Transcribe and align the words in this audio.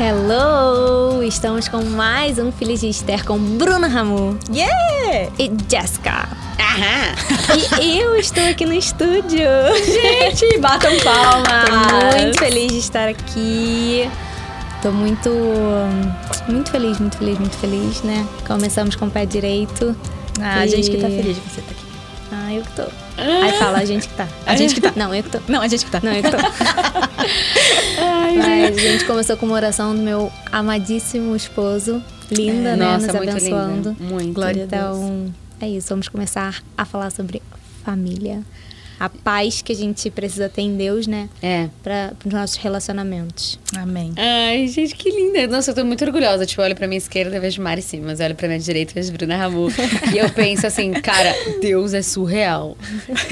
Hello! 0.00 1.22
Estamos 1.22 1.68
com 1.68 1.84
mais 1.84 2.38
um 2.38 2.50
Filhos 2.50 2.80
de 2.80 2.88
Esther 2.88 3.22
com 3.22 3.38
Bruna 3.38 3.86
Ramu 3.86 4.38
Yeah! 4.50 5.30
e 5.38 5.52
Jessica. 5.70 6.26
Aham! 6.58 7.82
E 7.82 7.98
eu 7.98 8.16
estou 8.16 8.42
aqui 8.48 8.64
no 8.64 8.72
estúdio. 8.72 9.46
Gente, 9.84 10.56
batam 10.58 10.90
palmas! 11.00 11.68
Tô 11.68 12.18
muito 12.18 12.38
feliz 12.38 12.72
de 12.72 12.78
estar 12.78 13.08
aqui. 13.08 14.10
Tô 14.80 14.90
muito, 14.90 15.28
muito 16.48 16.70
feliz, 16.70 16.98
muito 16.98 17.18
feliz, 17.18 17.38
muito 17.38 17.56
feliz, 17.58 18.02
né? 18.02 18.26
Começamos 18.46 18.96
com 18.96 19.04
o 19.04 19.10
pé 19.10 19.26
direito. 19.26 19.94
Ah, 20.40 20.60
a 20.60 20.66
E- 20.66 20.70
gente 20.70 20.90
que 20.92 20.96
tá 20.96 21.08
feliz 21.08 21.36
de 21.36 21.42
você 21.42 21.60
estar 21.60 21.72
aqui. 21.72 21.84
Ah, 22.32 22.54
eu 22.54 22.62
que 22.62 22.70
tô. 22.72 22.82
Aí 23.18 23.52
fala, 23.58 23.78
a 23.78 23.84
gente 23.84 24.08
que 24.08 24.14
tá. 24.14 24.26
A 24.46 24.56
gente 24.56 24.74
que 24.74 24.80
tá. 24.80 24.92
Não, 24.96 25.14
eu 25.14 25.22
que 25.22 25.28
tô. 25.28 25.38
Não, 25.46 25.60
a 25.60 25.68
gente 25.68 25.84
que 25.84 25.90
tá. 25.90 26.00
Não, 26.02 26.12
eu 26.12 26.22
que 26.22 26.30
tô. 26.30 26.36
Mas 28.36 28.76
a 28.76 28.80
gente 28.80 29.04
começou 29.04 29.36
com 29.36 29.46
uma 29.46 29.54
oração 29.54 29.94
do 29.94 30.00
meu 30.02 30.32
amadíssimo 30.50 31.34
esposo. 31.36 32.02
Linda, 32.30 32.70
É, 32.70 32.76
né? 32.76 32.84
Nossa, 32.84 33.06
Nos 33.08 33.16
muito 33.16 33.30
abençoando. 33.30 33.90
linda. 33.90 33.96
Muito. 34.14 34.32
Glória 34.34 34.62
a 34.64 34.66
Deus. 34.66 34.96
Então, 34.98 35.34
é 35.60 35.68
isso. 35.68 35.88
Vamos 35.88 36.08
começar 36.08 36.62
a 36.76 36.84
falar 36.84 37.10
sobre 37.10 37.42
família. 37.84 38.42
A 39.00 39.08
paz 39.08 39.62
que 39.62 39.72
a 39.72 39.74
gente 39.74 40.10
precisa 40.10 40.46
ter 40.46 40.60
em 40.60 40.76
Deus, 40.76 41.06
né? 41.06 41.30
É. 41.42 41.68
Para 41.82 42.12
os 42.22 42.30
nossos 42.30 42.56
relacionamentos. 42.56 43.58
Amém. 43.74 44.12
Ai, 44.16 44.68
gente, 44.68 44.94
que 44.94 45.10
linda. 45.10 45.46
Nossa, 45.46 45.70
eu 45.70 45.74
tô 45.74 45.82
muito 45.86 46.04
orgulhosa. 46.04 46.44
Tipo, 46.44 46.60
eu 46.60 46.66
olho 46.66 46.76
pra 46.76 46.86
minha 46.86 46.98
esquerda 46.98 47.34
e 47.34 47.40
vejo 47.40 47.62
Mari 47.62 47.80
sim, 47.80 48.00
mas 48.00 48.20
eu 48.20 48.26
olho 48.26 48.34
pra 48.34 48.46
minha 48.46 48.60
direita 48.60 48.92
e 48.92 48.94
vejo 48.94 49.10
Bruna 49.12 49.38
Ramu. 49.38 49.68
e 50.14 50.18
eu 50.18 50.28
penso 50.30 50.66
assim, 50.66 50.92
cara, 50.92 51.34
Deus 51.62 51.94
é 51.94 52.02
surreal. 52.02 52.76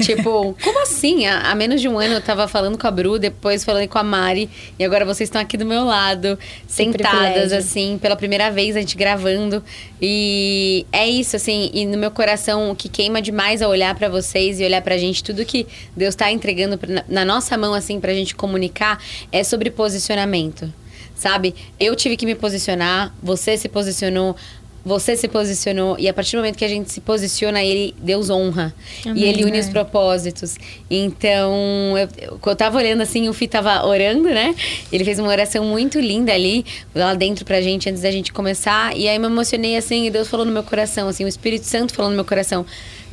tipo, 0.03 0.57
como 0.63 0.81
assim? 0.81 1.27
Há, 1.27 1.51
há 1.51 1.55
menos 1.55 1.79
de 1.79 1.87
um 1.87 1.99
ano 1.99 2.15
eu 2.15 2.21
tava 2.21 2.47
falando 2.47 2.75
com 2.75 2.87
a 2.87 2.91
Bru, 2.91 3.19
depois 3.19 3.63
falando 3.63 3.87
com 3.87 3.99
a 3.99 4.03
Mari, 4.03 4.49
e 4.79 4.83
agora 4.83 5.05
vocês 5.05 5.27
estão 5.27 5.39
aqui 5.39 5.55
do 5.55 5.65
meu 5.67 5.83
lado, 5.85 6.39
sentadas, 6.67 7.11
privilégio. 7.11 7.57
assim, 7.57 7.99
pela 8.01 8.15
primeira 8.15 8.49
vez 8.49 8.75
a 8.75 8.79
gente 8.79 8.97
gravando. 8.97 9.63
E 10.01 10.85
é 10.91 11.07
isso, 11.07 11.35
assim, 11.35 11.69
e 11.73 11.85
no 11.85 11.97
meu 11.97 12.09
coração 12.09 12.71
o 12.71 12.75
que 12.75 12.89
queima 12.89 13.21
demais 13.21 13.61
é 13.61 13.67
olhar 13.67 13.93
pra 13.93 14.09
vocês 14.09 14.59
e 14.59 14.63
olhar 14.63 14.81
pra 14.81 14.97
gente, 14.97 15.23
tudo 15.23 15.45
que 15.45 15.58
Deus 15.95 16.15
tá 16.15 16.31
entregando 16.31 16.79
na, 17.07 17.25
nossa 17.25 17.57
mão, 17.57 17.73
assim, 17.73 17.99
pra 17.99 18.13
gente 18.13 18.35
comunicar, 18.35 19.01
é 19.31 19.43
sobre 19.43 19.69
posicionamento. 19.69 20.71
Sabe? 21.15 21.53
Eu 21.77 21.95
tive 21.95 22.15
que 22.15 22.25
me 22.25 22.33
posicionar, 22.33 23.13
você 23.21 23.57
se 23.57 23.67
posicionou, 23.67 24.37
você 24.83 25.15
se 25.15 25.27
posicionou, 25.27 25.97
e 25.99 26.07
a 26.07 26.13
partir 26.13 26.35
do 26.35 26.39
momento 26.39 26.57
que 26.57 26.63
a 26.63 26.69
gente 26.69 26.91
se 26.91 27.01
posiciona, 27.01 27.61
ele, 27.61 27.93
Deus 28.01 28.29
honra. 28.29 28.73
Amém, 29.05 29.23
e 29.23 29.25
ele 29.27 29.43
une 29.43 29.51
né? 29.51 29.59
os 29.59 29.69
propósitos. 29.69 30.55
Então, 30.89 31.97
eu, 31.97 32.09
eu, 32.17 32.39
eu 32.43 32.55
tava 32.55 32.77
olhando 32.77 33.01
assim, 33.01 33.27
o 33.27 33.33
Fih 33.33 33.47
tava 33.47 33.85
orando, 33.85 34.29
né? 34.29 34.55
Ele 34.91 35.03
fez 35.03 35.19
uma 35.19 35.29
oração 35.29 35.65
muito 35.65 35.99
linda 35.99 36.33
ali, 36.33 36.65
lá 36.95 37.13
dentro 37.13 37.43
pra 37.43 37.61
gente, 37.61 37.89
antes 37.89 38.01
da 38.01 38.11
gente 38.11 38.31
começar. 38.31 38.95
E 38.95 39.07
aí 39.07 39.19
me 39.19 39.25
emocionei 39.25 39.75
assim, 39.75 40.07
e 40.07 40.09
Deus 40.09 40.27
falou 40.27 40.45
no 40.45 40.51
meu 40.51 40.63
coração, 40.63 41.09
assim, 41.09 41.25
o 41.25 41.27
Espírito 41.27 41.65
Santo 41.65 41.93
falou 41.93 42.09
no 42.09 42.15
meu 42.15 42.25
coração. 42.25 42.65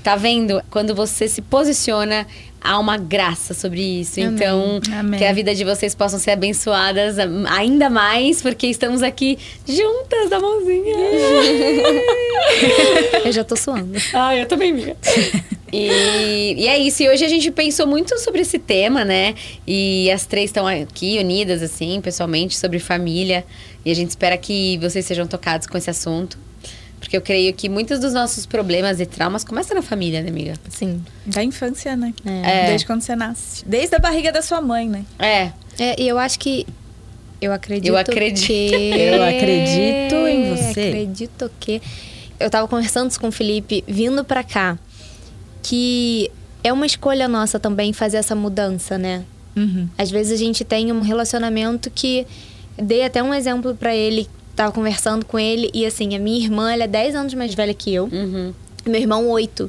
Tá 0.07 0.15
vendo? 0.15 0.63
Quando 0.71 0.95
você 0.95 1.27
se 1.27 1.43
posiciona, 1.43 2.29
há 2.61 2.79
uma 2.79 2.97
graça 2.97 3.53
sobre 3.53 3.81
isso. 3.83 4.21
Amém. 4.21 4.35
Então, 4.37 4.81
Amém. 5.01 5.19
que 5.19 5.25
a 5.25 5.33
vida 5.33 5.53
de 5.53 5.65
vocês 5.65 5.97
possam 5.97 6.17
ser 6.17 6.31
abençoadas 6.31 7.17
ainda 7.51 7.91
mais, 7.91 8.41
porque 8.41 8.69
estamos 8.69 9.03
aqui 9.03 9.37
juntas 9.67 10.31
da 10.31 10.39
mãozinha. 10.39 10.95
Eu 13.25 13.33
já 13.33 13.43
tô 13.43 13.57
suando. 13.57 13.99
Ai, 14.15 14.43
eu 14.43 14.47
também, 14.47 14.71
amiga. 14.71 14.97
E, 15.73 16.55
e 16.57 16.69
é 16.69 16.79
isso. 16.79 17.03
E 17.03 17.09
hoje 17.09 17.25
a 17.25 17.29
gente 17.29 17.51
pensou 17.51 17.89
muito 17.89 18.17
sobre 18.21 18.43
esse 18.43 18.61
tema, 18.61 19.05
né? 19.05 19.35
E 19.67 20.09
as 20.13 20.25
três 20.25 20.51
estão 20.51 20.69
aqui 20.69 21.19
unidas, 21.19 21.61
assim, 21.63 22.01
pessoalmente, 22.01 22.57
sobre 22.57 22.79
família. 22.79 23.45
E 23.85 23.91
a 23.91 23.95
gente 23.95 24.11
espera 24.11 24.39
que 24.39 24.79
vocês 24.79 25.05
sejam 25.05 25.27
tocados 25.27 25.67
com 25.67 25.77
esse 25.77 25.91
assunto. 25.91 26.46
Porque 27.07 27.17
eu 27.17 27.23
creio 27.23 27.55
que 27.55 27.69
muitos 27.69 28.01
dos 28.01 28.13
nossos 28.13 28.47
problemas 28.47 28.99
e 28.99 29.07
traumas 29.07 29.45
começam 29.45 29.77
na 29.77 29.83
família, 29.83 30.21
né, 30.23 30.29
amiga? 30.29 30.55
Sim. 30.69 31.05
Da 31.25 31.41
infância, 31.45 31.95
né? 31.95 32.13
É. 32.25 32.67
Desde 32.67 32.85
quando 32.85 33.01
você 33.01 33.15
nasce. 33.15 33.65
Desde 33.65 33.95
a 33.95 34.01
barriga 34.01 34.33
da 34.33 34.43
sua 34.43 34.61
mãe, 34.61 34.89
né? 34.89 35.05
É. 35.17 35.53
É, 35.79 36.03
e 36.03 36.09
eu 36.09 36.19
acho 36.19 36.37
que. 36.37 36.67
Eu 37.41 37.53
acredito. 37.53 37.87
Eu 37.87 37.97
acredito. 37.97 38.45
Que... 38.49 38.75
Eu 38.99 39.23
acredito 39.23 40.15
em 40.27 40.57
você. 40.57 40.89
Acredito 40.89 41.51
que. 41.61 41.81
Eu 42.41 42.51
tava 42.51 42.67
conversando 42.67 43.09
isso 43.09 43.21
com 43.21 43.29
o 43.29 43.33
Felipe 43.33 43.85
vindo 43.87 44.25
pra 44.25 44.43
cá. 44.43 44.77
Que 45.63 46.29
é 46.65 46.73
uma 46.73 46.87
escolha 46.87 47.29
nossa 47.29 47.61
também 47.61 47.93
fazer 47.93 48.17
essa 48.17 48.35
mudança, 48.35 48.99
né? 48.99 49.25
Uhum. 49.55 49.89
Às 49.97 50.11
vezes 50.11 50.33
a 50.33 50.45
gente 50.45 50.65
tem 50.65 50.91
um 50.91 51.03
relacionamento 51.03 51.89
que. 51.89 52.27
Dei 52.77 53.05
até 53.05 53.23
um 53.23 53.33
exemplo 53.33 53.77
pra 53.77 53.95
ele. 53.95 54.29
Tava 54.57 54.73
conversando 54.73 55.25
com 55.25 55.39
ele 55.39 55.71
e 55.73 55.85
assim, 55.87 56.17
a 56.17 56.19
minha 56.19 56.43
irmã, 56.43 56.73
ela 56.73 56.85
é 56.85 56.89
10 56.89 57.15
anos 57.15 57.35
mais 57.35 57.55
velha 57.55 57.75
que 57.75 57.95
eu. 57.95 58.09
Uhum. 58.11 58.53
Meu 58.87 59.01
irmão, 59.01 59.29
oito. 59.31 59.69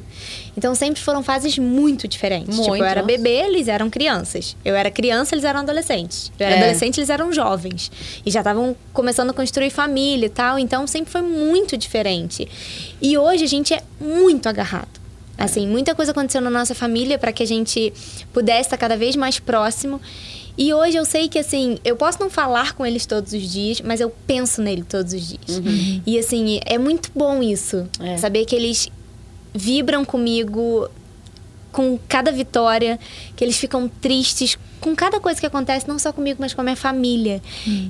Então 0.56 0.74
sempre 0.76 1.02
foram 1.02 1.24
fases 1.24 1.58
muito 1.58 2.06
diferentes. 2.06 2.54
tipo, 2.54 2.68
Muito, 2.68 2.82
eu 2.82 2.88
era 2.88 3.02
bebê, 3.02 3.46
eles 3.48 3.66
eram 3.66 3.90
crianças. 3.90 4.56
Eu 4.64 4.76
era 4.76 4.92
criança, 4.92 5.34
eles 5.34 5.44
eram 5.44 5.60
adolescentes. 5.60 6.30
Eu 6.38 6.46
era 6.46 6.54
É. 6.54 6.58
adolescente, 6.60 6.98
eles 6.98 7.10
eram 7.10 7.32
jovens. 7.32 7.90
E 8.24 8.30
já 8.30 8.40
estavam 8.40 8.76
começando 8.92 9.30
a 9.30 9.32
construir 9.32 9.70
família 9.70 10.26
e 10.26 10.30
tal. 10.30 10.56
Então 10.58 10.86
sempre 10.86 11.10
foi 11.10 11.22
muito 11.22 11.76
diferente. 11.76 12.48
E 13.02 13.18
hoje 13.18 13.42
a 13.42 13.48
gente 13.48 13.74
é 13.74 13.82
muito 14.00 14.48
agarrado. 14.48 14.98
Assim, 15.36 15.66
muita 15.68 15.94
coisa 15.94 16.10
aconteceu 16.12 16.40
na 16.40 16.50
nossa 16.50 16.74
família 16.74 17.18
para 17.18 17.32
que 17.32 17.42
a 17.42 17.46
gente 17.46 17.92
pudesse 18.32 18.62
estar 18.62 18.76
cada 18.76 18.96
vez 18.96 19.14
mais 19.16 19.38
próximo. 19.38 20.00
E 20.58 20.74
hoje 20.74 20.96
eu 20.96 21.04
sei 21.04 21.28
que, 21.28 21.38
assim, 21.38 21.78
eu 21.84 21.94
posso 21.94 22.18
não 22.18 22.28
falar 22.28 22.74
com 22.74 22.84
eles 22.84 23.06
todos 23.06 23.32
os 23.32 23.48
dias, 23.48 23.80
mas 23.80 24.00
eu 24.00 24.12
penso 24.26 24.60
nele 24.60 24.82
todos 24.82 25.12
os 25.12 25.28
dias. 25.28 25.62
E, 26.04 26.18
assim, 26.18 26.58
é 26.66 26.76
muito 26.76 27.12
bom 27.14 27.40
isso. 27.40 27.88
É. 28.00 28.16
Saber 28.16 28.44
que 28.44 28.56
eles 28.56 28.88
vibram 29.54 30.04
comigo 30.04 30.90
com 31.70 31.96
cada 32.08 32.32
vitória, 32.32 32.98
que 33.38 33.44
eles 33.44 33.56
ficam 33.56 33.86
tristes 33.86 34.58
com 34.80 34.96
cada 34.96 35.20
coisa 35.20 35.38
que 35.38 35.46
acontece, 35.46 35.86
não 35.86 35.96
só 35.96 36.12
comigo, 36.12 36.38
mas 36.40 36.52
com 36.52 36.60
a 36.60 36.64
minha 36.64 36.74
família. 36.74 37.40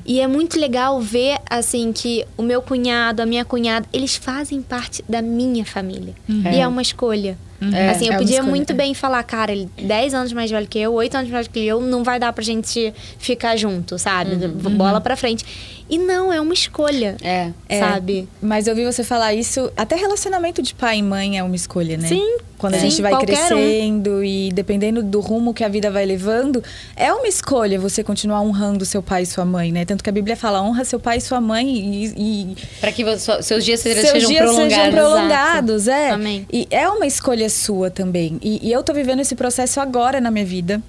E 0.04 0.20
é 0.20 0.26
muito 0.26 0.60
legal 0.60 1.00
ver, 1.00 1.38
assim, 1.48 1.91
que 1.91 2.22
o 2.36 2.42
meu 2.42 2.60
cunhado, 2.60 3.22
a 3.22 3.26
minha 3.26 3.47
cunhada, 3.47 3.88
eles 3.91 4.14
fazem 4.14 4.60
parte 4.60 5.03
da 5.08 5.22
minha 5.22 5.64
família. 5.64 6.14
E 6.28 6.60
é 6.60 6.69
uma 6.69 6.82
escolha. 6.82 7.38
É, 7.60 7.91
assim, 7.91 8.06
eu 8.06 8.12
é 8.12 8.19
podia 8.19 8.37
escolha, 8.37 8.50
muito 8.50 8.70
é. 8.70 8.75
bem 8.75 8.94
falar, 8.94 9.22
cara, 9.25 9.50
ele 9.50 9.69
10 9.76 10.14
anos 10.14 10.32
mais 10.32 10.50
velho 10.50 10.66
que 10.69 10.78
eu, 10.78 10.92
8 10.92 11.16
anos 11.16 11.31
mais 11.31 11.47
velho 11.47 11.53
que 11.53 11.66
eu, 11.66 11.81
não 11.81 12.04
vai 12.04 12.20
dar 12.20 12.32
pra 12.32 12.44
gente 12.44 12.94
ficar 13.19 13.56
junto, 13.56 13.98
sabe? 13.98 14.37
Bola 14.47 15.00
pra 15.00 15.16
frente. 15.16 15.44
E 15.91 15.97
não, 15.98 16.32
é 16.32 16.41
uma 16.41 16.53
escolha. 16.53 17.16
É. 17.22 17.50
É, 17.69 17.81
Sabe? 17.81 18.28
Mas 18.42 18.66
eu 18.66 18.75
ouvi 18.75 18.84
você 18.84 19.03
falar 19.03 19.34
isso, 19.34 19.72
até 19.76 19.97
relacionamento 19.97 20.62
de 20.62 20.75
pai 20.75 20.98
e 20.98 21.03
mãe 21.03 21.38
é 21.38 21.42
uma 21.42 21.56
escolha, 21.56 21.97
né? 21.97 22.08
Sim, 22.08 22.38
Quando 22.58 22.75
a 22.75 22.78
gente 22.78 23.00
vai 23.00 23.10
qualquer 23.10 23.32
um. 23.32 23.48
crescendo 23.48 24.22
e 24.22 24.50
dependendo 24.53 25.03
do 25.03 25.20
rumo 25.20 25.38
que 25.54 25.65
a 25.65 25.69
vida 25.69 25.91
vai 25.91 26.04
levando, 26.04 26.62
é 26.97 27.12
uma 27.12 27.26
escolha 27.28 27.78
você 27.78 28.03
continuar 28.04 28.41
honrando 28.43 28.84
seu 28.84 29.03
pai 29.03 29.22
e 29.22 29.26
sua 29.26 29.44
mãe, 29.44 29.72
né? 29.72 29.84
Tanto 29.84 30.03
que 30.04 30.10
a 30.10 30.12
Bíblia 30.12 30.37
fala, 30.37 30.62
honra 30.62 30.84
seu 30.84 30.99
pai 31.00 31.19
e 31.19 31.21
sua 31.21 31.41
mãe 31.41 31.66
e, 31.69 32.04
e 32.16 32.56
Pra 32.81 32.93
que 32.93 33.04
vo- 33.04 33.16
seus 33.43 33.65
dias 33.65 33.81
sejam, 33.81 34.00
seus 34.03 34.12
sejam 34.12 34.28
dias 34.31 34.43
prolongados. 34.43 34.75
sejam 34.75 34.93
prolongados, 34.93 35.88
é. 35.88 36.10
Amém. 36.10 36.47
E 36.53 36.66
é 36.71 36.88
uma 36.88 37.06
escolha 37.06 37.49
sua 37.49 37.91
também. 37.91 38.38
E, 38.43 38.69
e 38.69 38.72
eu 38.72 38.82
tô 38.82 38.93
vivendo 38.93 39.21
esse 39.21 39.34
processo 39.34 39.81
agora 39.81 40.21
na 40.21 40.31
minha 40.31 40.44
vida, 40.44 40.82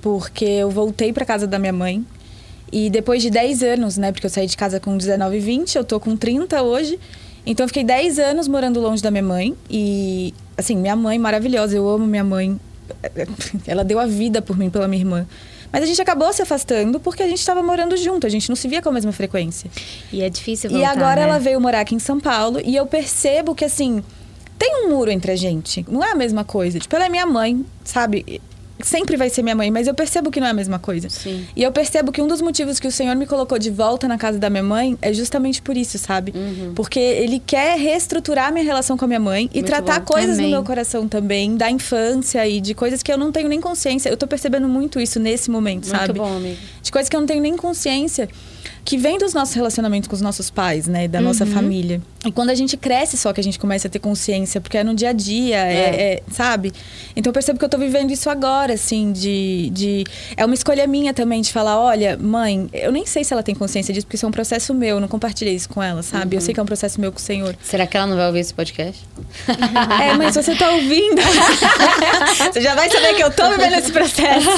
porque 0.00 0.44
eu 0.44 0.70
voltei 0.70 1.12
pra 1.12 1.24
casa 1.24 1.46
da 1.46 1.58
minha 1.58 1.72
mãe. 1.72 2.04
E 2.72 2.90
depois 2.90 3.22
de 3.22 3.30
10 3.30 3.62
anos, 3.62 3.96
né? 3.96 4.10
Porque 4.10 4.26
eu 4.26 4.30
saí 4.30 4.46
de 4.46 4.56
casa 4.56 4.80
com 4.80 4.96
19 4.96 5.36
e 5.36 5.40
20, 5.40 5.76
eu 5.76 5.84
tô 5.84 6.00
com 6.00 6.16
30 6.16 6.60
hoje. 6.62 6.98
Então 7.46 7.64
eu 7.64 7.68
fiquei 7.68 7.84
10 7.84 8.18
anos 8.18 8.48
morando 8.48 8.80
longe 8.80 9.02
da 9.02 9.10
minha 9.10 9.22
mãe. 9.22 9.54
E, 9.70 10.34
assim, 10.56 10.74
minha 10.76 10.96
mãe 10.96 11.18
maravilhosa, 11.18 11.76
eu 11.76 11.88
amo 11.88 12.04
minha 12.06 12.24
mãe. 12.24 12.58
Ela 13.66 13.84
deu 13.84 13.98
a 13.98 14.06
vida 14.06 14.40
por 14.42 14.56
mim, 14.56 14.70
pela 14.70 14.88
minha 14.88 15.02
irmã. 15.02 15.26
Mas 15.72 15.82
a 15.82 15.86
gente 15.86 16.00
acabou 16.00 16.32
se 16.32 16.40
afastando 16.40 17.00
porque 17.00 17.22
a 17.22 17.28
gente 17.28 17.40
estava 17.40 17.62
morando 17.62 17.96
junto, 17.96 18.26
a 18.26 18.30
gente 18.30 18.48
não 18.48 18.54
se 18.54 18.68
via 18.68 18.80
com 18.80 18.88
a 18.88 18.92
mesma 18.92 19.10
frequência. 19.10 19.68
E 20.12 20.22
é 20.22 20.30
difícil 20.30 20.70
E 20.70 20.74
voltar, 20.74 20.90
agora 20.90 21.16
né? 21.16 21.22
ela 21.22 21.38
veio 21.38 21.60
morar 21.60 21.80
aqui 21.80 21.94
em 21.96 21.98
São 21.98 22.20
Paulo 22.20 22.60
e 22.64 22.76
eu 22.76 22.86
percebo 22.86 23.54
que, 23.56 23.64
assim, 23.64 24.02
tem 24.58 24.84
um 24.84 24.90
muro 24.90 25.10
entre 25.10 25.32
a 25.32 25.36
gente. 25.36 25.84
Não 25.88 26.02
é 26.02 26.12
a 26.12 26.14
mesma 26.14 26.44
coisa. 26.44 26.78
Tipo, 26.78 26.94
ela 26.94 27.06
é 27.06 27.08
minha 27.08 27.26
mãe, 27.26 27.66
sabe? 27.82 28.40
Sempre 28.82 29.16
vai 29.16 29.30
ser 29.30 29.42
minha 29.42 29.54
mãe, 29.54 29.70
mas 29.70 29.86
eu 29.86 29.94
percebo 29.94 30.30
que 30.30 30.40
não 30.40 30.48
é 30.48 30.50
a 30.50 30.54
mesma 30.54 30.78
coisa. 30.80 31.08
Sim. 31.08 31.46
E 31.54 31.62
eu 31.62 31.70
percebo 31.70 32.10
que 32.10 32.20
um 32.20 32.26
dos 32.26 32.40
motivos 32.40 32.80
que 32.80 32.88
o 32.88 32.92
Senhor 32.92 33.14
me 33.14 33.24
colocou 33.24 33.56
de 33.58 33.70
volta 33.70 34.08
na 34.08 34.18
casa 34.18 34.38
da 34.38 34.50
minha 34.50 34.64
mãe 34.64 34.98
é 35.00 35.12
justamente 35.12 35.62
por 35.62 35.76
isso, 35.76 35.96
sabe? 35.96 36.32
Uhum. 36.34 36.72
Porque 36.74 36.98
Ele 36.98 37.40
quer 37.44 37.78
reestruturar 37.78 38.52
minha 38.52 38.64
relação 38.64 38.96
com 38.96 39.04
a 39.04 39.08
minha 39.08 39.20
mãe 39.20 39.48
e 39.52 39.58
Muito 39.58 39.66
tratar 39.66 40.00
bom. 40.00 40.06
coisas 40.06 40.38
Amém. 40.38 40.46
no 40.50 40.56
meu 40.56 40.64
coração 40.64 41.06
também, 41.06 41.56
da 41.56 41.70
infância 41.70 42.46
e 42.48 42.60
de 42.60 42.74
coisas 42.74 43.02
que 43.02 43.12
eu 43.12 43.16
não 43.16 43.30
tenho 43.30 43.48
nem 43.48 43.60
consciência. 43.60 44.08
Eu 44.08 44.16
tô 44.16 44.26
percebendo 44.26 44.68
muito 44.68 45.00
isso 45.00 45.20
nesse 45.20 45.50
momento, 45.50 45.86
Muito 45.86 45.96
sabe? 45.96 46.18
bom, 46.18 46.36
amigo. 46.36 46.58
de 46.82 46.90
coisas 46.92 47.08
que 47.08 47.14
eu 47.16 47.20
não 47.20 47.26
tenho 47.28 47.40
nem 47.40 47.56
consciência. 47.56 48.28
Que 48.84 48.96
vem 48.96 49.18
dos 49.18 49.34
nossos 49.34 49.54
relacionamentos 49.54 50.08
com 50.08 50.14
os 50.14 50.20
nossos 50.20 50.50
pais, 50.50 50.86
né? 50.86 51.08
Da 51.08 51.20
nossa 51.20 51.46
família. 51.46 52.00
E 52.24 52.32
quando 52.32 52.50
a 52.50 52.54
gente 52.54 52.76
cresce 52.76 53.16
só 53.16 53.32
que 53.32 53.40
a 53.40 53.44
gente 53.44 53.58
começa 53.58 53.88
a 53.88 53.90
ter 53.90 53.98
consciência, 53.98 54.60
porque 54.60 54.78
é 54.78 54.84
no 54.84 54.94
dia 54.94 55.10
a 55.10 55.12
dia, 55.12 55.56
é, 55.56 56.12
é, 56.14 56.22
sabe? 56.30 56.72
Então 57.14 57.30
eu 57.30 57.34
percebo 57.34 57.58
que 57.58 57.64
eu 57.64 57.68
tô 57.68 57.78
vivendo 57.78 58.10
isso 58.10 58.30
agora, 58.30 58.72
assim, 58.74 59.12
de, 59.12 59.70
de. 59.70 60.04
É 60.36 60.44
uma 60.44 60.54
escolha 60.54 60.86
minha 60.86 61.12
também 61.12 61.42
de 61.42 61.52
falar: 61.52 61.78
olha, 61.78 62.16
mãe, 62.16 62.68
eu 62.72 62.90
nem 62.90 63.04
sei 63.04 63.24
se 63.24 63.32
ela 63.32 63.42
tem 63.42 63.54
consciência 63.54 63.92
disso, 63.92 64.06
porque 64.06 64.16
isso 64.16 64.24
é 64.24 64.28
um 64.28 64.32
processo 64.32 64.72
meu, 64.72 64.96
eu 64.96 65.00
não 65.00 65.08
compartilhei 65.08 65.54
isso 65.54 65.68
com 65.68 65.82
ela, 65.82 66.02
sabe? 66.02 66.36
Eu 66.36 66.40
sei 66.40 66.54
que 66.54 66.60
é 66.60 66.62
um 66.62 66.66
processo 66.66 67.00
meu 67.00 67.12
com 67.12 67.18
o 67.18 67.22
Senhor. 67.22 67.56
Será 67.62 67.86
que 67.86 67.96
ela 67.96 68.06
não 68.06 68.16
vai 68.16 68.26
ouvir 68.26 68.40
esse 68.40 68.54
podcast? 68.54 69.02
É, 70.04 70.14
mas 70.14 70.34
você 70.34 70.54
tá 70.54 70.70
ouvindo. 70.70 71.20
você 72.52 72.60
já 72.60 72.74
vai 72.74 72.90
saber 72.90 73.14
que 73.14 73.22
eu 73.22 73.30
tô 73.30 73.48
vivendo 73.50 73.74
esse 73.74 73.92
processo. 73.92 74.48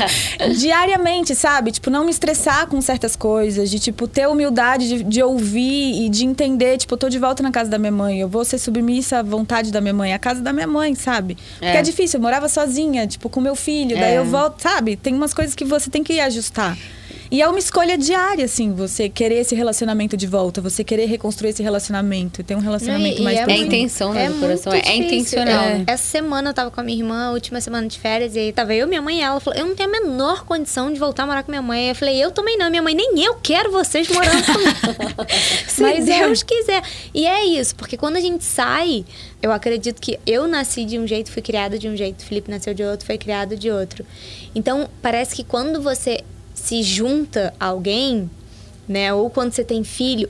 Diariamente, 0.58 1.34
sabe? 1.34 1.70
Tipo, 1.70 1.90
não 1.90 2.04
me 2.04 2.10
estressar 2.10 2.66
com 2.66 2.80
certas 2.80 3.16
coisas, 3.16 3.49
de, 3.54 3.78
tipo, 3.78 4.06
ter 4.08 4.26
humildade 4.28 4.88
de, 4.88 5.02
de 5.04 5.22
ouvir 5.22 6.04
e 6.04 6.08
de 6.08 6.24
entender. 6.24 6.76
Tipo, 6.78 6.94
eu 6.94 6.98
tô 6.98 7.08
de 7.08 7.18
volta 7.18 7.42
na 7.42 7.50
casa 7.50 7.70
da 7.70 7.78
minha 7.78 7.92
mãe, 7.92 8.20
eu 8.20 8.28
vou 8.28 8.44
ser 8.44 8.58
submissa 8.58 9.18
à 9.18 9.22
vontade 9.22 9.70
da 9.72 9.80
minha 9.80 9.94
mãe, 9.94 10.12
a 10.12 10.18
casa 10.18 10.40
da 10.40 10.52
minha 10.52 10.66
mãe, 10.66 10.94
sabe? 10.94 11.36
Porque 11.54 11.64
é, 11.66 11.76
É. 11.78 11.82
difícil, 11.82 12.18
eu 12.18 12.22
morava 12.22 12.48
sozinha, 12.48 13.06
tipo, 13.06 13.28
com 13.28 13.40
meu 13.40 13.54
filho, 13.56 13.96
daí 13.98 14.14
É. 14.14 14.18
eu 14.18 14.24
volto, 14.24 14.60
sabe? 14.60 14.96
Tem 14.96 15.14
umas 15.14 15.32
coisas 15.34 15.54
que 15.54 15.64
você 15.64 15.88
tem 15.90 16.02
que 16.02 16.18
ajustar. 16.20 16.76
E 17.30 17.40
é 17.40 17.48
uma 17.48 17.60
escolha 17.60 17.96
diária, 17.96 18.44
assim, 18.44 18.72
você 18.72 19.08
querer 19.08 19.36
esse 19.36 19.54
relacionamento 19.54 20.16
de 20.16 20.26
volta, 20.26 20.60
você 20.60 20.82
querer 20.82 21.06
reconstruir 21.06 21.50
esse 21.50 21.62
relacionamento, 21.62 22.42
ter 22.42 22.56
um 22.56 22.58
relacionamento 22.58 23.14
Não, 23.14 23.20
e- 23.20 23.24
mais 23.24 23.36
e 23.36 23.38
É 23.38 23.42
a 23.42 23.46
profundo. 23.46 23.66
intenção 23.66 24.12
né, 24.12 24.24
do 24.28 24.30
muito 24.34 24.40
coração, 24.40 24.72
é, 24.72 24.80
é 24.80 24.96
intencional. 24.96 25.64
É. 25.64 25.84
Essa 25.86 26.02
semana 26.04 26.50
eu 26.50 26.54
tava 26.54 26.72
com 26.72 26.80
a 26.80 26.82
minha 26.84 26.98
irmã, 26.98 27.28
a 27.28 27.30
última 27.32 27.60
semana 27.60 27.86
de 27.86 27.98
férias, 28.00 28.34
e 28.34 28.38
aí 28.40 28.52
tava 28.52 28.74
eu, 28.74 28.88
minha 28.88 29.00
mãe 29.00 29.18
e 29.18 29.20
ela. 29.22 29.38
Falou: 29.38 29.58
Eu 29.60 29.66
não 29.66 29.76
tenho 29.76 29.88
a 29.88 29.92
menor 29.92 30.44
condição 30.44 30.92
de 30.92 30.98
voltar 30.98 31.22
a 31.22 31.26
morar 31.26 31.42
com 31.44 31.52
minha 31.52 31.62
mãe. 31.62 31.90
Eu 31.90 31.94
falei: 31.94 32.20
Eu 32.20 32.32
também 32.32 32.58
não. 32.58 32.68
Minha 32.68 32.82
mãe, 32.82 32.94
nem 32.96 33.22
eu 33.24 33.34
quero 33.36 33.70
vocês 33.70 34.08
morando 34.08 34.42
comigo. 34.44 35.26
Se 35.68 35.82
Mas 35.82 36.08
é. 36.08 36.18
Deus 36.26 36.42
quiser. 36.42 36.82
E 37.14 37.26
é 37.26 37.44
isso, 37.44 37.76
porque 37.76 37.96
quando 37.96 38.16
a 38.16 38.20
gente 38.20 38.42
sai, 38.44 39.04
eu 39.40 39.52
acredito 39.52 40.00
que 40.02 40.18
eu 40.26 40.48
nasci 40.48 40.84
de 40.84 40.98
um 40.98 41.06
jeito, 41.06 41.30
fui 41.30 41.42
criada 41.42 41.78
de 41.78 41.88
um 41.88 41.96
jeito, 41.96 42.22
o 42.22 42.24
Felipe 42.24 42.50
nasceu 42.50 42.74
de 42.74 42.82
outro, 42.82 43.06
foi 43.06 43.16
criado 43.18 43.56
de 43.56 43.70
outro. 43.70 44.04
Então, 44.52 44.88
parece 45.00 45.36
que 45.36 45.44
quando 45.44 45.80
você 45.80 46.20
se 46.70 46.84
junta 46.84 47.52
a 47.58 47.66
alguém, 47.66 48.30
né, 48.88 49.12
ou 49.12 49.28
quando 49.28 49.52
você 49.52 49.64
tem 49.64 49.82
filho, 49.82 50.28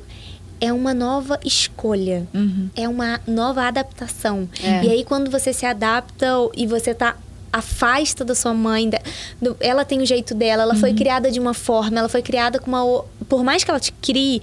é 0.59 0.73
uma 0.73 0.95
nova 0.95 1.39
escolha. 1.45 2.27
É 2.75 2.89
uma 2.89 3.21
nova 3.27 3.63
adaptação. 3.67 4.49
É. 4.63 4.85
E 4.85 4.91
aí, 4.91 5.05
quando 5.05 5.31
você 5.31 5.53
se 5.53 5.67
adapta 5.67 6.27
e 6.57 6.67
você 6.67 6.95
tá 6.95 7.15
afasta 7.53 8.25
da 8.25 8.35
sua 8.35 8.55
mãe, 8.55 8.89
da- 8.89 9.01
do- 9.41 9.55
ela 9.61 9.85
tem 9.85 10.01
o 10.01 10.07
jeito 10.07 10.35
dela, 10.35 10.63
ela 10.63 10.75
foi 10.75 10.95
criada 10.95 11.31
de 11.31 11.39
uma 11.41 11.53
forma, 11.53 11.99
ela 11.99 12.09
foi 12.09 12.23
criada 12.23 12.59
com 12.59 12.71
uma 12.71 13.05
por 13.29 13.45
mais 13.45 13.63
que 13.65 13.71
ela 13.71 13.81
te 13.81 13.93
crie, 13.93 14.41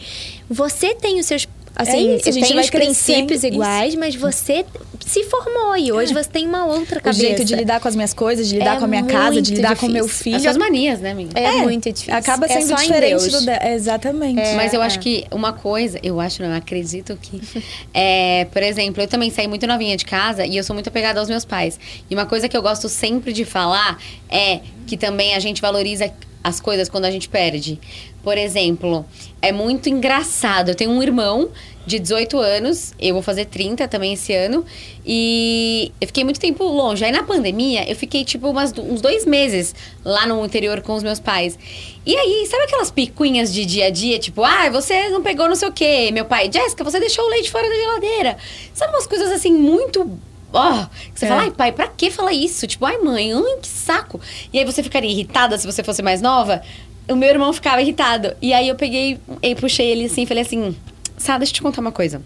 você 0.50 0.94
tem 0.94 1.20
os 1.20 1.26
seus 1.26 1.48
assim, 1.76 1.92
É 2.10 2.16
isso, 2.18 2.24
tem 2.34 2.42
os 2.60 2.70
princípios 2.70 3.44
iguais, 3.44 3.96
mas 3.96 4.16
você 4.16 4.66
se 5.08 5.24
formou 5.24 5.76
e 5.78 5.92
hoje 5.92 6.14
você 6.14 6.30
tem 6.30 6.46
uma 6.48 6.66
outra 6.66 7.00
O 7.00 7.02
cabeça. 7.02 7.20
jeito 7.22 7.44
de 7.46 7.56
lidar 7.56 7.80
com 7.80 7.88
as 7.88 7.96
minhas 7.96 8.14
coisas, 8.14 8.48
de 8.48 8.56
lidar 8.58 8.76
É 8.76 8.80
com 8.80 8.86
a 8.86 8.88
minha 8.88 9.04
casa, 9.04 9.42
de 9.42 9.56
lidar 9.56 9.78
com 9.78 9.86
o 9.86 9.90
meu 9.90 10.04
difícil. 10.06 10.24
filho. 10.24 10.36
As 10.36 10.42
suas 10.44 10.58
manias, 10.58 11.00
né, 11.00 11.12
amiga? 11.12 11.40
É, 11.40 11.62
muito 11.62 11.92
difícil. 11.92 12.14
Acaba 12.14 12.46
É 12.46 12.50
sendo 12.62 12.76
diferente 12.76 13.30
do 13.30 13.42
de... 13.46 13.68
Exatamente. 13.74 14.40
É. 14.42 14.56
Mas 14.56 14.74
eu 14.74 14.82
é. 14.82 14.86
acho 14.86 15.00
que 15.00 15.26
uma 15.32 15.54
coisa, 15.54 16.00
eu 16.04 16.20
acho, 16.20 16.42
não, 16.44 16.50
eu 16.50 16.56
acredito 16.58 17.18
que. 17.22 17.42
É, 17.94 18.46
por 18.52 18.62
exemplo, 18.62 19.02
eu 19.02 19.08
também 19.08 19.32
saí 19.32 19.48
muito 19.48 19.66
novinha 19.66 19.96
de 19.98 20.06
casa 20.06 20.46
e 20.46 20.56
eu 20.58 20.64
sou 20.64 20.74
muito 20.74 20.88
apegada 20.88 21.20
aos 21.20 21.30
meus 21.30 21.44
pais. 21.46 21.80
E 22.10 22.14
uma 22.14 22.26
coisa 22.26 22.48
que 22.48 22.56
eu 22.56 22.62
gosto 22.62 22.88
sempre 22.90 23.34
de 23.34 23.44
falar 23.46 23.98
é 24.30 24.60
que 24.86 24.96
também 24.98 25.34
a 25.36 25.40
gente 25.40 25.62
valoriza 25.62 26.12
as 26.48 26.60
coisas 26.60 26.90
quando 26.90 27.06
a 27.06 27.12
gente 27.12 27.28
perde. 27.28 27.80
Por 28.24 28.38
exemplo, 28.38 29.06
é 29.42 29.52
muito 29.52 29.90
engraçado. 29.90 30.70
Eu 30.70 30.76
tenho 30.76 30.92
um 30.92 31.04
irmão 31.04 31.50
de 31.86 32.00
18 32.00 32.38
anos, 32.38 32.94
eu 33.00 33.14
vou 33.14 33.24
fazer 33.24 33.46
30 33.46 33.88
também 33.88 34.14
esse 34.14 34.34
ano, 34.34 34.66
e 35.06 35.90
eu 36.02 36.08
fiquei 36.08 36.26
muito 36.26 36.38
tempo 36.38 36.66
longe. 36.66 37.06
Aí 37.06 37.12
na 37.14 37.24
pandemia, 37.24 37.90
eu 37.90 37.96
fiquei 37.96 38.26
tipo 38.26 38.50
umas, 38.50 38.74
uns 38.78 39.00
dois 39.00 39.26
meses 39.26 39.74
lá 40.04 40.28
no 40.28 40.46
interior 40.46 40.82
com 40.82 40.96
os 40.96 41.04
meus 41.04 41.20
pais. 41.20 41.58
E 42.06 42.16
aí, 42.16 42.46
sabe 42.50 42.64
aquelas 42.64 42.92
picuinhas 42.92 43.54
de 43.54 43.66
dia 43.66 43.86
a 43.86 43.90
dia? 43.90 44.20
Tipo, 44.20 44.44
ah, 44.44 44.70
você 44.70 45.10
não 45.10 45.22
pegou 45.22 45.48
não 45.48 45.56
sei 45.56 45.70
o 45.70 45.72
quê. 45.72 46.10
Meu 46.12 46.26
pai, 46.26 46.50
Jéssica, 46.52 46.84
você 46.84 47.00
deixou 47.00 47.26
o 47.26 47.30
leite 47.30 47.50
fora 47.50 47.70
da 47.70 47.76
geladeira. 47.76 48.38
Sabe 48.74 48.94
umas 48.94 49.08
coisas 49.08 49.32
assim 49.32 49.54
muito. 49.54 50.20
Ó, 50.54 50.86
que 51.14 51.20
você 51.20 51.26
É. 51.26 51.30
fala, 51.30 51.42
ai, 51.42 51.52
pai, 51.52 51.72
pra 51.72 51.88
que 51.88 52.10
falar 52.10 52.34
isso? 52.34 52.66
Tipo, 52.68 52.86
ai, 52.86 52.98
mãe, 53.00 53.34
ai, 53.34 53.58
que 53.62 53.68
saco. 53.68 54.20
E 54.52 54.58
aí 54.60 54.66
você 54.66 54.82
ficaria 54.82 55.10
irritada 55.10 55.58
se 55.58 55.66
você 55.66 55.84
fosse 55.84 56.02
mais 56.02 56.22
nova? 56.22 56.62
O 57.10 57.16
meu 57.16 57.30
irmão 57.30 57.52
ficava 57.54 57.82
irritado. 57.82 58.36
E 58.42 58.54
aí 58.54 58.68
eu 58.68 58.76
peguei 58.76 59.20
e 59.42 59.56
puxei 59.56 59.88
ele 59.92 60.06
assim 60.06 60.24
e 60.24 60.26
falei 60.26 60.44
assim: 60.44 60.76
Sá, 61.18 61.38
deixa 61.38 61.52
eu 61.52 61.56
te 61.56 61.62
contar 61.62 61.82
uma 61.82 61.92
coisa. 61.92 62.22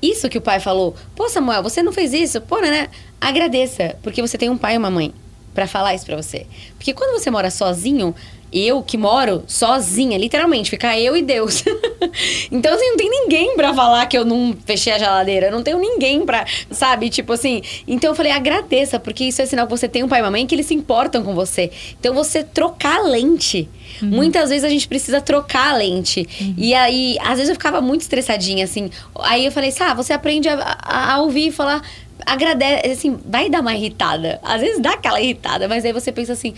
Isso 0.00 0.28
que 0.28 0.36
o 0.36 0.40
pai 0.40 0.58
falou, 0.58 0.96
pô, 1.14 1.28
Samuel, 1.28 1.62
você 1.62 1.80
não 1.82 1.92
fez 1.92 2.12
isso? 2.12 2.40
Pô, 2.40 2.58
né? 2.60 2.88
Agradeça, 3.20 3.94
porque 4.02 4.20
você 4.20 4.36
tem 4.36 4.50
um 4.50 4.58
pai 4.58 4.74
e 4.74 4.78
uma 4.78 4.90
mãe 4.90 5.14
pra 5.54 5.66
falar 5.68 5.94
isso 5.94 6.04
pra 6.04 6.16
você. 6.16 6.44
Porque 6.76 6.92
quando 6.92 7.16
você 7.16 7.30
mora 7.30 7.50
sozinho, 7.52 8.12
eu 8.52 8.82
que 8.82 8.98
moro 8.98 9.42
sozinha, 9.46 10.18
literalmente, 10.18 10.70
fica 10.70 10.98
eu 10.98 11.16
e 11.16 11.22
Deus. 11.22 11.64
então, 12.50 12.74
assim, 12.74 12.88
não 12.90 12.96
tem 12.96 13.08
ninguém 13.10 13.56
pra 13.56 13.72
falar 13.74 14.06
que 14.06 14.16
eu 14.18 14.24
não 14.24 14.54
fechei 14.66 14.92
a 14.92 14.98
geladeira, 14.98 15.46
eu 15.46 15.52
não 15.52 15.62
tenho 15.62 15.78
ninguém 15.78 16.24
pra, 16.26 16.44
sabe? 16.70 17.08
Tipo 17.10 17.32
assim. 17.32 17.62
Então 17.86 18.10
eu 18.10 18.14
falei, 18.14 18.32
agradeça, 18.32 18.98
porque 19.00 19.24
isso 19.24 19.40
é 19.42 19.46
sinal 19.46 19.66
que 19.66 19.70
você 19.70 19.88
tem 19.88 20.02
um 20.04 20.08
pai 20.08 20.20
e 20.20 20.22
uma 20.22 20.30
mãe 20.30 20.46
que 20.46 20.54
eles 20.54 20.66
se 20.66 20.74
importam 20.74 21.22
com 21.22 21.34
você. 21.34 21.70
Então 21.98 22.14
você 22.14 22.42
trocar 22.44 22.98
a 22.98 23.02
lente. 23.02 23.68
Muitas 24.00 24.50
vezes 24.50 24.64
a 24.64 24.68
gente 24.68 24.88
precisa 24.88 25.20
trocar 25.20 25.74
a 25.74 25.76
lente. 25.76 26.26
E 26.58 26.74
aí, 26.74 27.16
às 27.20 27.34
vezes 27.36 27.48
eu 27.50 27.54
ficava 27.54 27.80
muito 27.80 28.00
estressadinha, 28.00 28.64
assim. 28.64 28.90
Aí 29.20 29.44
eu 29.46 29.52
falei, 29.52 29.70
Sá, 29.70 29.94
você 29.94 30.12
aprende 30.12 30.48
a, 30.48 30.54
a- 30.82 31.12
a 31.14 31.20
ouvir 31.22 31.48
e 31.48 31.52
falar. 31.52 31.82
Agradece, 32.24 32.88
assim, 32.90 33.18
vai 33.24 33.48
dar 33.50 33.60
uma 33.60 33.74
irritada. 33.74 34.38
Às 34.42 34.60
vezes 34.60 34.80
dá 34.80 34.92
aquela 34.92 35.20
irritada, 35.20 35.68
mas 35.68 35.84
aí 35.84 35.92
você 35.92 36.10
pensa 36.12 36.32
assim. 36.32 36.54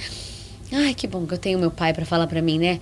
Ai, 0.73 0.95
que 0.95 1.07
bom 1.07 1.27
que 1.27 1.35
eu 1.35 1.39
tenho 1.39 1.59
meu 1.59 1.71
pai 1.71 1.93
pra 1.93 2.05
falar 2.07 2.27
pra 2.27 2.43
mim, 2.43 2.59
né? 2.59 2.81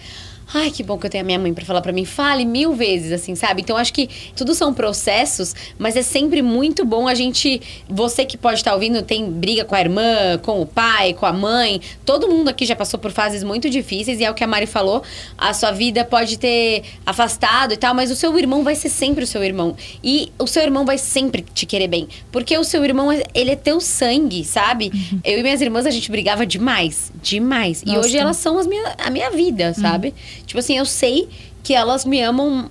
Ai, 0.55 0.71
que 0.71 0.83
bom 0.83 0.99
que 0.99 1.07
eu 1.07 1.11
tenho 1.11 1.25
a 1.25 1.27
minha 1.27 1.39
mãe 1.39 1.55
pra 1.55 1.65
falar 1.65 1.81
pra 1.81 1.93
mim. 1.93 2.05
Fale 2.05 2.45
mil 2.45 2.75
vezes, 2.75 3.13
assim, 3.13 3.35
sabe? 3.35 3.63
Então, 3.63 3.77
acho 3.77 3.93
que 3.93 4.09
tudo 4.37 4.55
são 4.55 4.75
processos, 4.75 5.55
mas 5.79 5.97
é 5.97 6.03
sempre 6.03 6.43
muito 6.43 6.85
bom 6.85 7.09
a 7.09 7.15
gente... 7.15 7.61
Você 7.89 8.25
que 8.25 8.37
pode 8.37 8.57
estar 8.57 8.75
ouvindo, 8.75 9.03
tem 9.03 9.31
briga 9.31 9.65
com 9.65 9.75
a 9.75 9.81
irmã, 9.81 10.39
com 10.43 10.61
o 10.61 10.67
pai, 10.67 11.15
com 11.15 11.25
a 11.25 11.33
mãe. 11.33 11.81
Todo 12.05 12.29
mundo 12.29 12.49
aqui 12.49 12.67
já 12.67 12.77
passou 12.77 13.01
por 13.01 13.11
fases 13.11 13.43
muito 13.43 13.71
difíceis. 13.71 14.21
E 14.21 14.25
é 14.25 14.31
o 14.31 14.35
que 14.35 14.45
a 14.45 14.47
Mari 14.47 14.67
falou. 14.67 15.03
A 15.39 15.55
sua 15.55 15.73
vida 15.73 16.05
pode 16.05 16.39
ter 16.39 16.83
afastado 17.07 17.73
e 17.73 17.77
tal, 17.77 17.95
mas 17.95 18.11
o 18.11 18.17
seu 18.17 18.37
irmão 18.39 18.63
vai 18.63 18.75
ser 18.75 18.89
sempre 18.89 19.25
o 19.25 19.27
seu 19.27 19.43
irmão. 19.43 19.75
E 20.03 20.33
o 20.39 20.47
seu 20.47 20.63
irmão 20.63 20.85
vai 20.85 20.99
sempre 20.99 21.45
te 21.55 21.65
querer 21.65 21.89
bem. 21.89 22.09
Porque 22.31 22.57
o 22.59 22.65
seu 22.65 22.85
irmão, 22.85 23.09
ele 23.35 23.51
é 23.51 23.57
teu 23.57 23.81
sangue, 23.81 24.45
sabe? 24.45 24.93
Eu 25.25 25.39
e 25.39 25.43
minhas 25.43 25.61
irmãs, 25.61 25.87
a 25.87 25.91
gente 25.91 26.11
brigava 26.11 26.45
demais. 26.45 27.13
Demais. 27.23 27.83
E 27.83 27.87
Nossa, 27.87 28.01
hoje 28.01 28.19
elas 28.19 28.37
são 28.37 28.59
as 28.59 28.67
minha, 28.67 28.95
a 28.99 29.11
minha 29.11 29.31
vida, 29.31 29.73
sabe? 29.75 30.15
Tipo 30.53 30.61
assim, 30.61 30.77
eu 30.77 30.85
sei 30.85 31.31
que 31.63 31.73
elas 31.73 32.05
me 32.05 32.21
amam 32.21 32.71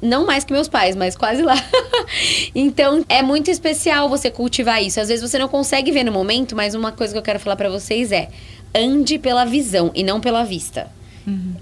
não 0.00 0.24
mais 0.24 0.44
que 0.44 0.52
meus 0.52 0.68
pais, 0.68 0.94
mas 0.94 1.16
quase 1.16 1.42
lá. 1.42 1.56
então, 2.54 3.04
é 3.08 3.20
muito 3.20 3.50
especial 3.50 4.08
você 4.08 4.30
cultivar 4.30 4.80
isso. 4.80 5.00
Às 5.00 5.08
vezes 5.08 5.28
você 5.28 5.36
não 5.36 5.48
consegue 5.48 5.90
ver 5.90 6.04
no 6.04 6.12
momento, 6.12 6.54
mas 6.54 6.76
uma 6.76 6.92
coisa 6.92 7.12
que 7.12 7.18
eu 7.18 7.22
quero 7.22 7.40
falar 7.40 7.56
pra 7.56 7.68
vocês 7.68 8.12
é: 8.12 8.28
ande 8.72 9.18
pela 9.18 9.44
visão 9.44 9.90
e 9.92 10.04
não 10.04 10.20
pela 10.20 10.44
vista. 10.44 10.88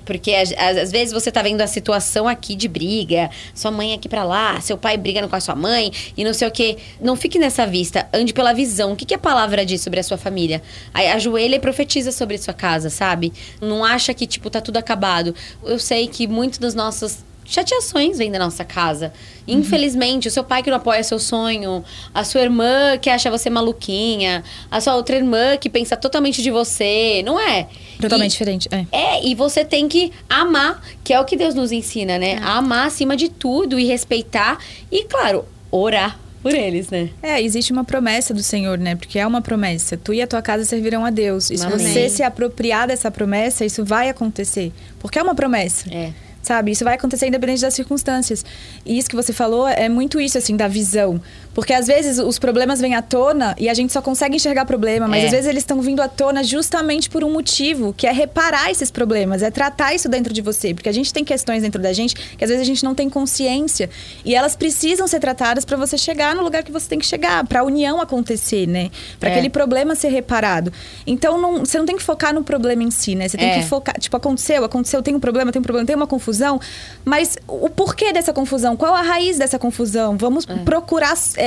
Porque 0.05 0.33
às, 0.35 0.91
vezes 0.91 1.13
você 1.13 1.33
tá 1.33 1.43
vendo 1.43 1.61
a 1.61 1.67
situação 1.67 2.29
aqui 2.29 2.55
de 2.55 2.69
briga, 2.69 3.31
sua 3.55 3.71
mãe 3.71 3.95
aqui 3.95 4.09
pra 4.09 4.23
lá, 4.23 4.61
seu 4.61 4.77
pai 4.77 4.97
brigando 4.97 5.29
com 5.29 5.37
a 5.37 5.41
sua 5.41 5.55
mãe 5.55 5.91
e 6.17 6.25
não 6.25 6.35
sei 6.35 6.47
o 6.49 6.51
quê. 6.51 6.77
Não 7.01 7.17
fique 7.17 7.39
nessa 7.39 7.67
vista, 7.67 8.07
ande 8.13 8.33
pela 8.33 8.53
visão. 8.53 8.93
O 8.93 8.97
que, 8.97 9.05
que 9.05 9.15
a 9.15 9.19
palavra 9.19 9.65
diz 9.65 9.81
sobre 9.81 10.01
a 10.01 10.03
sua 10.03 10.19
família? 10.19 10.63
Aí 10.93 11.09
ajoelha 11.09 11.57
e 11.57 11.61
profetiza 11.61 12.13
sobre 12.13 12.37
sua 12.39 12.55
casa, 12.55 12.91
sabe? 12.91 13.33
Não 13.61 13.85
acha 13.85 14.13
que, 14.13 14.27
tipo, 14.27 14.51
tá 14.51 14.61
tudo 14.61 14.77
acabado. 14.77 15.35
Eu 15.65 15.79
sei 15.79 16.07
que 16.09 16.27
muitos 16.27 16.59
dos 16.59 16.75
nossos 16.75 17.25
chateações 17.45 18.19
vêm 18.19 18.31
da 18.31 18.39
nossa 18.39 18.65
casa. 18.65 19.13
Infelizmente, 19.47 20.27
o 20.29 20.31
seu 20.31 20.43
pai 20.43 20.63
que 20.63 20.71
não 20.71 20.79
apoia 20.79 21.03
seu 21.03 21.19
sonho, 21.19 21.85
a 22.15 22.25
sua 22.25 22.41
irmã 22.41 22.97
que 23.01 23.11
acha 23.11 23.31
você 23.31 23.51
maluquinha, 23.51 24.43
a 24.71 24.81
sua 24.81 24.95
outra 24.97 25.17
irmã 25.17 25.57
que 25.57 25.69
pensa 25.69 25.97
totalmente 25.97 26.43
de 26.43 26.51
você, 26.51 27.23
não 27.25 27.39
é? 27.39 27.67
Totalmente 28.01 28.31
E- 28.31 28.39
diferente. 28.39 28.69
É. 28.71 28.87
é, 28.91 29.25
e 29.27 29.35
você 29.35 29.65
tem 29.65 29.87
que 29.89 30.11
amar, 30.29 30.83
que 31.03 31.13
é 31.13 31.21
o 31.21 31.25
que 31.25 31.37
Deus 31.37 31.55
nos 31.55 31.73
ensina, 31.73 32.19
né? 32.19 32.39
A 32.43 32.57
amar 32.59 32.87
acima 32.87 33.17
de 33.17 33.29
tudo 33.29 33.79
e 33.79 33.85
respeitar 33.85 34.59
e, 34.91 35.05
claro, 35.05 35.45
orar 35.71 36.19
por 36.43 36.55
eles, 36.55 36.91
né? 36.91 37.09
É, 37.23 37.41
existe 37.43 37.73
uma 37.73 37.85
promessa 37.85 38.35
do 38.35 38.43
Senhor, 38.43 38.77
né? 38.79 38.95
Porque 38.97 39.19
é 39.19 39.27
uma 39.27 39.41
promessa. 39.41 39.97
Tu 39.97 40.13
e 40.15 40.21
a 40.23 40.27
tua 40.27 40.43
casa 40.43 40.65
servirão 40.65 41.05
a 41.05 41.11
Deus. 41.11 41.51
E 41.51 41.57
se 41.57 41.65
Amém. 41.65 41.79
você 41.79 42.09
se 42.11 42.23
apropriar 42.23 42.87
dessa 42.87 43.11
promessa, 43.11 43.65
isso 43.65 43.83
vai 43.85 44.09
acontecer. 44.11 44.71
Porque 44.99 45.19
é 45.19 45.23
uma 45.23 45.35
promessa. 45.35 45.89
É. 45.91 46.13
sabe? 46.45 46.71
Isso 46.71 46.85
vai 46.85 46.95
acontecer 46.95 47.27
independente 47.27 47.63
das 47.63 47.75
circunstâncias. 47.75 48.45
E 48.87 48.97
isso 48.97 49.09
que 49.09 49.17
você 49.17 49.33
falou 49.33 49.67
é 49.67 49.89
muito 49.89 50.21
isso, 50.21 50.39
assim, 50.39 50.57
da 50.57 50.69
visão. 50.69 51.21
Porque 51.55 51.73
às 51.73 51.87
vezes 51.87 52.19
os 52.19 52.39
problemas 52.39 52.81
vêm 52.81 52.95
à 52.95 53.03
tona 53.03 53.55
e 53.59 53.69
a 53.69 53.75
gente 53.75 53.93
só 53.93 54.03
consegue 54.03 54.37
enxergar 54.37 54.65
problema, 54.65 55.07
mas 55.07 55.23
É. 55.23 55.27
às 55.27 55.31
vezes 55.33 55.47
eles 55.47 55.63
estão 55.63 55.81
vindo 55.81 56.01
à 56.03 56.09
tona 56.09 56.43
justamente 56.43 57.09
por 57.09 57.23
um 57.23 57.33
motivo, 57.33 57.93
que 57.97 58.07
é 58.07 58.13
reparar 58.13 58.71
esses 58.71 58.91
problemas, 58.91 59.43
é 59.43 59.51
tratar 59.51 59.95
isso 59.95 60.09
dentro 60.09 60.33
de 60.33 60.43
você. 60.43 60.75
Porque 60.75 60.89
a 60.89 60.93
gente 60.93 61.13
tem 61.13 61.25
questões 61.25 61.63
dentro 61.63 61.81
da 61.81 61.93
gente 61.93 62.15
que 62.15 62.43
às 62.45 62.51
vezes 62.51 62.63
a 62.63 62.67
gente 62.67 62.83
não 62.85 62.95
tem 62.95 63.09
consciência 63.09 63.89
e 64.25 64.35
elas 64.35 64.57
precisam 64.57 65.07
ser 65.07 65.21
tratadas 65.21 65.65
para 65.65 65.77
você 65.77 65.97
chegar 65.97 66.35
no 66.35 66.43
lugar 66.43 66.63
que 66.63 66.73
você 66.73 66.89
tem 66.89 66.99
que 66.99 67.07
chegar, 67.07 67.47
para 67.47 67.61
a 67.61 67.63
união 67.63 68.01
acontecer, 68.01 68.67
né? 68.67 68.91
Para 69.21 69.31
É. 69.31 69.33
aquele 69.33 69.49
problema 69.49 69.95
ser 69.95 70.09
reparado. 70.09 70.73
Então 71.07 71.41
não- 71.41 71.61
você 71.65 71.79
não 71.79 71.87
tem 71.87 71.97
que 71.97 72.03
focar 72.03 72.35
no 72.35 72.43
problema 72.43 72.83
em 72.83 72.91
si, 72.91 73.15
né? 73.15 73.29
Você 73.29 73.37
tem 73.39 73.51
É. 73.51 73.61
que 73.61 73.67
focar, 73.67 73.99
tipo, 74.01 74.17
aconteceu, 74.17 74.65
aconteceu, 74.65 75.03
tem 75.03 75.15
um 75.15 75.21
problema, 75.21 75.53
tem 75.53 75.61
um 75.61 75.63
problema, 75.63 75.87
tem 75.87 75.95
uma 75.95 76.07
confusão, 76.07 76.61
mas 77.05 77.37
o 77.47 77.69
porquê 77.71 78.13
dessa 78.13 78.33
confusão? 78.33 78.77
Qual 78.77 78.95
a 78.95 79.03
raiz 79.03 79.39
dessa 79.39 79.59
confusão? 79.59 80.17
Vamos 80.17 80.45
procurar 80.65 81.15
é, 81.37 81.44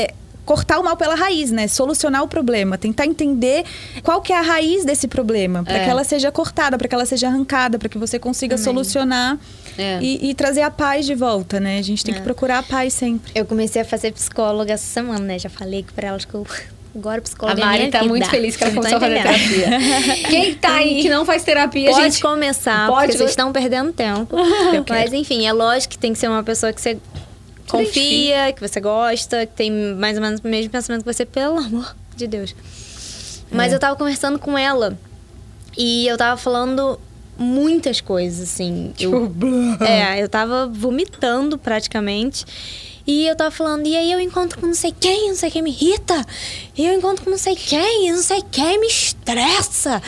cortar 0.47 0.79
o 0.79 0.83
mal 0.83 0.95
pela 0.97 1.13
raiz, 1.13 1.51
né? 1.51 1.67
Solucionar 1.67 2.23
o 2.23 2.27
problema, 2.27 2.77
tentar 2.77 3.05
entender 3.05 3.63
qual 4.01 4.21
que 4.21 4.31
é 4.33 4.37
a 4.37 4.41
raiz 4.41 4.83
desse 4.85 5.07
problema, 5.07 5.63
para 5.63 5.77
É. 5.77 5.83
que 5.83 5.89
ela 5.91 6.03
seja 6.03 6.31
cortada, 6.31 6.77
para 6.77 6.87
que 6.87 6.95
ela 6.95 7.05
seja 7.05 7.27
arrancada, 7.27 7.77
para 7.77 7.89
que 7.89 7.97
você 7.97 8.17
consiga 8.17 8.55
Amém. 8.55 8.63
solucionar 8.63 9.37
É. 9.77 9.99
e, 10.01 10.29
e 10.29 10.33
trazer 10.33 10.61
a 10.61 10.71
paz 10.71 11.05
de 11.05 11.13
volta, 11.13 11.59
né? 11.59 11.77
A 11.77 11.81
gente 11.83 12.03
tem 12.03 12.15
É. 12.15 12.17
que 12.17 12.23
procurar 12.23 12.59
a 12.59 12.63
paz 12.63 12.93
sempre. 12.93 13.31
Eu 13.35 13.45
comecei 13.45 13.81
a 13.81 13.85
fazer 13.85 14.11
psicóloga 14.13 14.73
essa 14.73 14.85
semana, 14.87 15.19
né? 15.19 15.37
Já 15.37 15.49
falei 15.49 15.83
que 15.83 15.91
pra 15.93 16.07
elas 16.07 16.23
que 16.25 16.33
eu 16.33 16.47
agora 16.95 17.19
A 17.19 17.21
psicóloga 17.21 17.61
é 17.61 17.65
Mari 17.65 17.77
minha 17.79 17.91
tá 17.91 17.97
vida. 17.99 18.09
muito 18.09 18.29
feliz 18.29 18.55
que 18.55 18.63
ela 18.63 18.73
começou 18.73 18.97
a 18.97 18.99
não 19.01 19.07
fazer 19.07 19.21
terapia. 19.21 19.79
Quem 20.31 20.55
tá 20.55 20.75
aí 20.77 21.01
que 21.01 21.09
não 21.09 21.25
faz 21.25 21.43
terapia, 21.43 21.91
Pode 21.91 22.03
gente? 22.03 22.21
começar, 22.21 22.87
pode. 22.87 23.01
porque 23.07 23.17
vocês 23.17 23.29
estão 23.31 23.51
perdendo 23.51 23.91
tempo. 23.93 24.35
Mas 24.89 25.11
enfim, 25.13 25.45
é 25.45 25.51
lógico 25.53 25.91
que 25.91 25.97
tem 25.99 26.13
que 26.13 26.17
ser 26.19 26.27
uma 26.29 26.41
pessoa 26.41 26.71
que 26.73 26.81
você 26.81 26.97
confia, 27.67 28.53
que 28.53 28.61
você 28.61 28.79
gosta, 28.79 29.45
que 29.45 29.53
tem 29.53 29.71
mais 29.95 30.17
ou 30.17 30.23
menos 30.23 30.39
o 30.39 30.47
mesmo 30.47 30.71
pensamento 30.71 31.03
que 31.03 31.13
você, 31.13 31.25
pelo 31.25 31.57
amor 31.57 31.95
de 32.15 32.27
Deus. 32.27 32.55
Mas 33.51 33.71
eu 33.71 33.79
tava 33.79 33.95
conversando 33.95 34.39
com 34.39 34.57
ela 34.57 34.97
e 35.77 36.07
eu 36.07 36.17
tava 36.17 36.35
falando 36.37 36.99
muitas 37.37 38.01
coisas, 38.01 38.49
assim. 38.49 38.93
Eu, 38.99 39.31
é, 39.79 40.21
eu 40.21 40.27
tava 40.27 40.67
vomitando 40.67 41.57
praticamente. 41.57 42.45
E 43.07 43.25
eu 43.25 43.37
tava 43.37 43.49
falando, 43.49 43.87
e 43.87 43.95
aí 43.95 44.11
eu 44.11 44.19
encontro 44.19 44.59
com 44.59 44.67
não 44.67 44.73
sei 44.73 44.91
quem, 44.91 45.29
não 45.29 45.35
sei 45.35 45.49
quem 45.49 45.61
me 45.61 45.71
irrita. 45.71 46.25
E 46.77 46.85
eu 46.85 46.93
encontro 46.93 47.23
com 47.23 47.29
não 47.31 47.37
sei 47.37 47.55
quem, 47.55 48.11
não 48.11 48.21
sei 48.21 48.43
quem 48.51 48.77
me 48.81 48.87
estressa. 48.87 50.01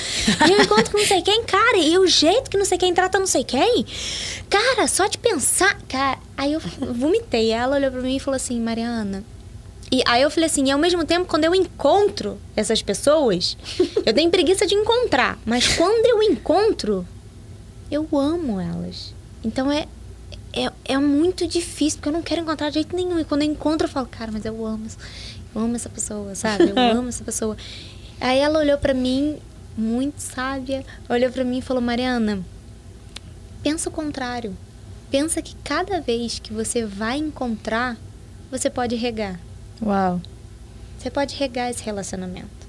E 0.46 0.52
eu 0.52 0.62
encontro 0.62 0.92
com 0.92 0.98
não 0.98 1.06
sei 1.06 1.22
quem, 1.22 1.42
cara, 1.46 1.78
e 1.78 1.98
o 1.98 2.06
jeito 2.06 2.50
que 2.52 2.58
não 2.58 2.66
sei 2.66 2.78
quem 2.78 2.94
trata 2.94 3.18
não 3.18 3.26
sei 3.26 3.46
quem. 3.46 3.86
Cara, 4.50 4.86
só 4.86 5.08
de 5.08 5.18
pensar. 5.18 5.80
Cara, 5.88 6.20
aí 6.36 6.52
eu 6.52 6.60
vomitei. 6.60 7.52
Ela 7.52 7.78
olhou 7.78 7.90
pra 7.90 8.02
mim 8.02 8.18
e 8.18 8.20
falou 8.20 8.36
assim, 8.36 8.60
Mariana. 8.60 9.24
E 9.90 10.04
aí 10.06 10.22
eu 10.22 10.30
falei 10.30 10.48
assim, 10.48 10.68
e 10.68 10.72
ao 10.72 10.78
mesmo 10.78 11.06
tempo, 11.06 11.26
quando 11.26 11.46
eu 11.46 11.56
encontro 11.56 12.38
essas 12.54 12.82
pessoas, 12.82 13.58
eu 14.06 14.14
tenho 14.14 14.30
preguiça 14.30 14.68
de 14.68 14.76
encontrar. 14.76 15.40
Mas 15.46 15.70
quando 15.70 16.06
eu 16.06 16.22
encontro, 16.22 17.08
eu 17.90 18.08
amo 18.12 18.60
elas. 18.60 19.16
Então 19.42 19.72
é, 19.72 19.88
é, 20.66 20.72
é 20.86 20.98
muito 20.98 21.48
difícil, 21.48 22.00
porque 22.00 22.10
eu 22.10 22.14
não 22.14 22.22
quero 22.22 22.42
encontrar 22.42 22.70
de 22.70 22.76
jeito 22.76 22.96
nenhum. 22.96 23.20
E 23.20 23.26
quando 23.26 23.44
eu 23.44 23.48
encontro, 23.48 23.88
eu 23.88 23.92
falo, 23.92 24.08
cara, 24.08 24.32
mas 24.32 24.44
eu 24.46 24.66
amo, 24.66 24.88
eu 25.56 25.62
amo 25.62 25.76
essa 25.76 25.90
pessoa, 25.90 26.36
sabe? 26.36 26.70
Eu 26.70 26.78
amo 26.98 27.10
essa 27.10 27.24
pessoa. 27.24 27.56
Aí 28.20 28.40
ela 28.40 28.60
olhou 28.60 28.78
pra 28.78 28.94
mim, 28.94 29.38
muito 29.78 30.20
sábia, 30.20 30.86
olhou 31.08 31.32
pra 31.32 31.44
mim 31.44 31.60
e 31.60 31.62
falou, 31.62 31.82
Mariana, 31.82 32.44
pensa 33.64 33.90
o 33.90 33.92
contrário. 33.92 34.56
Pensa 35.10 35.42
que 35.42 35.56
cada 35.64 36.00
vez 36.02 36.40
que 36.40 36.54
você 36.54 36.86
vai 36.86 37.18
encontrar, 37.18 37.98
você 38.52 38.70
pode 38.70 38.96
regar. 38.96 39.40
Uau. 39.82 40.22
Você 40.98 41.10
pode 41.10 41.36
regar 41.36 41.72
esse 41.72 41.84
relacionamento. 41.84 42.60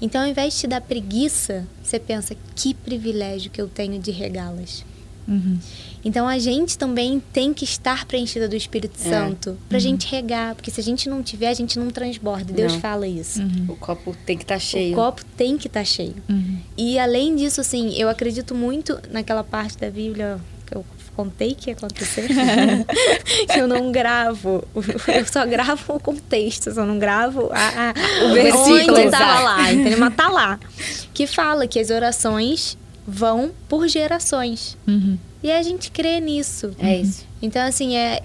Então, 0.00 0.20
ao 0.20 0.28
invés 0.28 0.54
de 0.54 0.60
te 0.60 0.66
dar 0.68 0.80
preguiça, 0.80 1.66
você 1.82 1.98
pensa 1.98 2.36
que 2.54 2.74
privilégio 2.74 3.50
que 3.50 3.60
eu 3.60 3.66
tenho 3.66 3.98
de 3.98 4.10
regá-las. 4.12 4.84
Uhum. 5.28 5.58
Então, 6.04 6.26
a 6.26 6.38
gente 6.38 6.78
também 6.78 7.22
tem 7.32 7.52
que 7.52 7.64
estar 7.64 8.06
preenchida 8.06 8.48
do 8.48 8.56
Espírito 8.56 8.98
É. 9.04 9.10
Santo 9.10 9.58
pra 9.68 9.78
gente 9.78 10.06
regar, 10.10 10.54
porque 10.54 10.70
se 10.70 10.80
a 10.80 10.82
gente 10.82 11.08
não 11.08 11.22
tiver, 11.22 11.48
a 11.48 11.54
gente 11.54 11.78
não 11.78 11.90
transborda. 11.90 12.52
Deus 12.52 12.72
Não. 12.72 12.80
fala 12.80 13.06
isso. 13.06 13.40
O 13.68 13.76
copo 13.76 14.16
tem 14.24 14.36
que 14.36 14.44
estar 14.44 14.58
cheio. 14.58 14.92
O 14.92 14.96
copo 14.96 15.22
tem 15.36 15.58
que 15.58 15.66
estar 15.66 15.84
cheio. 15.84 16.14
Uhum. 16.28 16.58
E 16.76 16.98
além 16.98 17.36
disso, 17.36 17.60
assim, 17.60 17.94
eu 17.96 18.08
acredito 18.08 18.54
muito 18.54 18.98
naquela 19.10 19.44
parte 19.44 19.76
da 19.76 19.90
Bíblia 19.90 20.38
que 20.66 20.76
eu 20.76 20.84
contei 21.16 21.54
que 21.54 21.68
ia 21.68 21.74
acontecer. 21.76 22.28
que 23.52 23.58
eu 23.58 23.66
não 23.66 23.90
gravo. 23.90 24.62
Eu 25.08 25.26
só 25.26 25.44
gravo 25.44 25.94
o 25.96 26.00
contexto, 26.00 26.68
eu 26.68 26.74
só 26.74 26.86
não 26.86 26.98
gravo 26.98 27.50
a, 27.52 27.90
a- 27.90 28.24
O 28.30 28.32
versículo, 28.34 28.98
onde 28.98 29.10
lá, 29.10 29.72
entendeu? 29.72 29.98
Mas 29.98 30.14
tá 30.14 30.28
lá. 30.28 30.58
Que 31.12 31.26
fala 31.26 31.66
que 31.66 31.80
as 31.80 31.90
orações 31.90 32.78
vão 33.08 33.50
por 33.66 33.88
gerações. 33.88 34.76
Uhum. 34.86 35.18
E 35.42 35.50
a 35.50 35.62
gente 35.62 35.90
crê 35.90 36.20
nisso. 36.20 36.76
É 36.78 36.98
isso. 36.98 37.24
Então, 37.40 37.66
assim, 37.66 37.96
é. 37.96 38.22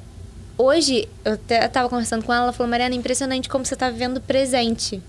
Hoje, 0.57 1.07
eu 1.23 1.33
até 1.33 1.67
tava 1.67 1.89
conversando 1.89 2.23
com 2.23 2.33
ela, 2.33 2.43
ela 2.43 2.53
falou, 2.53 2.69
Mariana, 2.69 2.93
é 2.93 2.97
impressionante 2.97 3.49
como 3.49 3.65
você 3.65 3.75
tá 3.75 3.89
vivendo 3.89 4.17
o 4.17 4.21
presente. 4.21 5.01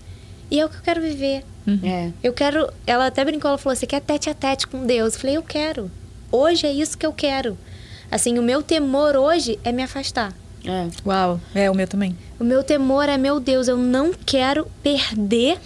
E 0.49 0.59
é 0.59 0.65
o 0.65 0.69
que 0.69 0.77
eu 0.77 0.81
quero 0.81 1.01
viver. 1.01 1.43
É. 1.83 2.11
Eu 2.23 2.31
quero. 2.31 2.71
Ela 2.85 3.07
até 3.07 3.25
brincou, 3.25 3.49
ela 3.49 3.57
falou: 3.57 3.75
você 3.75 3.87
quer 3.87 3.99
tete 3.99 4.29
a 4.29 4.33
tete 4.33 4.67
com 4.67 4.85
Deus? 4.85 5.15
Eu 5.15 5.19
falei: 5.19 5.37
eu 5.37 5.43
quero. 5.43 5.91
Hoje 6.31 6.67
é 6.67 6.71
isso 6.71 6.97
que 6.97 7.05
eu 7.05 7.11
quero. 7.11 7.57
Assim, 8.09 8.37
o 8.37 8.43
meu 8.43 8.61
temor 8.61 9.15
hoje 9.15 9.59
é 9.63 9.71
me 9.71 9.81
afastar. 9.83 10.31
É. 10.63 10.87
Uau. 11.05 11.39
É, 11.53 11.69
o 11.69 11.75
meu 11.75 11.87
também. 11.87 12.15
O 12.39 12.43
meu 12.43 12.63
temor 12.63 13.09
é, 13.09 13.17
meu 13.17 13.39
Deus, 13.39 13.67
eu 13.67 13.77
não 13.77 14.13
quero 14.13 14.67
perder 14.83 15.59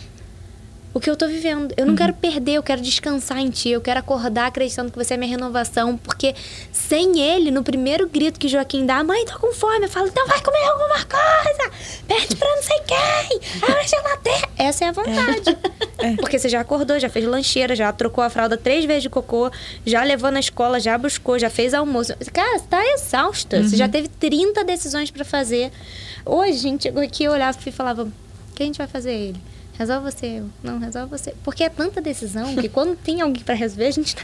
o 0.93 0.99
que 0.99 1.09
eu 1.09 1.15
tô 1.15 1.27
vivendo. 1.27 1.73
Eu 1.77 1.85
não 1.85 1.95
quero 1.95 2.13
perder, 2.13 2.53
eu 2.53 2.63
quero 2.63 2.81
descansar 2.81 3.37
em 3.39 3.49
ti. 3.49 3.69
Eu 3.69 3.81
quero 3.81 3.99
acordar 3.99 4.47
acreditando 4.47 4.91
que 4.91 4.97
você 4.97 5.13
é 5.13 5.17
minha 5.17 5.29
renovação. 5.29 5.97
Porque 5.97 6.35
sem 6.71 7.19
ele, 7.19 7.51
no 7.51 7.63
primeiro 7.63 8.07
grito 8.07 8.39
que 8.39 8.47
Joaquim 8.47 8.85
dá, 8.85 9.03
mãe, 9.03 9.23
tô 9.25 9.37
com 9.39 9.53
fome. 9.53 9.85
Eu 9.85 9.89
falo, 9.89 10.07
então 10.07 10.25
vai 10.27 10.41
comer 10.41 10.63
alguma 10.65 11.05
coisa. 11.05 11.71
Pede 12.07 12.35
pra 12.35 12.55
não 12.55 12.63
sei 12.63 12.79
quem. 12.87 13.39
Abre 13.61 13.79
a 13.79 13.83
geladeira. 13.83 14.49
Essa 14.57 14.85
é 14.85 14.87
a 14.87 14.91
vontade. 14.91 15.57
Porque 16.17 16.39
você 16.39 16.49
já 16.49 16.61
acordou, 16.61 16.97
já 16.99 17.09
fez 17.09 17.25
lancheira, 17.25 17.75
já 17.75 17.91
trocou 17.91 18.23
a 18.23 18.29
fralda 18.29 18.57
três 18.57 18.85
vezes 18.85 19.03
de 19.03 19.09
cocô, 19.09 19.51
já 19.85 20.01
levou 20.01 20.31
na 20.31 20.39
escola, 20.39 20.79
já 20.79 20.97
buscou, 20.97 21.37
já 21.37 21.49
fez 21.49 21.73
almoço. 21.73 22.13
Cara, 22.33 22.57
você 22.57 22.65
tá 22.65 22.85
exausta. 22.93 23.61
Você 23.63 23.75
já 23.75 23.87
teve 23.87 24.07
30 24.07 24.63
decisões 24.63 25.11
pra 25.11 25.25
fazer. 25.25 25.71
Hoje, 26.25 26.51
a 26.51 26.61
gente 26.61 26.83
chegou 26.83 27.03
aqui, 27.03 27.25
eu 27.25 27.31
olhava 27.31 27.57
e 27.65 27.71
falava, 27.71 28.03
o 28.03 28.11
que 28.55 28.63
a 28.63 28.65
gente 28.65 28.77
vai 28.77 28.87
fazer 28.87 29.11
ele? 29.11 29.48
Resolve 29.79 30.11
você, 30.11 30.25
eu. 30.39 30.49
Não, 30.61 30.77
resolve 30.77 31.09
você. 31.09 31.33
Porque 31.41 31.63
é 31.63 31.69
tanta 31.69 32.01
decisão 32.01 32.53
que 32.55 32.67
quando 32.67 32.97
tem 32.97 33.21
alguém 33.21 33.41
pra 33.43 33.55
resolver, 33.55 33.85
a 33.87 33.91
gente 33.91 34.13
tá- 34.13 34.23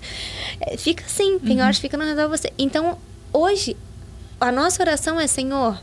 é, 0.60 0.76
fica 0.76 1.04
assim. 1.06 1.40
Tem 1.40 1.62
horas 1.62 1.78
que 1.78 1.84
fica, 1.84 1.96
não 1.98 2.06
resolve 2.06 2.38
você. 2.38 2.52
Então, 2.58 2.98
hoje, 3.32 3.78
a 4.40 4.52
nossa 4.52 4.84
oração 4.84 5.18
é, 5.18 5.26
Senhor, 5.28 5.82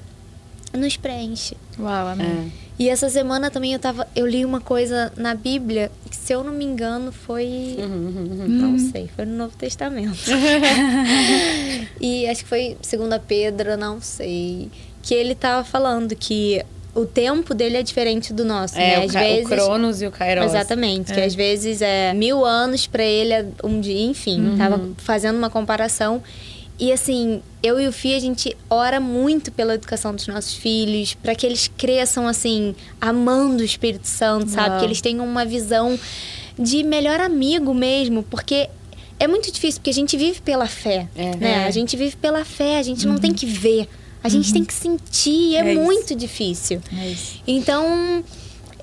nos 0.74 0.96
preenche. 0.98 1.56
Uau, 1.78 2.08
amém. 2.08 2.52
É. 2.58 2.62
E 2.78 2.88
essa 2.88 3.08
semana 3.08 3.50
também 3.50 3.72
eu 3.72 3.78
tava. 3.78 4.06
Eu 4.14 4.26
li 4.26 4.44
uma 4.44 4.60
coisa 4.60 5.10
na 5.16 5.34
Bíblia, 5.34 5.90
que 6.10 6.16
se 6.16 6.32
eu 6.34 6.42
não 6.44 6.52
me 6.52 6.64
engano, 6.64 7.10
foi. 7.12 7.76
Não 8.48 8.78
sei, 8.78 9.08
foi 9.14 9.24
no 9.24 9.36
Novo 9.36 9.56
Testamento. 9.56 10.18
e 12.00 12.26
acho 12.26 12.42
que 12.42 12.48
foi 12.48 12.76
segunda 12.82 13.18
Pedro, 13.18 13.76
não 13.76 14.00
sei. 14.00 14.70
Que 15.02 15.14
ele 15.14 15.34
tava 15.34 15.64
falando 15.64 16.14
que 16.16 16.62
o 16.94 17.06
tempo 17.06 17.54
dele 17.54 17.76
é 17.78 17.82
diferente 17.82 18.32
do 18.32 18.44
nosso, 18.44 18.76
É, 18.78 18.98
né? 18.98 18.98
o, 19.00 19.04
Às 19.06 19.12
ca- 19.12 19.20
vezes. 19.20 19.44
o 19.46 19.48
Cronos 19.48 20.02
e 20.02 20.06
o 20.06 20.10
Kairos. 20.10 20.44
Exatamente, 20.44 21.12
que 21.12 21.20
às 21.20 21.34
vezes 21.34 21.80
é 21.80 22.12
mil 22.14 22.44
anos 22.44 22.86
pra 22.86 23.02
ele 23.04 23.32
é 23.32 23.46
um 23.64 23.80
dia, 23.80 24.02
enfim, 24.04 24.54
tava 24.58 24.80
fazendo 24.98 25.36
uma 25.38 25.48
comparação. 25.50 26.22
E 26.78 26.90
assim, 26.90 27.40
eu 27.62 27.78
e 27.80 27.86
o 27.86 27.92
Fih, 27.92 28.14
a 28.14 28.18
gente 28.18 28.56
ora 28.68 28.98
muito 28.98 29.52
pela 29.52 29.74
educação 29.74 30.14
dos 30.14 30.26
nossos 30.26 30.54
filhos, 30.54 31.14
pra 31.14 31.34
que 31.34 31.46
eles 31.46 31.70
cresçam 31.78 32.26
assim, 32.26 32.74
amando 33.00 33.62
o 33.62 33.64
Espírito 33.64 34.08
Santo, 34.08 34.50
sabe? 34.50 34.70
Uau. 34.70 34.78
Que 34.80 34.84
eles 34.86 35.00
tenham 35.00 35.24
uma 35.24 35.44
visão 35.44 35.96
de 36.58 36.82
melhor 36.82 37.20
amigo 37.20 37.72
mesmo, 37.72 38.22
porque 38.24 38.68
é 39.20 39.28
muito 39.28 39.52
difícil, 39.52 39.80
porque 39.80 39.90
a 39.90 39.94
gente 39.94 40.16
vive 40.16 40.40
pela 40.40 40.66
fé, 40.66 41.06
É. 41.14 41.36
né? 41.36 41.52
É. 41.62 41.64
A 41.66 41.70
gente 41.70 41.96
vive 41.96 42.16
pela 42.16 42.44
fé, 42.44 42.78
a 42.78 42.82
gente 42.82 43.06
não 43.06 43.16
tem 43.16 43.32
que 43.32 43.46
ver, 43.46 43.88
a 44.22 44.28
gente 44.28 44.52
tem 44.52 44.64
que 44.64 44.74
sentir, 44.74 45.56
é, 45.56 45.60
É 45.60 45.72
isso. 45.72 45.80
muito 45.82 46.14
difícil. 46.14 46.80
É 46.98 47.08
isso. 47.08 47.40
Então, 47.46 48.24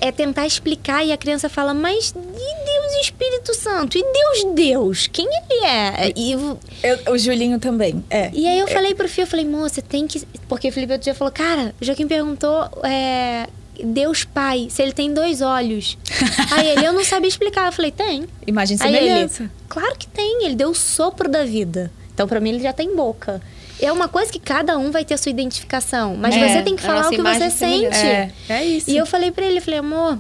é 0.02 0.12
tentar 0.12 0.46
explicar 0.48 1.06
e 1.06 1.12
a 1.12 1.18
criança 1.18 1.50
fala, 1.50 1.74
mas 1.74 2.10
e 2.10 2.14
Deus 2.14 2.94
e 2.98 3.02
Espírito 3.02 3.54
Santo? 3.54 3.98
E 3.98 4.02
Deus, 4.02 4.54
Deus? 4.56 5.08
Quem 5.08 5.26
ele 5.28 5.66
é? 5.66 6.14
E, 6.16 6.32
eu- 6.34 6.60
Eu- 6.84 7.14
o 7.14 7.18
Julinho 7.18 7.60
também. 7.60 8.04
É. 8.10 8.30
e 8.34 8.48
aí 8.48 8.60
eu 8.60 8.68
falei 8.68 8.94
pro 8.96 9.08
Fio, 9.10 9.24
eu 9.24 9.28
falei, 9.28 9.46
moça, 9.46 9.82
tem 9.82 10.08
que... 10.08 10.22
Porque 10.48 10.70
o 10.70 10.72
Felipe 10.72 10.94
outro 10.94 11.04
dia 11.04 11.14
falou, 11.16 11.32
cara, 11.34 11.74
o 11.82 11.86
Joaquim 11.86 12.08
perguntou, 12.08 12.70
é, 12.84 13.48
Deus 13.84 14.24
Pai, 14.26 14.68
se 14.70 14.82
ele 14.82 14.94
tem 14.94 15.14
dois 15.14 15.42
olhos. 15.42 15.98
aí 16.52 16.68
ele, 16.70 16.86
eu 16.86 16.94
não 16.94 17.04
sabia 17.04 17.28
explicar. 17.30 17.68
Eu 17.68 17.72
falei, 17.74 17.92
tem. 17.92 18.26
Imagem 18.48 18.78
e 18.78 18.84
Aí 18.84 18.96
ele, 18.96 19.06
semelhança. 19.08 19.52
claro 19.68 19.96
que 19.98 20.08
tem, 20.08 20.46
ele 20.46 20.56
deu 20.56 20.70
o 20.72 20.76
sopro 20.76 21.30
da 21.30 21.44
vida. 21.46 21.92
Então, 22.14 22.28
para 22.28 22.40
mim, 22.42 22.50
ele 22.50 22.64
já 22.64 22.74
tem 22.74 22.94
boca. 22.96 23.42
É 23.82 23.92
uma 23.92 24.08
coisa 24.08 24.32
que 24.32 24.40
cada 24.40 24.78
um 24.78 24.92
vai 24.92 25.06
ter 25.06 25.14
a 25.14 25.18
sua 25.18 25.30
identificação, 25.30 26.16
mas 26.16 26.36
É, 26.36 26.48
você 26.50 26.62
tem 26.64 26.76
que 26.76 26.82
falar 26.82 27.08
o 27.08 27.10
que 27.10 27.22
você 27.22 27.50
semelhança. 27.50 27.96
sente. 27.96 28.06
É, 28.06 28.32
é 28.50 28.66
isso. 28.66 28.90
E 28.90 28.98
eu 28.98 29.06
falei 29.06 29.32
pra 29.32 29.46
ele, 29.46 29.60
eu 29.60 29.62
falei, 29.62 29.80
amor, 29.80 30.20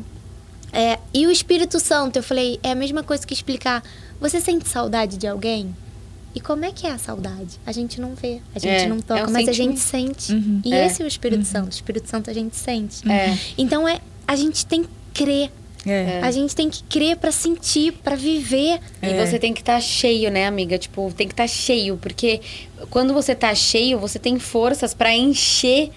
é, 0.72 0.98
e 1.14 1.26
o 1.28 1.32
Espírito 1.32 1.80
Santo? 1.80 2.16
Eu 2.18 2.24
falei, 2.24 2.60
é 2.64 2.72
a 2.72 2.76
mesma 2.76 3.04
coisa 3.04 3.26
que 3.26 3.34
explicar. 3.34 3.84
Você 4.22 4.40
sente 4.40 4.68
saudade 4.68 5.18
de 5.18 5.28
alguém? 5.28 5.76
E 6.36 6.40
como 6.40 6.64
é 6.64 6.72
que 6.72 6.86
é 6.86 6.92
a 6.92 6.98
saudade? 6.98 7.60
A 7.66 7.72
gente 7.72 8.00
não 8.00 8.14
vê, 8.14 8.40
a 8.56 8.60
gente 8.60 8.84
É, 8.84 8.88
não 8.88 9.00
toca, 9.00 9.22
é 9.22 9.26
um 9.28 9.32
mas 9.32 9.48
a 9.50 9.52
gente 9.52 9.80
sente. 9.80 10.32
Uhum. 10.32 10.62
E 10.64 10.74
É. 10.74 10.86
esse 10.86 11.02
é 11.02 11.06
o 11.06 11.08
Espírito 11.08 11.44
Santo. 11.44 11.68
O 11.68 11.70
Espírito 11.70 12.08
Santo 12.08 12.30
a 12.30 12.34
gente 12.34 12.56
sente. 12.56 13.10
É. 13.12 13.36
Então 13.58 13.88
é, 13.88 14.00
a 14.28 14.36
gente 14.36 14.66
tem 14.66 14.84
que 14.84 14.90
crer. 15.14 15.52
É. 15.86 16.20
A 16.22 16.30
gente 16.32 16.56
tem 16.56 16.70
que 16.70 16.84
crer 16.84 17.16
pra 17.18 17.32
sentir, 17.32 17.94
pra 17.94 18.16
viver. 18.16 18.80
E 19.02 19.08
É. 19.08 19.26
você 19.26 19.40
tem 19.40 19.54
que 19.54 19.62
estar 19.62 19.80
cheio, 19.82 20.30
né, 20.30 20.46
amiga? 20.46 20.78
Tipo, 20.78 21.12
tem 21.16 21.28
que 21.28 21.34
estar 21.34 21.48
cheio, 21.48 21.98
porque 21.98 22.42
quando 22.90 23.14
você 23.14 23.34
tá 23.34 23.54
cheio, 23.56 23.98
você 23.98 24.20
tem 24.20 24.38
forças 24.40 24.94
pra 24.94 25.14
encher 25.16 25.90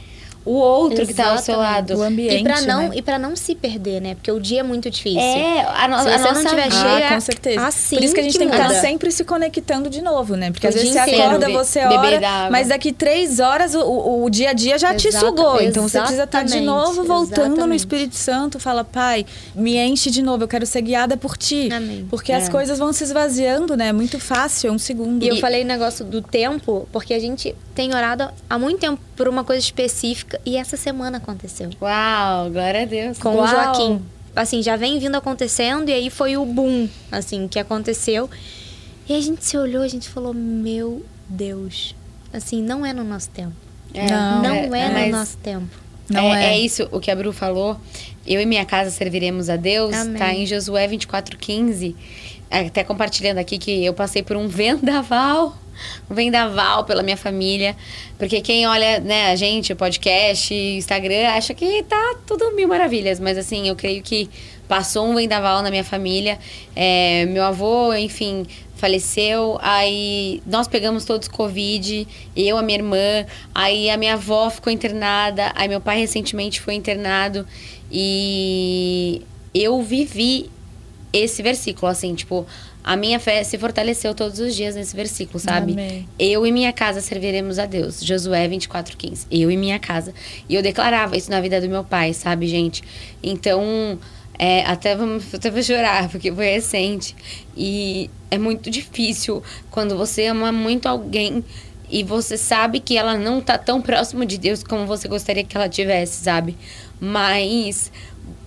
o 0.45 0.53
outro 0.53 1.07
que 1.07 1.15
tá 1.15 1.31
ao 1.33 1.39
seu 1.39 1.55
Exatamente. 1.55 1.91
lado. 1.91 1.99
O 2.01 2.03
ambiente, 2.03 2.41
e 2.41 2.43
para 2.45 2.61
não 2.63 2.83
né? 2.83 2.91
e 2.95 3.03
para 3.03 3.19
não 3.19 3.37
se 3.37 3.55
perder, 3.55 4.01
né? 4.01 4.15
Porque 4.15 4.31
o 4.33 4.41
dia 4.41 4.61
é 4.61 4.63
muito 4.63 4.91
difícil. 4.91 5.21
É, 5.21 5.61
a, 5.75 5.89
no, 5.89 5.99
Se 6.03 6.09
a 6.09 6.19
você 6.19 6.25
não 6.25 6.35
nossa 6.35 6.49
tiver 6.49 6.69
Ah, 6.73 7.01
é 7.01 7.09
com 7.15 7.21
certeza. 7.21 7.67
assim 7.67 7.97
Por 7.97 8.05
isso 8.05 8.15
que 8.15 8.21
a 8.21 8.23
gente 8.23 8.33
que 8.33 8.39
tem 8.39 8.49
que 8.49 8.55
estar 8.57 8.71
sempre 8.81 9.11
se 9.13 9.25
conectando 9.25 9.89
de 9.89 10.03
novo, 10.03 10.35
né? 10.37 10.51
Porque 10.51 10.67
O 10.67 10.69
às 10.69 10.75
vezes 10.75 10.91
você 10.93 11.01
inteiro, 11.01 11.23
acorda, 11.23 11.49
você 11.51 11.79
ora, 11.85 12.49
mas 12.51 12.69
daqui 12.69 12.93
três 12.93 13.39
horas 13.41 13.75
o, 13.75 13.81
o, 13.81 14.25
o 14.25 14.31
dia 14.31 14.51
a 14.51 14.53
dia 14.53 14.79
já 14.79 14.95
te 14.95 15.09
Exata- 15.09 15.27
sugou. 15.27 15.61
Então 15.61 15.89
você 15.89 15.99
precisa 15.99 16.25
estar 16.25 16.43
de 16.43 16.57
exatamente, 16.57 16.67
novo 16.67 17.05
voltando 17.05 17.47
no 17.49 17.53
exatamente. 17.55 17.79
Espírito 17.81 18.15
Santo. 18.17 18.59
Fala, 18.59 18.85
pai, 18.85 19.25
me 19.55 19.77
enche 19.77 20.11
de 20.11 20.23
novo, 20.23 20.45
eu 20.45 20.49
quero 20.49 20.67
ser 20.67 20.83
guiada 20.83 21.17
por 21.17 21.37
ti. 21.37 21.69
Amém. 21.73 22.07
Porque 22.11 22.33
É. 22.33 22.37
as 22.37 22.49
coisas 22.49 22.79
vão 22.79 22.93
se 22.93 23.05
esvaziando, 23.05 23.77
né? 23.77 23.89
É 23.89 23.93
muito 23.93 24.19
fácil, 24.19 24.71
é 24.71 24.73
um 24.73 24.79
segundo. 24.79 25.23
E 25.25 25.29
eu 25.29 25.37
falei 25.37 25.63
o 25.63 25.67
negócio 25.67 26.05
do 26.05 26.21
tempo, 26.21 26.89
porque 26.93 27.15
a 27.15 27.19
gente 27.19 27.55
tem 27.75 27.95
orado 27.95 28.29
há 28.49 28.59
muito 28.59 28.81
tempo 28.81 29.01
por 29.17 29.29
uma 29.29 29.45
coisa 29.45 29.61
específica 29.61 30.41
e 30.45 30.57
essa 30.57 30.77
semana 30.77 31.19
aconteceu. 31.19 31.71
Uau, 31.81 32.51
glória 32.51 32.83
a 32.83 32.85
Deus. 32.85 33.19
Com 33.19 33.35
Uau. 33.35 33.45
o 33.45 33.47
Joaquim. 33.47 34.03
Assim, 34.35 34.63
já 34.63 34.77
vem 34.77 34.99
vindo 34.99 35.15
acontecendo 35.15 35.89
e 35.89 35.93
aí 35.93 36.11
foi 36.11 36.37
o 36.37 36.45
boom, 36.45 36.89
assim, 37.11 37.49
que 37.49 37.59
aconteceu. 37.59 38.31
E 39.09 39.15
a 39.15 39.21
gente 39.21 39.45
se 39.45 39.57
olhou, 39.59 39.83
a 39.83 39.89
gente 39.89 40.09
falou: 40.09 40.33
"Meu 40.33 41.05
Deus, 41.29 41.95
assim, 42.33 42.63
não 42.63 42.85
é 42.85 42.93
no 42.93 43.05
nosso 43.05 43.29
tempo. 43.31 43.53
É, 43.93 44.11
Não, 44.11 44.43
não 44.43 44.75
é, 44.75 44.89
no 44.89 44.95
mas 44.95 45.11
nosso 45.11 45.37
tempo." 45.39 45.83
Não 46.09 46.35
é, 46.35 46.45
é. 46.45 46.55
é 46.55 46.59
isso 46.59 46.89
o 46.91 47.01
que 47.01 47.11
a 47.11 47.17
Bru 47.17 47.33
falou. 47.33 47.79
Eu 48.27 48.41
e 48.41 48.47
minha 48.47 48.65
casa 48.65 48.91
serviremos 48.91 49.49
a 49.49 49.57
Deus. 49.57 49.95
Amém. 49.95 50.17
Tá 50.17 50.33
em 50.33 50.47
Josué 50.47 50.87
24:15. 50.89 51.95
Até 52.51 52.85
compartilhando 52.85 53.39
aqui 53.39 53.59
que 53.59 53.85
eu 53.85 53.95
passei 53.95 54.23
por 54.23 54.37
um 54.37 54.47
vendaval. 54.49 55.57
Um 56.11 56.15
vendaval 56.15 56.85
pela 56.85 57.03
minha 57.03 57.17
família. 57.17 57.77
Porque 58.19 58.41
quem 58.41 58.67
olha, 58.67 59.01
né, 59.01 59.31
a 59.31 59.37
gente, 59.37 59.73
o 59.73 59.77
podcast, 59.77 60.55
Instagram, 60.55 61.29
acha 61.29 61.55
que 61.55 61.83
tá 61.85 62.17
tudo 62.27 62.53
mil 62.53 62.69
maravilhas. 62.69 63.19
Mas 63.19 63.39
assim, 63.39 63.69
eu 63.69 63.77
creio 63.77 64.03
que 64.03 64.29
passou 64.69 65.07
um 65.07 65.15
vendaval 65.15 65.63
na 65.63 65.71
minha 65.71 65.85
família. 65.85 66.39
É, 66.75 67.27
meu 67.27 67.45
avô, 67.45 67.93
enfim, 67.95 68.47
faleceu, 68.83 69.59
aí 69.63 70.43
nós 70.45 70.67
pegamos 70.67 71.05
todos 71.05 71.29
Covid, 71.29 72.09
eu, 72.35 72.59
a 72.59 72.63
minha 72.63 72.79
irmã, 72.79 73.25
aí 73.55 73.89
a 73.89 73.97
minha 73.97 74.15
avó 74.15 74.51
ficou 74.51 74.73
internada, 74.73 75.53
aí 75.55 75.69
meu 75.69 75.81
pai 75.81 76.01
recentemente 76.01 76.61
foi 76.61 76.75
internado 76.75 77.47
e 77.93 79.23
eu 79.55 79.81
vivi 79.83 80.51
esse 81.13 81.43
versículo, 81.45 81.87
assim, 81.93 82.13
tipo, 82.15 82.45
a 82.85 82.97
minha 82.97 83.21
fé 83.21 83.45
se 83.45 83.57
fortaleceu 83.57 84.15
todos 84.15 84.41
os 84.41 84.55
dias 84.55 84.75
nesse 84.75 84.95
versículo, 84.97 85.39
sabe? 85.39 85.73
Amém. 85.73 86.09
Eu 86.19 86.45
e 86.45 86.51
minha 86.51 86.73
casa 86.73 87.01
serviremos 87.01 87.59
a 87.59 87.67
Deus. 87.67 88.03
Josué 88.03 88.49
24:15. 88.49 89.27
Eu 89.31 89.51
e 89.51 89.57
minha 89.57 89.79
casa. 89.79 90.13
E 90.49 90.55
eu 90.55 90.63
declarava 90.63 91.17
isso 91.17 91.31
na 91.31 91.41
vida 91.41 91.61
do 91.61 91.69
meu 91.69 91.85
pai, 91.85 92.13
sabe, 92.13 92.47
gente? 92.49 92.83
Então, 93.23 93.99
é, 94.39 94.65
até 94.65 94.97
até 95.33 95.51
vou 95.51 95.63
chorar, 95.63 96.09
porque 96.09 96.33
foi 96.33 96.47
recente. 96.47 97.15
E 97.57 98.11
é 98.31 98.39
muito 98.39 98.69
difícil 98.71 99.43
quando 99.71 99.97
você 99.97 100.27
ama 100.27 100.51
muito 100.51 100.87
alguém 100.87 101.45
e 101.89 102.03
você 102.03 102.39
sabe 102.39 102.81
que 102.81 102.97
ela 102.97 103.17
não 103.17 103.41
tá 103.41 103.59
tão 103.59 103.81
próximo 103.81 104.25
de 104.25 104.39
Deus 104.39 104.65
como 104.65 104.87
você 104.87 105.07
gostaria 105.07 105.45
que 105.45 105.57
ela 105.57 105.69
tivesse, 105.69 106.25
sabe? 106.25 106.57
Mas 106.99 107.93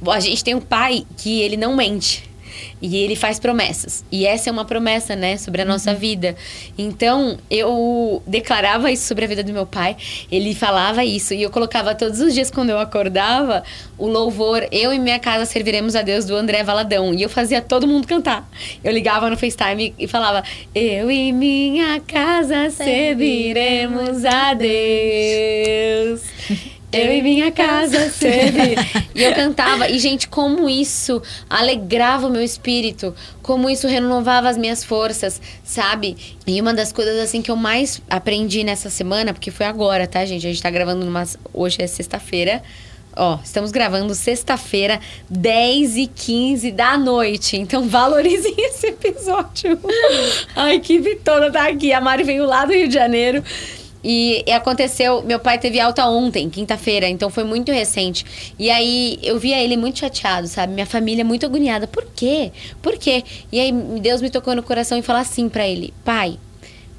a 0.06 0.20
gente 0.20 0.44
tem 0.44 0.56
um 0.56 0.62
pai 0.62 1.06
que 1.16 1.42
ele 1.42 1.56
não 1.56 1.76
mente. 1.76 2.35
E 2.82 2.98
ele 2.98 3.16
faz 3.16 3.40
promessas. 3.40 4.04
E 4.12 4.26
essa 4.26 4.50
é 4.50 4.52
uma 4.52 4.66
promessa, 4.66 5.16
né, 5.16 5.38
sobre 5.38 5.62
a 5.62 5.66
nossa 5.66 5.94
vida. 5.94 6.36
Então, 6.78 7.38
eu 7.50 8.22
declarava 8.28 8.92
isso 8.92 9.08
sobre 9.08 9.26
a 9.26 9.28
vida 9.28 9.44
do 9.44 9.54
meu 9.54 9.66
pai. 9.66 9.96
Ele 10.32 10.54
falava 10.54 11.04
isso. 11.04 11.34
E 11.34 11.42
eu 11.42 11.50
colocava 11.50 11.96
todos 11.96 12.20
os 12.20 12.34
dias, 12.34 12.52
quando 12.52 12.70
eu 12.70 12.80
acordava, 12.80 13.64
o 13.98 14.08
louvor 14.08 14.68
Eu 14.72 14.94
e 14.94 15.00
Minha 15.00 15.20
Casa 15.20 15.46
Serviremos 15.46 15.96
a 15.96 16.02
Deus, 16.02 16.26
do 16.26 16.36
André 16.36 16.64
Valadão. 16.64 17.14
E 17.14 17.22
eu 17.22 17.30
fazia 17.30 17.62
todo 17.62 17.88
mundo 17.88 18.08
cantar. 18.08 18.50
Eu 18.84 18.92
ligava 18.92 19.30
no 19.30 19.38
FaceTime 19.38 19.94
e 19.98 20.08
falava: 20.08 20.44
Eu 20.74 21.10
e 21.10 21.32
minha 21.32 22.00
casa 22.02 22.70
serviremos 22.70 24.26
a 24.26 24.54
Deus. 24.54 26.22
Eu 26.96 27.14
e 27.14 27.22
minha 27.22 27.52
casa 27.52 28.10
serve. 28.12 28.76
e 29.14 29.24
eu 29.24 29.34
cantava. 29.34 29.90
E, 29.90 30.00
gente, 30.00 30.28
como 30.28 30.70
isso 30.70 31.22
alegrava 31.50 32.28
o 32.28 32.30
meu 32.30 32.44
espírito. 32.44 33.14
Como 33.42 33.70
isso 33.70 33.88
renovava 33.88 34.50
as 34.50 34.58
minhas 34.58 34.84
forças, 34.84 35.42
sabe? 35.64 36.16
E 36.48 36.60
uma 36.60 36.74
das 36.74 36.92
coisas, 36.92 37.20
assim, 37.20 37.42
que 37.42 37.52
eu 37.52 37.56
mais 37.56 38.02
aprendi 38.10 38.64
nessa 38.64 38.90
semana, 38.90 39.34
porque 39.34 39.52
foi 39.52 39.66
agora, 39.66 40.08
tá, 40.08 40.26
gente? 40.26 40.46
A 40.48 40.50
gente 40.50 40.62
tá 40.62 40.70
gravando 40.70 41.06
numa... 41.06 41.24
Hoje 41.54 41.82
é 41.82 41.88
sexta-feira. 41.88 42.64
Ó, 43.18 43.40
estamos 43.42 43.72
gravando 43.72 44.14
sexta-feira, 44.14 45.00
10 45.30 45.96
e 45.98 46.08
15 46.08 46.72
da 46.72 46.98
noite. 46.98 47.56
Então 47.56 47.88
valorizem 47.88 48.54
esse 48.58 48.88
episódio. 48.88 49.80
A 50.56 50.74
equipe 50.74 51.16
toda 51.24 51.50
tá 51.50 51.68
aqui. 51.70 51.94
A 51.94 52.02
Mari 52.02 52.24
veio 52.24 52.46
lá 52.46 52.66
do 52.66 52.74
Rio 52.74 52.90
de 52.90 52.94
Janeiro. 52.94 53.42
E, 54.08 54.44
e 54.46 54.52
aconteceu, 54.52 55.24
meu 55.24 55.40
pai 55.40 55.58
teve 55.58 55.80
alta 55.80 56.06
ontem, 56.06 56.48
quinta-feira, 56.48 57.10
então 57.10 57.28
foi 57.32 57.44
muito 57.44 57.72
recente. 57.72 58.54
E 58.60 58.70
aí 58.70 59.18
eu 59.24 59.40
via 59.40 59.60
ele 59.60 59.76
muito 59.76 59.98
chateado, 59.98 60.48
sabe? 60.48 60.74
Minha 60.74 60.86
família 60.86 61.26
muito 61.26 61.44
agoniada. 61.44 61.88
Por 61.88 62.06
quê? 62.16 62.52
Por 62.84 63.00
quê? 63.00 63.24
E 63.52 63.60
aí 63.60 63.72
Deus 63.72 64.22
me 64.22 64.30
tocou 64.30 64.56
no 64.56 64.62
coração 64.62 64.96
e 64.96 65.02
falou 65.02 65.24
assim 65.24 65.50
pra 65.50 65.68
ele: 65.68 65.92
Pai, 66.04 66.38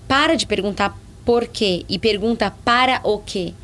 para 0.09 0.35
de 0.35 0.49
perguntar 0.49 0.99
por 1.25 1.47
quê 1.47 1.85
e 1.89 1.97
pergunta 1.97 2.53
para 2.65 3.01
o 3.05 3.19
quê. 3.19 3.55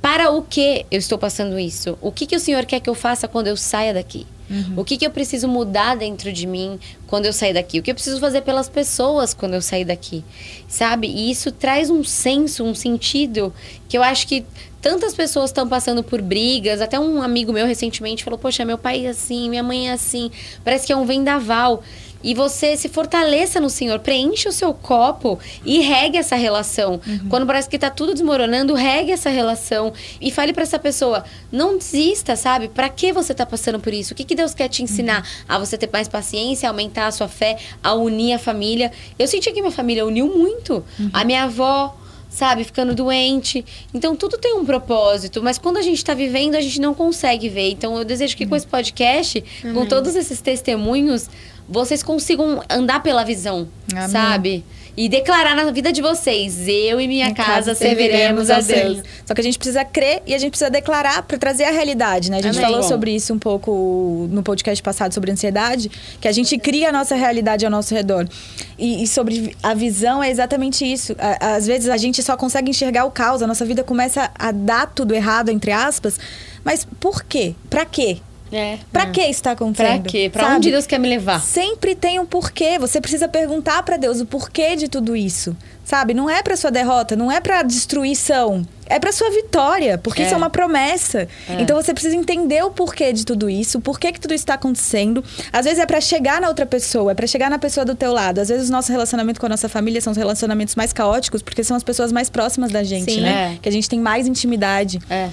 Para 0.00 0.30
o 0.30 0.40
que 0.40 0.86
eu 0.90 0.98
estou 0.98 1.18
passando 1.18 1.58
isso? 1.58 1.98
O 2.00 2.10
que, 2.10 2.24
que 2.24 2.34
o 2.34 2.40
Senhor 2.40 2.64
quer 2.64 2.80
que 2.80 2.88
eu 2.88 2.94
faça 2.94 3.28
quando 3.28 3.48
eu 3.48 3.58
saia 3.58 3.92
daqui? 3.92 4.26
O 4.76 4.84
que, 4.84 4.96
que 4.96 5.06
eu 5.06 5.10
preciso 5.10 5.46
mudar 5.46 5.96
dentro 5.96 6.32
de 6.32 6.46
mim 6.46 6.78
quando 7.06 7.26
eu 7.26 7.32
sair 7.32 7.54
daqui? 7.54 7.78
O 7.78 7.82
que 7.82 7.90
eu 7.90 7.94
preciso 7.94 8.18
fazer 8.18 8.40
pelas 8.40 8.68
pessoas 8.68 9.32
quando 9.32 9.54
eu 9.54 9.62
sair 9.62 9.84
daqui? 9.84 10.24
Sabe? 10.68 11.06
E 11.06 11.30
isso 11.30 11.52
traz 11.52 11.88
um 11.88 12.02
senso, 12.02 12.64
um 12.64 12.74
sentido 12.74 13.52
que 13.88 13.96
eu 13.96 14.02
acho 14.02 14.26
que 14.26 14.44
tantas 14.80 15.14
pessoas 15.14 15.50
estão 15.50 15.68
passando 15.68 16.02
por 16.02 16.20
brigas. 16.20 16.80
Até 16.80 16.98
um 16.98 17.22
amigo 17.22 17.52
meu 17.52 17.66
recentemente 17.66 18.24
falou: 18.24 18.38
Poxa, 18.38 18.64
meu 18.64 18.78
pai 18.78 19.06
é 19.06 19.10
assim, 19.10 19.48
minha 19.48 19.62
mãe 19.62 19.88
é 19.88 19.92
assim. 19.92 20.30
Parece 20.64 20.86
que 20.86 20.92
é 20.92 20.96
um 20.96 21.04
vendaval. 21.04 21.82
E 22.22 22.34
você 22.34 22.76
se 22.76 22.88
fortaleça 22.88 23.60
no 23.60 23.70
Senhor, 23.70 23.98
preencha 24.00 24.48
o 24.48 24.52
seu 24.52 24.74
copo 24.74 25.38
e 25.64 25.80
regue 25.80 26.18
essa 26.18 26.36
relação. 26.36 27.00
Quando 27.28 27.46
parece 27.46 27.68
que 27.68 27.78
tá 27.78 27.90
tudo 27.90 28.12
desmoronando, 28.12 28.74
regue 28.74 29.10
essa 29.10 29.30
relação 29.30 29.92
e 30.20 30.30
fale 30.30 30.52
para 30.52 30.62
essa 30.62 30.78
pessoa, 30.78 31.24
não 31.50 31.78
desista, 31.78 32.36
sabe? 32.36 32.68
Para 32.68 32.88
que 32.88 33.12
você 33.12 33.32
tá 33.32 33.46
passando 33.46 33.80
por 33.80 33.92
isso? 33.92 34.12
O 34.12 34.16
que, 34.16 34.24
que 34.24 34.34
Deus 34.34 34.54
quer 34.54 34.68
te 34.68 34.82
ensinar? 34.82 35.26
A 35.48 35.58
você 35.58 35.78
ter 35.78 35.88
mais 35.92 36.08
paciência, 36.08 36.68
aumentar 36.68 37.06
a 37.06 37.12
sua 37.12 37.28
fé, 37.28 37.56
a 37.82 37.94
unir 37.94 38.34
a 38.34 38.38
família. 38.38 38.92
Eu 39.18 39.26
senti 39.26 39.50
que 39.52 39.60
minha 39.60 39.72
família 39.72 40.04
uniu 40.04 40.26
muito. 40.26 40.84
A 41.12 41.24
minha 41.24 41.44
avó, 41.44 41.96
sabe, 42.28 42.64
ficando 42.64 42.94
doente. 42.94 43.64
Então 43.92 44.14
tudo 44.14 44.38
tem 44.38 44.54
um 44.54 44.64
propósito, 44.64 45.42
mas 45.42 45.58
quando 45.58 45.76
a 45.78 45.82
gente 45.82 46.04
tá 46.04 46.14
vivendo, 46.14 46.54
a 46.54 46.60
gente 46.60 46.80
não 46.80 46.94
consegue 46.94 47.48
ver. 47.48 47.70
Então 47.70 47.98
eu 47.98 48.04
desejo 48.04 48.36
que 48.36 48.46
com 48.46 48.54
esse 48.56 48.66
podcast, 48.66 49.44
com 49.74 49.84
todos 49.86 50.14
esses 50.14 50.40
testemunhos, 50.40 51.28
vocês 51.70 52.02
consigam 52.02 52.62
andar 52.68 53.02
pela 53.02 53.24
visão, 53.24 53.68
Amém. 53.92 54.08
sabe? 54.08 54.64
E 54.96 55.08
declarar 55.08 55.54
na 55.54 55.70
vida 55.70 55.92
de 55.92 56.02
vocês: 56.02 56.66
eu 56.66 57.00
e 57.00 57.06
minha 57.06 57.32
casa, 57.32 57.74
serviremos 57.74 58.50
a 58.50 58.56
ao 58.56 58.62
Deus. 58.62 58.98
Só 59.24 59.32
que 59.32 59.40
a 59.40 59.44
gente 59.44 59.56
precisa 59.56 59.84
crer 59.84 60.20
e 60.26 60.34
a 60.34 60.38
gente 60.38 60.50
precisa 60.50 60.68
declarar 60.68 61.22
para 61.22 61.38
trazer 61.38 61.64
a 61.64 61.70
realidade, 61.70 62.28
né? 62.30 62.38
A 62.38 62.42
gente 62.42 62.58
Amém. 62.58 62.66
falou 62.68 62.82
Bom. 62.82 62.88
sobre 62.88 63.12
isso 63.14 63.32
um 63.32 63.38
pouco 63.38 64.26
no 64.30 64.42
podcast 64.42 64.82
passado 64.82 65.14
sobre 65.14 65.30
ansiedade, 65.30 65.90
que 66.20 66.26
a 66.26 66.32
gente 66.32 66.58
cria 66.58 66.88
a 66.88 66.92
nossa 66.92 67.14
realidade 67.14 67.64
ao 67.64 67.70
nosso 67.70 67.94
redor. 67.94 68.28
E, 68.76 69.04
e 69.04 69.06
sobre 69.06 69.56
a 69.62 69.72
visão 69.74 70.22
é 70.22 70.28
exatamente 70.28 70.84
isso. 70.84 71.14
A- 71.18 71.54
Às 71.54 71.66
vezes 71.68 71.88
a 71.88 71.96
gente 71.96 72.20
só 72.22 72.36
consegue 72.36 72.68
enxergar 72.70 73.04
o 73.04 73.10
caos, 73.12 73.42
a 73.42 73.46
nossa 73.46 73.64
vida 73.64 73.84
começa 73.84 74.28
a 74.36 74.50
dar 74.50 74.86
tudo 74.88 75.14
errado, 75.14 75.50
entre 75.50 75.70
aspas. 75.70 76.18
Mas 76.64 76.86
por 76.98 77.24
quê? 77.24 77.54
Pra 77.70 77.86
quê? 77.86 78.18
É. 78.52 78.78
Pra 78.92 79.06
que 79.06 79.20
está 79.20 79.50
Pra 79.54 79.64
acontecendo? 79.64 80.02
quê? 80.08 80.28
Pra 80.32 80.42
Sabe? 80.44 80.56
onde 80.56 80.70
Deus 80.70 80.86
quer 80.86 80.98
me 80.98 81.08
levar? 81.08 81.40
Sempre 81.40 81.94
tem 81.94 82.18
um 82.18 82.26
porquê. 82.26 82.78
Você 82.78 83.00
precisa 83.00 83.28
perguntar 83.28 83.82
pra 83.84 83.96
Deus 83.96 84.20
o 84.20 84.26
porquê 84.26 84.74
de 84.76 84.88
tudo 84.88 85.14
isso. 85.14 85.56
Sabe? 85.84 86.14
Não 86.14 86.30
é 86.30 86.40
pra 86.42 86.56
sua 86.56 86.70
derrota, 86.70 87.16
não 87.16 87.30
é 87.32 87.40
pra 87.40 87.62
destruição. 87.62 88.64
É 88.86 88.98
pra 88.98 89.12
sua 89.12 89.30
vitória, 89.30 89.98
porque 89.98 90.22
É. 90.22 90.24
isso 90.24 90.34
é 90.34 90.36
uma 90.36 90.50
promessa. 90.50 91.28
É. 91.48 91.60
Então 91.60 91.76
você 91.80 91.92
precisa 91.92 92.14
entender 92.16 92.62
o 92.64 92.70
porquê 92.70 93.12
de 93.12 93.24
tudo 93.24 93.48
isso, 93.50 93.78
o 93.78 93.80
porquê 93.80 94.10
que 94.12 94.20
tudo 94.20 94.34
isso 94.34 94.46
tá 94.46 94.54
acontecendo. 94.54 95.22
Às 95.52 95.64
vezes 95.64 95.78
é 95.80 95.86
pra 95.86 96.00
chegar 96.00 96.40
na 96.40 96.48
outra 96.48 96.66
pessoa, 96.66 97.12
é 97.12 97.14
pra 97.14 97.26
chegar 97.26 97.50
na 97.50 97.58
pessoa 97.58 97.84
do 97.84 97.94
teu 97.94 98.12
lado. 98.12 98.40
Às 98.40 98.48
vezes 98.48 98.68
o 98.68 98.72
nosso 98.72 98.90
relacionamento 98.90 99.38
com 99.40 99.46
a 99.46 99.48
nossa 99.48 99.68
família 99.68 100.00
são 100.00 100.10
os 100.12 100.16
relacionamentos 100.16 100.74
mais 100.74 100.92
caóticos, 100.92 101.42
porque 101.42 101.62
são 101.64 101.76
as 101.76 101.82
pessoas 101.84 102.10
mais 102.12 102.28
próximas 102.30 102.70
da 102.72 102.82
gente, 102.82 103.12
Sim. 103.12 103.20
né? 103.22 103.54
É. 103.54 103.58
Que 103.60 103.68
a 103.68 103.72
gente 103.72 103.88
tem 103.88 103.98
mais 104.00 104.26
intimidade. 104.26 104.98
É. 105.08 105.28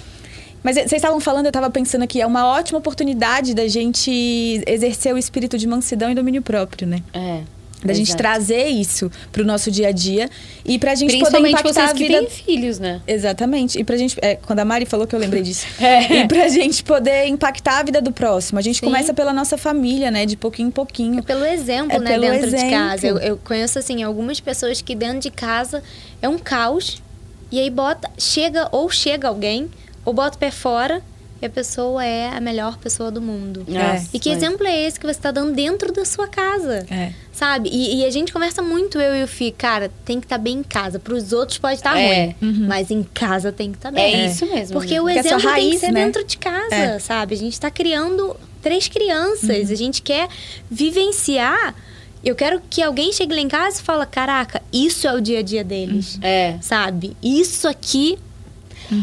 Mas 0.67 0.75
vocês 0.75 0.91
estavam 0.91 1.21
falando, 1.21 1.45
eu 1.45 1.49
estava 1.49 1.69
pensando 1.69 2.01
aqui, 2.01 2.19
é 2.19 2.27
uma 2.27 2.45
ótima 2.45 2.77
oportunidade 2.77 3.53
da 3.53 3.69
gente 3.69 4.61
exercer 4.67 5.13
o 5.13 5.17
espírito 5.17 5.57
de 5.57 5.65
mansidão 5.65 6.11
e 6.11 6.13
domínio 6.13 6.41
próprio, 6.41 6.85
né? 6.85 7.01
É. 7.13 7.39
Da 7.81 7.93
gente 7.93 8.09
Exato. 8.09 8.17
trazer 8.21 8.65
isso 8.67 9.09
pro 9.31 9.45
nosso 9.45 9.71
dia 9.71 9.87
a 9.87 9.91
dia 9.93 10.29
e 10.65 10.77
pra 10.77 10.93
gente 10.93 11.17
poder 11.19 11.39
impactar 11.39 11.71
vocês 11.71 11.89
a 11.91 11.93
que 11.93 12.07
vida. 12.07 12.19
têm 12.19 12.29
filhos, 12.29 12.79
né? 12.79 13.01
Exatamente. 13.07 13.79
E 13.79 13.83
pra 13.85 13.95
gente. 13.95 14.17
é, 14.21 14.35
quando 14.35 14.59
a 14.59 14.65
Mari 14.65 14.85
falou 14.85 15.07
que 15.07 15.15
eu 15.15 15.19
lembrei 15.19 15.41
disso. 15.41 15.65
É. 15.79 16.23
E 16.23 16.27
pra 16.27 16.49
gente 16.49 16.83
poder 16.83 17.27
impactar 17.27 17.79
a 17.79 17.83
vida 17.83 18.01
do 18.01 18.11
próximo. 18.11 18.59
A 18.59 18.61
gente 18.61 18.79
Sim. 18.81 18.87
começa 18.87 19.13
pela 19.13 19.31
nossa 19.31 19.57
família, 19.57 20.11
né? 20.11 20.25
De 20.25 20.35
pouquinho 20.35 20.67
em 20.67 20.71
pouquinho. 20.71 21.19
É 21.19 21.21
pelo 21.21 21.45
exemplo, 21.45 21.95
É 21.95 21.99
né, 21.99 22.11
pelo 22.11 22.23
dentro 22.23 22.49
de 22.49 22.55
exemplo. 22.57 22.71
casa. 22.71 23.07
Eu, 23.07 23.17
eu 23.19 23.37
conheço, 23.37 23.79
assim, 23.79 24.03
algumas 24.03 24.41
pessoas 24.41 24.81
que 24.81 24.93
dentro 24.93 25.19
de 25.19 25.31
casa 25.31 25.81
é 26.21 26.27
um 26.27 26.37
caos. 26.37 27.01
E 27.49 27.57
aí 27.57 27.69
bota, 27.69 28.11
chega, 28.17 28.67
ou 28.73 28.89
chega 28.89 29.29
alguém, 29.29 29.69
ou 30.07 30.13
bota 30.13 30.37
o 30.37 30.39
pé 30.39 30.51
fora, 30.51 31.01
e 31.41 31.45
a 31.45 31.49
pessoa 31.49 32.03
é 32.03 32.29
a 32.29 32.39
melhor 32.41 32.77
pessoa 32.77 33.11
do 33.11 33.21
mundo. 33.21 33.63
Nossa, 33.67 34.07
E 34.13 34.17
que 34.19 34.29
exemplo 34.29 34.65
é 34.65 34.85
esse 34.87 34.99
que 34.99 35.05
você 35.05 35.19
tá 35.19 35.29
dando 35.31 35.53
dentro 35.53 35.91
da 35.93 36.03
sua 36.03 36.27
casa? 36.27 36.83
É. 36.89 37.11
Sabe? 37.31 37.69
E, 37.71 37.97
e 37.99 38.05
a 38.05 38.09
gente 38.09 38.33
conversa 38.33 38.61
muito, 38.63 38.97
eu 38.99 39.15
e 39.15 39.23
o 39.23 39.27
Fih, 39.27 39.51
cara, 39.51 39.91
tem 40.03 40.19
que 40.19 40.25
estar 40.25 40.39
bem 40.39 40.59
em 40.59 40.63
casa. 40.63 40.97
Pros 40.97 41.33
outros 41.33 41.59
pode 41.59 41.75
estar 41.75 41.95
É. 41.99 42.33
ruim, 42.41 42.65
mas 42.67 42.89
em 42.89 43.03
casa 43.03 43.51
tem 43.51 43.69
que 43.71 43.77
estar 43.77 43.89
É 43.89 43.91
bem. 43.91 44.25
isso 44.25 44.47
mesmo. 44.47 44.73
Porque 44.79 44.95
né? 44.95 45.01
o 45.01 45.03
Porque 45.03 45.17
é 45.17 45.21
exemplo 45.21 45.37
tem 45.41 45.47
que 45.53 45.53
raiz, 45.67 45.79
ser 45.79 45.91
né? 45.91 46.05
dentro 46.05 46.23
de 46.23 46.37
casa, 46.39 46.73
É. 46.75 46.97
sabe? 46.99 47.35
A 47.35 47.37
gente 47.37 47.59
tá 47.59 47.69
criando 47.69 48.35
três 48.63 48.87
crianças. 48.87 49.69
A 49.69 49.75
gente 49.75 50.01
quer 50.01 50.27
vivenciar. 50.71 51.75
Eu 52.23 52.35
quero 52.35 52.59
que 52.67 52.81
alguém 52.81 53.13
chegue 53.13 53.35
lá 53.35 53.41
em 53.41 53.47
casa 53.47 53.79
e 53.79 53.83
fala, 53.83 54.05
caraca, 54.05 54.61
isso 54.73 55.07
é 55.07 55.13
o 55.13 55.21
dia 55.21 55.39
a 55.39 55.41
dia 55.43 55.63
deles. 55.63 56.17
É. 56.21 56.55
Sabe? 56.61 57.15
Isso 57.21 57.67
aqui 57.67 58.17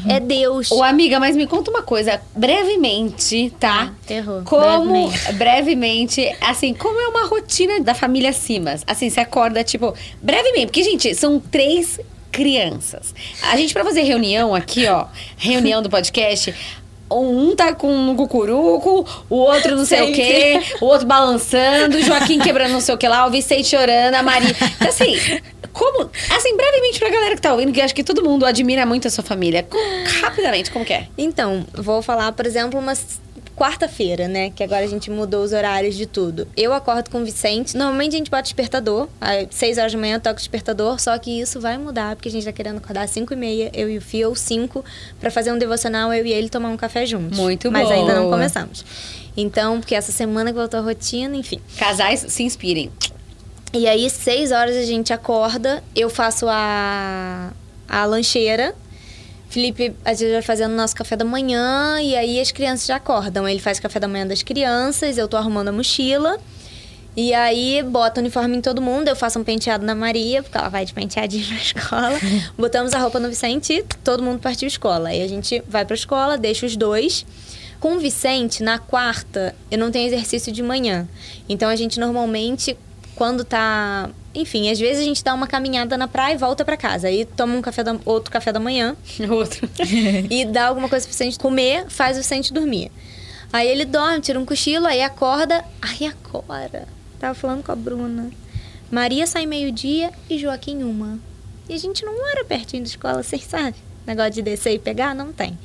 é 0.08 0.20
Deus. 0.20 0.70
Ô, 0.70 0.82
amiga, 0.82 1.18
mas 1.20 1.36
me 1.36 1.46
conta 1.46 1.70
uma 1.70 1.82
coisa, 1.82 2.20
brevemente, 2.36 3.52
tá? 3.58 3.90
Ah, 3.92 3.94
terror. 4.06 4.42
Como, 4.44 5.08
Brevemente. 5.08 5.32
brevemente. 5.34 6.36
assim, 6.40 6.72
como 6.74 7.00
é 7.00 7.08
uma 7.08 7.26
rotina 7.26 7.80
da 7.80 7.94
família 7.94 8.32
Simas? 8.32 8.82
Assim, 8.86 9.10
você 9.10 9.20
acorda, 9.20 9.62
tipo, 9.64 9.94
brevemente, 10.22 10.66
porque, 10.66 10.82
gente, 10.82 11.14
são 11.14 11.38
três 11.40 11.98
crianças. 12.30 13.14
A 13.42 13.56
gente, 13.56 13.72
pra 13.72 13.84
fazer 13.84 14.02
reunião 14.02 14.54
aqui, 14.54 14.86
ó, 14.86 15.06
reunião 15.36 15.80
do 15.82 15.88
podcast. 15.88 16.54
Um 17.10 17.54
tá 17.54 17.72
com 17.74 17.94
um 17.94 18.16
cucuruco, 18.16 19.06
o 19.30 19.36
outro 19.36 19.76
não 19.76 19.84
sei 19.84 20.10
o 20.10 20.12
quê, 20.12 20.60
o 20.80 20.86
outro 20.86 21.06
balançando, 21.06 21.98
o 21.98 22.02
Joaquim 22.02 22.40
quebrando 22.40 22.72
não 22.72 22.80
sei 22.80 22.94
o 22.94 22.98
que 22.98 23.06
lá, 23.06 23.26
o 23.26 23.30
Vicente 23.30 23.68
chorando, 23.68 24.14
a 24.14 24.22
Maria. 24.22 24.50
Então, 24.50 24.88
assim, 24.88 25.14
como. 25.74 26.10
Assim, 26.30 26.56
brevemente 26.56 26.98
pra 26.98 27.10
galera 27.10 27.34
que 27.34 27.42
tá 27.42 27.52
ouvindo, 27.52 27.72
que 27.72 27.80
acho 27.82 27.94
que 27.94 28.02
todo 28.02 28.24
mundo 28.24 28.46
admira 28.46 28.86
muito 28.86 29.06
a 29.06 29.10
sua 29.10 29.22
família. 29.24 29.66
Rapidamente, 30.22 30.70
como 30.70 30.84
que 30.84 30.94
é? 30.94 31.08
Então, 31.18 31.66
vou 31.74 32.00
falar, 32.00 32.32
por 32.32 32.46
exemplo, 32.46 32.80
uma 32.80 32.92
s- 32.92 33.22
quarta-feira, 33.56 34.26
né? 34.26 34.50
Que 34.50 34.64
agora 34.64 34.84
a 34.84 34.88
gente 34.88 35.08
mudou 35.10 35.44
os 35.44 35.52
horários 35.52 35.94
de 35.94 36.06
tudo. 36.06 36.48
Eu 36.56 36.72
acordo 36.72 37.08
com 37.08 37.22
o 37.22 37.24
Vicente. 37.24 37.76
Normalmente 37.76 38.14
a 38.14 38.18
gente 38.18 38.30
bota 38.30 38.42
despertador. 38.42 39.08
Às 39.20 39.46
6 39.50 39.78
horas 39.78 39.92
da 39.92 39.98
manhã 39.98 40.18
toca 40.18 40.34
o 40.34 40.38
despertador. 40.38 40.98
Só 41.00 41.16
que 41.18 41.40
isso 41.40 41.60
vai 41.60 41.78
mudar, 41.78 42.16
porque 42.16 42.28
a 42.28 42.32
gente 42.32 42.44
tá 42.44 42.52
querendo 42.52 42.78
acordar 42.78 43.02
às 43.02 43.10
5 43.10 43.32
e 43.32 43.36
meia, 43.36 43.70
eu 43.72 43.88
e 43.88 43.96
o 43.98 44.00
Fio, 44.00 44.28
ou 44.30 44.34
5, 44.34 44.84
pra 45.20 45.30
fazer 45.30 45.52
um 45.52 45.58
devocional, 45.58 46.12
eu 46.12 46.26
e 46.26 46.32
ele 46.32 46.48
tomar 46.48 46.68
um 46.70 46.76
café 46.76 47.06
juntos. 47.06 47.38
Muito 47.38 47.70
Mas 47.70 47.88
ainda 47.90 48.14
não 48.14 48.28
começamos. 48.30 48.84
Então, 49.36 49.78
porque 49.80 49.94
essa 49.94 50.10
semana 50.12 50.50
que 50.50 50.56
voltou 50.58 50.80
a 50.80 50.82
rotina, 50.82 51.36
enfim. 51.36 51.60
Casais 51.78 52.24
se 52.28 52.42
inspirem. 52.42 52.90
E 53.74 53.88
aí, 53.88 54.08
seis 54.08 54.52
horas 54.52 54.76
a 54.76 54.84
gente 54.84 55.12
acorda, 55.12 55.82
eu 55.96 56.08
faço 56.08 56.46
a, 56.48 57.52
a 57.88 58.04
lancheira. 58.04 58.72
Felipe, 59.48 59.92
a 60.04 60.14
gente 60.14 60.30
vai 60.30 60.42
fazendo 60.42 60.70
o 60.70 60.76
nosso 60.76 60.94
café 60.94 61.16
da 61.16 61.24
manhã 61.24 62.00
e 62.00 62.14
aí 62.14 62.40
as 62.40 62.52
crianças 62.52 62.86
já 62.86 62.96
acordam. 62.96 63.48
Ele 63.48 63.58
faz 63.58 63.80
café 63.80 63.98
da 63.98 64.06
manhã 64.06 64.24
das 64.24 64.44
crianças, 64.44 65.18
eu 65.18 65.26
tô 65.26 65.36
arrumando 65.36 65.68
a 65.68 65.72
mochila. 65.72 66.38
E 67.16 67.34
aí, 67.34 67.82
bota 67.82 68.20
o 68.20 68.22
uniforme 68.22 68.56
em 68.56 68.60
todo 68.60 68.80
mundo, 68.80 69.08
eu 69.08 69.16
faço 69.16 69.40
um 69.40 69.44
penteado 69.44 69.84
na 69.84 69.94
Maria, 69.94 70.40
porque 70.40 70.56
ela 70.56 70.68
vai 70.68 70.84
de 70.84 70.94
penteadinho 70.94 71.44
pra 71.46 71.56
escola. 71.56 72.20
Botamos 72.56 72.92
a 72.92 72.98
roupa 73.00 73.18
no 73.18 73.28
Vicente 73.28 73.72
e 73.72 73.82
todo 74.04 74.22
mundo 74.22 74.38
partiu 74.38 74.68
escola. 74.68 75.08
Aí 75.08 75.20
a 75.20 75.28
gente 75.28 75.60
vai 75.68 75.84
pra 75.84 75.96
escola, 75.96 76.38
deixa 76.38 76.64
os 76.64 76.76
dois. 76.76 77.26
Com 77.80 77.96
o 77.96 77.98
Vicente, 77.98 78.62
na 78.62 78.78
quarta, 78.78 79.52
eu 79.68 79.78
não 79.78 79.90
tenho 79.90 80.06
exercício 80.06 80.52
de 80.52 80.62
manhã. 80.62 81.08
Então 81.48 81.68
a 81.68 81.74
gente 81.74 81.98
normalmente, 81.98 82.76
quando 83.14 83.44
tá. 83.44 84.10
Enfim, 84.34 84.70
às 84.70 84.78
vezes 84.78 85.02
a 85.02 85.04
gente 85.04 85.22
dá 85.22 85.32
uma 85.32 85.46
caminhada 85.46 85.96
na 85.96 86.08
praia 86.08 86.34
e 86.34 86.36
volta 86.36 86.64
pra 86.64 86.76
casa. 86.76 87.08
Aí 87.08 87.24
toma 87.24 87.54
um 87.54 87.62
café 87.62 87.84
da, 87.84 87.96
outro 88.04 88.30
café 88.30 88.52
da 88.52 88.58
manhã 88.58 88.96
Outro. 89.30 89.68
e 90.30 90.44
dá 90.44 90.66
alguma 90.66 90.88
coisa 90.88 91.06
pro 91.06 91.12
Vicente 91.12 91.38
comer, 91.38 91.86
faz 91.88 92.16
o 92.16 92.20
Vicente 92.20 92.52
dormir. 92.52 92.90
Aí 93.52 93.68
ele 93.68 93.84
dorme, 93.84 94.20
tira 94.20 94.38
um 94.40 94.44
cochilo, 94.44 94.86
aí 94.86 95.00
acorda. 95.02 95.64
Aí 95.80 96.06
agora, 96.06 96.88
tava 97.20 97.34
falando 97.34 97.62
com 97.62 97.70
a 97.70 97.76
Bruna. 97.76 98.30
Maria 98.90 99.26
sai 99.26 99.46
meio-dia 99.46 100.10
e 100.28 100.38
Joaquim 100.38 100.82
uma. 100.82 101.18
E 101.68 101.74
a 101.74 101.78
gente 101.78 102.04
não 102.04 102.16
mora 102.16 102.44
pertinho 102.44 102.82
da 102.82 102.88
escola, 102.88 103.22
vocês 103.22 103.44
sabem? 103.44 103.74
Negócio 104.06 104.32
de 104.32 104.42
descer 104.42 104.74
e 104.74 104.78
pegar, 104.78 105.14
não 105.14 105.32
tem. 105.32 105.58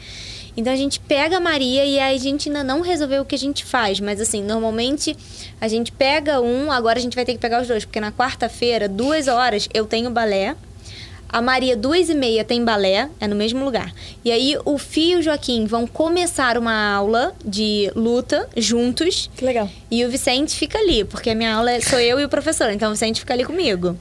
Então 0.60 0.74
a 0.74 0.76
gente 0.76 1.00
pega 1.00 1.38
a 1.38 1.40
Maria 1.40 1.86
e 1.86 1.98
aí 2.00 2.16
a 2.16 2.20
gente 2.20 2.50
ainda 2.50 2.64
não 2.66 2.82
resolveu 2.82 3.22
o 3.22 3.26
que 3.26 3.34
a 3.34 3.38
gente 3.38 3.64
faz. 3.64 4.00
Mas 4.02 4.20
assim, 4.20 4.44
normalmente 4.44 5.16
a 5.62 5.68
gente 5.70 5.90
pega 5.90 6.42
um, 6.42 6.70
agora 6.70 7.00
a 7.00 7.02
gente 7.02 7.16
vai 7.16 7.24
ter 7.24 7.32
que 7.32 7.40
pegar 7.40 7.62
os 7.62 7.68
dois. 7.68 7.86
Porque 7.86 8.00
na 8.02 8.12
quarta-feira, 8.12 8.90
duas 8.90 9.30
horas, 9.30 9.70
eu 9.74 9.86
tenho 9.86 10.10
balé. 10.12 10.56
A 11.32 11.42
Maria, 11.42 11.78
duas 11.78 12.10
e 12.10 12.16
meia, 12.16 12.44
tem 12.44 12.66
balé, 12.66 13.08
é 13.22 13.28
no 13.28 13.36
mesmo 13.36 13.64
lugar. 13.64 13.94
E 14.26 14.32
aí, 14.32 14.58
o 14.66 14.80
Fio 14.80 15.18
e 15.18 15.20
o 15.20 15.22
Joaquim 15.22 15.66
vão 15.68 15.86
começar 15.86 16.58
uma 16.58 16.92
aula 16.92 17.36
de 17.46 17.92
luta 17.96 18.50
juntos. 18.58 19.30
Que 19.38 19.46
legal. 19.46 19.70
E 19.92 20.04
o 20.04 20.10
Vicente 20.10 20.56
fica 20.56 20.80
ali, 20.80 21.04
porque 21.04 21.30
a 21.30 21.36
minha 21.36 21.54
aula 21.54 21.72
é- 21.72 21.82
sou 21.82 22.00
eu 22.00 22.20
e 22.20 22.26
o 22.26 22.30
professor. 22.30 22.72
Então, 22.72 22.90
o 22.90 22.94
Vicente 22.94 23.20
fica 23.20 23.34
ali 23.36 23.46
comigo. 23.46 23.96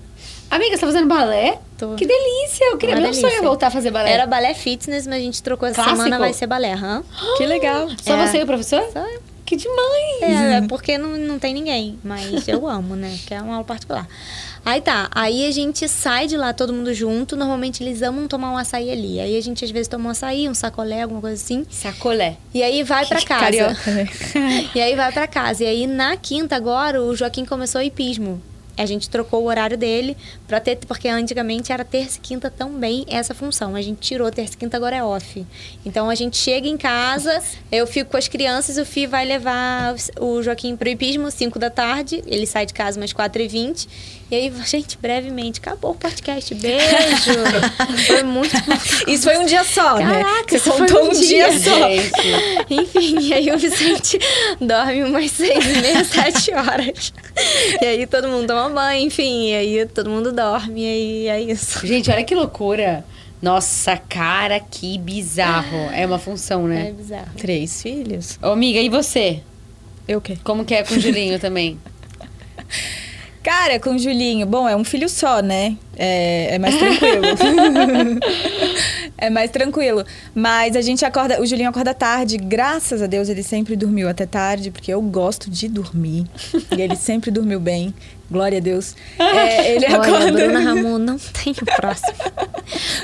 Amiga, 0.51 0.77
você 0.77 0.81
tá 0.81 0.87
fazendo 0.87 1.07
balé? 1.09 1.59
Tô. 1.77 1.95
Que 1.95 2.07
delícia! 2.07 2.65
Eu 2.71 2.79
queria 2.79 2.95
Uma 2.97 3.03
meu 3.03 3.15
sonho 3.15 3.35
é 3.35 3.43
voltar 3.43 3.67
a 3.67 3.71
fazer 3.71 3.91
balé. 3.91 4.11
Era 4.13 4.27
balé 4.27 4.55
fitness, 4.55 5.07
mas 5.07 5.17
a 5.17 5.21
gente 5.21 5.43
trocou 5.43 5.69
essa 5.69 5.77
Clássico? 5.83 5.97
semana, 5.97 6.19
vai 6.19 6.33
ser 6.33 6.47
balé. 6.47 6.73
hã? 6.73 7.03
Que 7.37 7.47
legal. 7.47 7.89
Só 8.03 8.15
É. 8.17 8.27
você 8.27 8.39
e 8.39 8.43
o 8.43 8.47
professor? 8.47 8.83
Só 8.93 9.01
eu. 9.01 9.23
Que 9.45 9.57
demais! 9.57 10.23
É, 10.23 10.55
é 10.59 10.61
porque 10.69 10.99
não, 10.99 11.17
não 11.17 11.39
tem 11.39 11.55
ninguém. 11.55 11.99
Mas 12.05 12.47
eu 12.49 12.69
amo, 12.69 12.95
né? 12.95 13.19
Que 13.27 13.33
é 13.33 13.41
uma 13.41 13.55
aula 13.55 13.65
particular. 13.65 14.07
Aí 14.65 14.81
tá, 14.83 15.09
aí 15.11 15.47
a 15.47 15.51
gente 15.51 15.89
sai 15.89 16.27
de 16.27 16.37
lá 16.37 16.53
todo 16.53 16.71
mundo 16.71 16.93
junto. 16.93 17.35
Normalmente 17.35 17.83
eles 17.83 18.03
amam 18.03 18.29
tomar 18.29 18.53
um 18.53 18.59
açaí 18.59 18.91
ali. 18.91 19.19
Aí 19.21 19.39
a 19.39 19.41
gente 19.41 19.65
às 19.65 19.71
vezes 19.71 19.89
toma 19.89 20.09
um 20.09 20.11
açaí, 20.11 20.47
um 20.51 20.55
sacolé, 20.55 21.01
alguma 21.03 21.23
coisa 21.23 21.37
assim. 21.43 21.65
Sacolé. 21.71 22.37
E 22.53 22.63
aí 22.63 22.83
vai 22.83 23.07
pra 23.07 23.21
casa. 23.25 23.41
Carioca, 23.41 23.91
né? 23.91 24.09
E 24.75 24.81
aí 24.83 24.95
vai 24.95 25.11
pra 25.13 25.27
casa. 25.27 25.65
E 25.65 25.67
aí 25.67 25.87
na 25.87 26.15
quinta 26.19 26.55
agora 26.55 27.03
o 27.03 27.17
Joaquim 27.17 27.47
começou 27.47 27.81
hipismo. 27.81 28.43
A 28.79 28.87
gente 28.87 29.11
trocou 29.11 29.43
o 29.43 29.47
horário 29.47 29.77
dele 29.77 30.17
para 30.47 30.61
ter, 30.61 30.77
porque 30.87 31.09
antigamente 31.09 31.73
era 31.73 31.85
terça 31.85 32.19
e 32.19 32.21
quinta 32.21 32.51
também 32.51 33.05
essa 33.09 33.35
função. 33.35 33.75
A 33.75 33.83
gente 33.83 33.99
tirou 33.99 34.31
terça 34.31 34.55
e 34.55 34.57
quinta, 34.57 34.77
agora 34.77 34.97
é 34.97 35.03
off. 35.05 35.45
Então 35.85 36.09
a 36.09 36.15
gente 36.15 36.37
chega 36.37 36.69
em 36.69 36.77
casa, 36.77 37.43
eu 37.71 37.87
fico 37.87 38.11
com 38.13 38.17
as 38.17 38.29
crianças, 38.29 38.79
o 38.79 38.85
Fi 38.85 39.07
vai 39.07 39.25
levar 39.25 39.95
o 40.21 40.43
Joaquim 40.43 40.77
pro 40.77 40.89
hipismo 40.89 41.31
5 41.31 41.59
da 41.59 41.71
tarde, 41.71 42.23
ele 42.27 42.47
sai 42.47 42.65
de 42.65 42.73
casa 42.73 42.99
umas 43.01 43.13
4 43.13 43.43
e 43.43 43.49
20 43.49 43.89
E 44.31 44.35
aí, 44.37 44.53
gente, 44.67 44.99
brevemente, 44.99 45.59
acabou 45.59 45.93
o 45.93 45.95
podcast. 45.95 46.55
Beijo! 46.55 47.33
Foi 48.07 48.23
muito. 48.23 48.55
Isso 49.09 49.25
foi 49.25 49.39
um 49.39 49.47
dia 49.47 49.65
só, 49.65 49.97
né? 49.97 50.23
Caraca, 50.23 50.49
Você 50.51 50.57
isso 50.57 50.73
foi 50.73 50.87
contou 50.87 51.05
um 51.05 51.09
um 51.09 51.13
dia, 51.13 51.49
dia, 51.51 51.61
só. 51.61 51.89
Gente. 51.89 52.13
Enfim, 52.71 53.19
e 53.21 53.33
aí 53.35 53.51
o 53.51 53.59
Vicente 53.59 54.19
dorme 54.61 55.03
umas 55.05 55.31
seis 55.31 55.65
e 55.65 55.81
meia, 55.81 56.05
sete 56.05 56.53
horas. 56.53 57.13
E 57.81 57.85
aí 57.85 58.07
todo 58.07 58.29
mundo 58.29 58.47
toma 58.47 58.69
banho, 58.71 59.07
enfim, 59.07 59.49
e 59.51 59.55
aí 59.55 59.87
todo 59.87 60.11
mundo 60.11 60.33
dorme, 60.33 60.81
e 60.83 61.29
aí 61.29 61.29
é 61.29 61.53
isso. 61.53 61.87
Gente, 61.87 62.11
olha 62.11 62.25
que 62.25 62.35
loucura. 62.35 63.05
Nossa, 63.41 63.97
cara, 63.97 64.59
que 64.59 64.99
bizarro. 64.99 65.91
É 65.93 66.05
uma 66.05 66.19
função, 66.19 66.65
É 66.67 66.85
né? 66.85 66.93
bizarro. 66.93 67.31
Três 67.37 67.81
filhos? 67.83 68.39
Ô, 68.43 68.49
amiga, 68.49 68.81
e 68.81 68.89
você? 68.89 69.41
Eu 70.09 70.19
o 70.19 70.21
quê? 70.21 70.37
Como 70.43 70.65
que 70.65 70.75
é 70.75 70.83
com 70.83 70.95
o 70.95 71.01
Julinho 71.01 71.39
também? 71.39 71.79
Cara, 73.49 73.81
com 73.81 73.95
o 73.95 73.99
Julinho, 73.99 74.47
bom, 74.47 74.69
é 74.69 74.77
um 74.77 74.85
filho 74.85 75.09
só, 75.09 75.41
né? 75.41 75.75
É, 75.97 76.57
é 76.57 76.59
mais 76.59 76.77
tranquilo. 76.77 77.23
É 79.21 79.31
mais 79.31 79.51
tranquilo. 79.51 80.05
Mas 80.33 80.77
a 80.77 80.81
gente 80.81 81.05
acorda, 81.05 81.43
o 81.43 81.47
Julinho 81.47 81.71
acorda 81.71 81.93
tarde, 81.93 82.37
graças 82.37 83.03
a 83.03 83.07
Deus 83.09 83.29
ele 83.29 83.43
sempre 83.43 83.75
dormiu 83.75 84.09
até 84.09 84.25
tarde, 84.25 84.71
porque 84.71 84.93
eu 84.95 85.03
gosto 85.03 85.51
de 85.51 85.69
dormir. 85.69 86.25
e 86.77 86.81
ele 86.81 86.95
sempre 86.95 87.29
dormiu 87.33 87.59
bem. 87.59 87.93
Glória 88.31 88.59
a 88.59 88.61
Deus. 88.61 88.95
É, 89.19 89.75
ele 89.77 89.87
Olha, 89.87 89.97
acorda. 89.97 90.33
Bruna 90.33 90.61
Ramon 90.61 90.99
não 90.99 91.19
tem 91.19 91.53
o 91.53 91.65
próximo. 91.77 92.15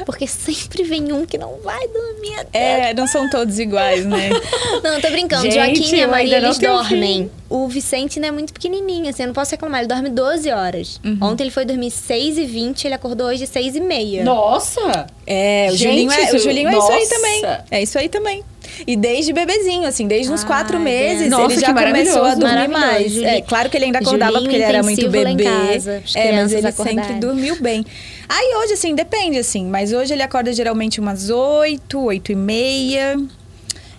Porque 0.04 0.26
sempre 0.26 0.82
vem 0.84 1.12
um 1.12 1.24
que 1.24 1.38
não 1.38 1.58
vai 1.62 1.86
dormir 1.88 2.34
até. 2.40 2.90
É, 2.90 2.94
não 2.94 3.06
são 3.06 3.28
todos 3.30 3.58
iguais, 3.58 4.04
né? 4.04 4.30
Não, 4.82 5.00
tô 5.00 5.08
brincando. 5.10 5.42
Gente, 5.42 5.54
Joaquim 5.54 5.96
e 5.96 6.02
a 6.02 6.08
Maria, 6.08 6.36
eles 6.36 6.58
dormem. 6.58 7.30
O 7.48 7.68
Vicente 7.68 8.18
não 8.20 8.28
é 8.28 8.30
muito 8.30 8.52
pequenininho, 8.52 9.08
assim, 9.08 9.22
eu 9.22 9.28
não 9.28 9.34
posso 9.34 9.52
reclamar. 9.52 9.80
Ele 9.80 9.88
dorme 9.88 10.10
12 10.10 10.50
horas. 10.50 11.00
Uhum. 11.04 11.18
Ontem 11.22 11.44
ele 11.44 11.50
foi 11.50 11.64
dormir 11.64 11.90
6 11.90 12.36
e 12.38 12.44
20 12.44 12.84
ele 12.86 12.94
acordou 12.94 13.28
hoje 13.28 13.46
6 13.46 13.76
e 13.76 13.80
meia. 13.80 14.24
Nossa! 14.24 15.06
É, 15.26 15.68
o 15.70 15.76
Gente, 15.76 15.90
Julinho, 15.90 16.12
é, 16.12 16.16
o 16.16 16.36
isso- 16.36 16.38
Julinho 16.40 16.68
é 16.68 16.76
isso 16.78 16.92
aí 16.92 17.08
também. 17.08 17.42
É 17.70 17.82
isso 17.82 17.98
aí 17.98 18.08
também. 18.08 18.44
E 18.86 18.96
desde 18.96 19.32
bebezinho, 19.32 19.86
assim, 19.86 20.06
desde 20.06 20.32
uns 20.32 20.44
quatro 20.44 20.78
meses, 20.80 21.28
Nossa, 21.28 21.52
ele 21.52 21.60
já 21.60 21.74
começou 21.74 22.24
a 22.24 22.34
dormir 22.34 22.68
mais. 22.68 23.16
É, 23.18 23.40
claro 23.40 23.70
que 23.70 23.76
ele 23.76 23.86
ainda 23.86 23.98
acordava 23.98 24.32
Julinho 24.32 24.50
porque 24.50 24.56
ele 24.56 24.64
era 24.64 24.82
muito 24.82 25.10
bebê. 25.10 25.44
casa, 25.44 26.02
as 26.04 26.16
é, 26.16 26.32
mas 26.32 26.52
ele 26.52 26.66
acordarem. 26.66 27.02
sempre 27.04 27.20
dormiu 27.20 27.56
bem. 27.60 27.84
Aí 28.28 28.54
hoje, 28.56 28.72
assim, 28.74 28.94
depende, 28.94 29.38
assim. 29.38 29.66
Mas 29.66 29.92
hoje 29.92 30.12
ele 30.12 30.22
acorda 30.22 30.52
geralmente 30.52 31.00
umas 31.00 31.30
oito, 31.30 32.00
oito 32.04 32.32
e 32.32 32.34
meia. 32.34 33.16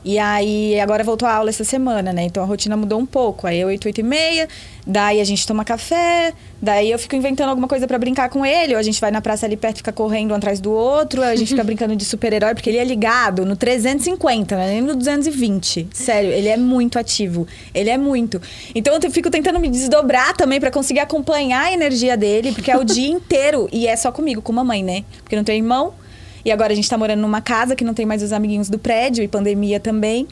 E 0.05 0.19
aí, 0.19 0.79
agora 0.79 1.03
voltou 1.03 1.27
a 1.27 1.33
aula 1.33 1.49
essa 1.49 1.63
semana, 1.63 2.13
né? 2.13 2.25
Então 2.25 2.43
a 2.43 2.45
rotina 2.45 2.77
mudou 2.77 2.99
um 2.99 3.07
pouco. 3.07 3.47
Aí 3.47 3.59
é 3.59 3.65
8, 3.65 3.85
8 3.87 4.01
e 4.01 4.03
meia, 4.03 4.47
daí 4.85 5.19
a 5.19 5.23
gente 5.23 5.47
toma 5.47 5.65
café, 5.65 6.31
daí 6.61 6.91
eu 6.91 6.99
fico 6.99 7.15
inventando 7.15 7.49
alguma 7.49 7.67
coisa 7.67 7.87
pra 7.87 7.97
brincar 7.97 8.29
com 8.29 8.45
ele, 8.45 8.75
ou 8.75 8.79
a 8.79 8.83
gente 8.83 9.01
vai 9.01 9.09
na 9.09 9.19
praça 9.19 9.47
ali 9.47 9.57
perto 9.57 9.77
e 9.77 9.79
fica 9.79 9.91
correndo 9.91 10.29
um 10.29 10.35
atrás 10.35 10.59
do 10.59 10.71
outro, 10.71 11.23
a 11.23 11.35
gente 11.35 11.49
fica 11.49 11.63
brincando 11.65 11.95
de 11.95 12.05
super-herói, 12.05 12.53
porque 12.53 12.69
ele 12.69 12.77
é 12.77 12.83
ligado 12.83 13.47
no 13.47 13.55
350, 13.55 14.55
né? 14.55 14.67
Nem 14.73 14.81
no 14.81 14.95
220. 14.95 15.87
Sério, 15.91 16.29
ele 16.29 16.49
é 16.49 16.57
muito 16.57 16.99
ativo. 16.99 17.47
Ele 17.73 17.89
é 17.89 17.97
muito. 17.97 18.39
Então 18.75 18.93
eu 19.01 19.09
fico 19.09 19.31
tentando 19.31 19.59
me 19.59 19.69
desdobrar 19.69 20.37
também 20.37 20.59
pra 20.59 20.69
conseguir 20.69 20.99
acompanhar 20.99 21.63
a 21.63 21.73
energia 21.73 22.15
dele, 22.15 22.51
porque 22.51 22.69
é 22.69 22.77
o 22.77 22.83
dia 22.83 23.09
inteiro. 23.09 23.67
E 23.71 23.87
é 23.87 23.95
só 23.95 24.11
comigo, 24.11 24.39
com 24.39 24.53
mamãe, 24.53 24.83
né? 24.83 25.03
Porque 25.23 25.35
não 25.35 25.43
tem 25.43 25.57
irmão. 25.57 25.95
E 26.45 26.51
agora 26.51 26.71
a 26.71 26.75
gente 26.75 26.87
tá 26.87 26.97
morando 26.97 27.19
numa 27.21 27.41
casa 27.41 27.75
que 27.75 27.83
não 27.83 27.93
tem 27.95 28.05
mais 28.05 28.21
os 28.21 28.31
amiguinhos 28.31 28.69
do 28.69 28.77
prédio 28.77 29.23
e 29.23 29.27
pandemia 29.27 29.79
também. 29.79 30.27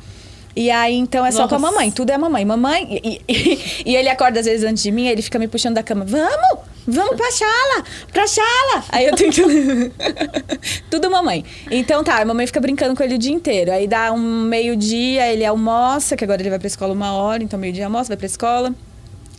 E 0.56 0.70
aí, 0.70 0.94
então, 0.96 1.26
é 1.26 1.32
só 1.32 1.48
com 1.48 1.56
a 1.56 1.58
Nossa. 1.60 1.72
mamãe. 1.74 1.90
Tudo 1.90 2.12
é 2.12 2.14
a 2.14 2.18
mamãe. 2.20 2.46
Mamãe... 2.46 3.02
E, 3.04 3.22
e- 3.28 3.60
e 3.88 3.96
ele 3.96 4.08
acorda 4.08 4.40
às 4.40 4.46
vezes 4.46 4.64
antes 4.64 4.84
de 4.84 4.92
mim, 4.92 5.08
ele 5.08 5.24
fica 5.24 5.40
me 5.40 5.48
puxando 5.48 5.74
da 5.74 5.82
cama. 5.82 6.06
Vamos! 6.06 6.60
Vamos 6.86 7.16
pra 7.16 7.32
chala! 7.32 7.84
Pra 8.12 8.28
chala! 8.28 8.84
Aí 8.90 9.06
eu 9.08 9.16
tento... 9.16 9.42
Tudo 10.92 11.10
mamãe. 11.10 11.44
Então 11.72 12.04
tá, 12.04 12.22
a 12.22 12.26
mamãe 12.26 12.46
fica 12.46 12.60
brincando 12.60 12.96
com 12.96 13.02
ele 13.04 13.16
o 13.16 13.18
dia 13.18 13.32
inteiro. 13.32 13.72
Aí 13.72 13.88
dá 13.88 14.12
um 14.12 14.44
meio-dia, 14.44 15.32
ele 15.32 15.44
almoça, 15.46 16.16
que 16.16 16.24
agora 16.24 16.42
ele 16.42 16.50
vai 16.52 16.60
pra 16.60 16.68
escola 16.68 16.94
uma 16.94 17.14
hora. 17.14 17.42
Então 17.44 17.58
meio-dia 17.60 17.86
almoça, 17.86 18.10
vai 18.10 18.18
pra 18.18 18.26
escola. 18.28 18.74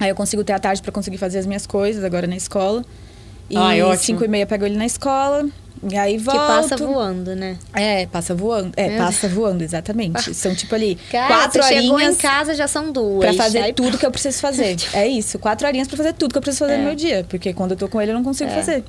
Aí 0.01 0.09
eu 0.09 0.15
consigo 0.17 0.43
ter 0.43 0.53
a 0.55 0.59
tarde 0.59 0.83
pra 0.83 0.91
conseguir 0.91 1.19
fazer 1.19 1.39
as 1.39 1.47
minhas 1.47 1.67
coisas 1.67 2.03
agora 2.03 2.27
na 2.27 2.37
escola. 2.37 2.85
E 3.49 3.57
Ai, 3.57 3.83
ótimo. 3.83 4.03
cinco 4.03 4.25
e 4.25 4.29
meia 4.29 4.47
pego 4.47 4.65
ele 4.67 4.77
na 4.77 4.87
escola. 4.87 5.47
E 5.91 5.97
aí 5.97 6.15
Que 6.17 6.25
volto. 6.25 6.39
passa 6.39 6.77
voando, 6.77 7.35
né? 7.37 7.57
É, 7.75 8.07
passa 8.07 8.35
voando. 8.35 8.73
É, 8.77 8.89
Meu 8.89 8.99
passa 8.99 9.29
voando, 9.29 9.63
exatamente. 9.63 10.33
São 10.35 10.55
tipo 10.55 10.75
ali 10.75 10.97
Cara, 11.11 11.27
quatro 11.27 11.63
você 11.63 11.69
chegou 11.69 11.83
em 11.85 11.93
horinhas 11.93 12.17
casa 12.17 12.55
já 12.55 12.67
são 12.67 12.91
duas. 12.91 13.21
pra 13.25 13.35
fazer 13.45 13.59
Aí, 13.59 13.73
tudo 13.73 13.99
que 13.99 14.07
eu 14.07 14.11
preciso 14.11 14.39
fazer. 14.41 14.77
É 14.95 15.07
isso, 15.07 15.39
quatro 15.39 15.67
horinhas 15.67 15.87
pra 15.89 15.97
fazer 15.97 16.13
tudo 16.15 16.33
que 16.33 16.39
eu 16.39 16.43
preciso 16.43 16.65
fazer 16.65 16.75
É. 16.75 16.79
no 16.79 16.85
meu 16.85 16.95
dia. 16.95 17.27
Porque 17.29 17.53
quando 17.53 17.73
eu 17.73 17.77
tô 17.77 17.89
com 17.89 18.01
ele, 18.01 18.13
eu 18.13 18.15
não 18.15 18.25
consigo 18.25 18.51
É. 18.51 18.55
fazer. 18.55 18.85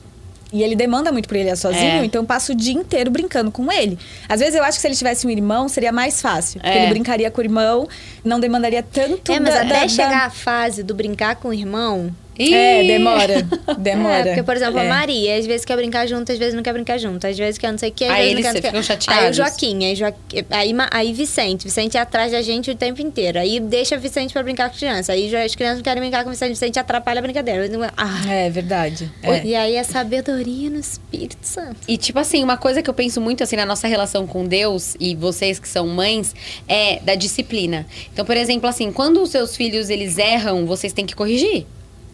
E 0.53 0.63
ele 0.63 0.75
demanda 0.75 1.11
muito 1.11 1.27
por 1.27 1.35
ele 1.35 1.49
é 1.49 1.55
sozinho, 1.55 2.01
É. 2.01 2.05
então 2.05 2.21
eu 2.21 2.25
passo 2.25 2.53
o 2.53 2.55
dia 2.55 2.71
inteiro 2.73 3.11
brincando 3.11 3.51
com 3.51 3.69
ele. 3.71 3.97
Às 4.29 4.39
vezes 4.39 4.55
eu 4.55 4.63
acho 4.63 4.77
que 4.77 4.81
se 4.81 4.87
ele 4.87 4.95
tivesse 4.95 5.27
um 5.27 5.29
irmão, 5.29 5.67
seria 5.67 5.91
mais 5.91 6.21
fácil. 6.21 6.61
Porque 6.61 6.77
É. 6.77 6.83
ele 6.83 6.91
brincaria 6.91 7.29
com 7.29 7.41
o 7.41 7.43
irmão, 7.43 7.89
não 8.23 8.39
demandaria 8.39 8.81
tanto 8.83 9.31
É, 9.33 9.39
mas 9.39 9.53
da- 9.53 9.61
até 9.61 9.73
da- 9.73 9.79
da- 9.81 9.87
chegar 9.89 10.25
a 10.27 10.29
fase 10.29 10.81
do 10.83 10.93
brincar 10.93 11.35
com 11.37 11.49
o 11.49 11.53
irmão. 11.53 12.09
É, 12.37 12.83
Ih! 12.83 12.87
demora. 12.87 13.47
Demora. 13.77 14.15
É, 14.19 14.23
porque, 14.25 14.43
por 14.43 14.55
exemplo, 14.55 14.79
É. 14.79 14.85
a 14.85 14.89
Maria, 14.89 15.37
às 15.37 15.45
vezes 15.45 15.65
quer 15.65 15.75
brincar 15.75 16.05
junto, 16.07 16.31
às 16.31 16.37
vezes 16.37 16.53
não 16.53 16.61
quer 16.63 16.73
brincar 16.73 16.97
junto, 16.97 17.25
às 17.25 17.37
vezes 17.37 17.57
quer 17.57 17.71
não 17.71 17.77
sei 17.77 17.89
o 17.89 17.91
que, 17.93 18.03
às 18.05 18.11
Aí 18.11 18.17
vezes 18.17 18.31
eles 18.33 18.45
não 18.45 18.53
quer. 18.61 18.67
ficam 18.67 18.83
chateados. 18.83 19.23
Aí 19.23 19.29
o 19.31 19.33
Joaquim, 19.33 19.85
aí, 19.85 19.95
Joaquim, 19.95 20.45
aí, 20.49 20.73
aí 20.91 21.13
Vicente. 21.13 21.65
Vicente 21.65 21.97
é 21.97 21.99
atrás 21.99 22.31
da 22.31 22.41
gente 22.41 22.69
o 22.71 22.75
tempo 22.75 23.01
inteiro. 23.01 23.39
Aí 23.39 23.59
deixa 23.59 23.97
Vicente 23.97 24.33
pra 24.33 24.43
brincar 24.43 24.69
com 24.69 24.77
criança. 24.77 25.13
Aí 25.13 25.33
as 25.35 25.55
crianças 25.55 25.77
não 25.77 25.83
querem 25.83 26.01
brincar 26.01 26.23
com 26.23 26.29
Vicente, 26.29 26.49
Vicente 26.49 26.79
atrapalha 26.79 27.19
a 27.19 27.21
brincadeira. 27.21 27.65
Ah. 27.97 28.21
É 28.33 28.49
verdade. 28.49 29.11
É. 29.23 29.43
E 29.45 29.55
aí 29.55 29.77
a 29.77 29.83
sabedoria 29.83 30.69
no 30.69 30.79
Espírito 30.79 31.37
Santo. 31.43 31.77
E, 31.87 31.97
tipo 31.97 32.19
assim, 32.19 32.43
uma 32.43 32.57
coisa 32.57 32.81
que 32.81 32.89
eu 32.89 32.93
penso 32.93 33.19
muito, 33.21 33.43
assim, 33.43 33.55
na 33.55 33.65
nossa 33.65 33.87
relação 33.87 34.25
com 34.27 34.45
Deus 34.45 34.95
e 34.99 35.15
vocês 35.15 35.59
que 35.59 35.67
são 35.69 35.87
mães, 35.87 36.33
é 36.67 36.99
da 37.01 37.15
disciplina. 37.15 37.85
Então, 38.13 38.25
por 38.25 38.35
exemplo, 38.37 38.67
assim, 38.67 38.91
quando 38.91 39.21
os 39.21 39.29
seus 39.29 39.55
filhos, 39.55 39.89
eles 39.89 40.17
erram, 40.17 40.65
vocês 40.65 40.91
têm 40.93 41.05
que 41.05 41.15
corrigir. 41.15 41.65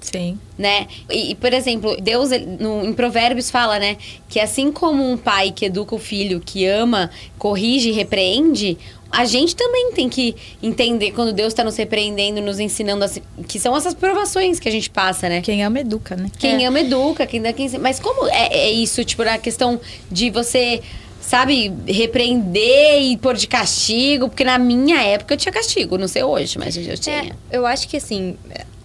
Sim. 0.02 0.38
né? 0.58 0.88
E, 1.10 1.36
por 1.36 1.54
exemplo, 1.54 1.96
Deus 2.02 2.30
no- 2.60 2.84
em 2.86 2.92
Provérbios 2.94 3.50
fala, 3.52 3.78
né, 3.80 3.98
que 4.28 4.40
assim 4.40 4.72
como 4.72 5.08
um 5.10 5.16
pai 5.16 5.52
que 5.52 5.66
educa 5.66 5.96
o 5.96 6.00
filho, 6.00 6.42
que 6.44 6.66
ama, 6.66 7.10
corrige 7.38 7.90
e 7.90 7.92
repreende, 7.92 8.78
a 9.12 9.26
gente 9.26 9.56
também 9.56 9.92
tem 9.94 10.08
que 10.10 10.36
entender 10.64 11.12
quando 11.12 11.34
Deus 11.34 11.50
está 11.50 11.64
nos 11.64 11.76
repreendendo, 11.76 12.42
nos 12.42 12.60
ensinando, 12.60 13.04
assim, 13.04 13.22
que 13.48 13.60
são 13.60 13.76
essas 13.76 13.94
provações 13.94 14.60
que 14.60 14.68
a 14.70 14.72
gente 14.72 14.90
passa, 14.90 15.28
né? 15.30 15.42
Quem 15.42 15.64
ama, 15.64 15.80
educa, 15.82 16.16
né? 16.16 16.32
Quem 16.40 16.64
É. 16.64 16.68
ama 16.68 16.80
educa, 16.80 17.26
quem 17.28 17.42
dá 17.42 17.52
quem. 17.54 17.70
Mas 17.78 18.00
como 18.00 18.26
é, 18.28 18.48
é 18.54 18.72
isso, 18.72 19.04
tipo, 19.04 19.24
na 19.24 19.38
questão 19.38 19.80
de 20.10 20.30
você, 20.30 20.82
sabe, 21.20 21.74
repreender 21.88 23.02
e 23.02 23.18
pôr 23.18 23.36
de 23.36 23.48
castigo? 23.48 24.30
Porque 24.30 24.44
na 24.44 24.58
minha 24.58 25.02
época 25.02 25.34
eu 25.34 25.38
tinha 25.38 25.52
castigo, 25.52 25.98
não 25.98 26.08
sei 26.08 26.24
hoje, 26.24 26.58
mas 26.58 26.76
eu 26.78 26.98
tinha. 26.98 27.18
É, 27.18 27.32
eu 27.52 27.66
acho 27.66 27.88
que 27.90 27.98
assim, 27.98 28.38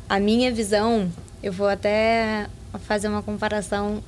a 0.08 0.20
minha 0.20 0.52
visão, 0.52 1.10
eu 1.42 1.52
vou 1.52 1.68
até 1.68 2.46
fazer 2.80 3.08
uma 3.08 3.22
comparação 3.22 4.02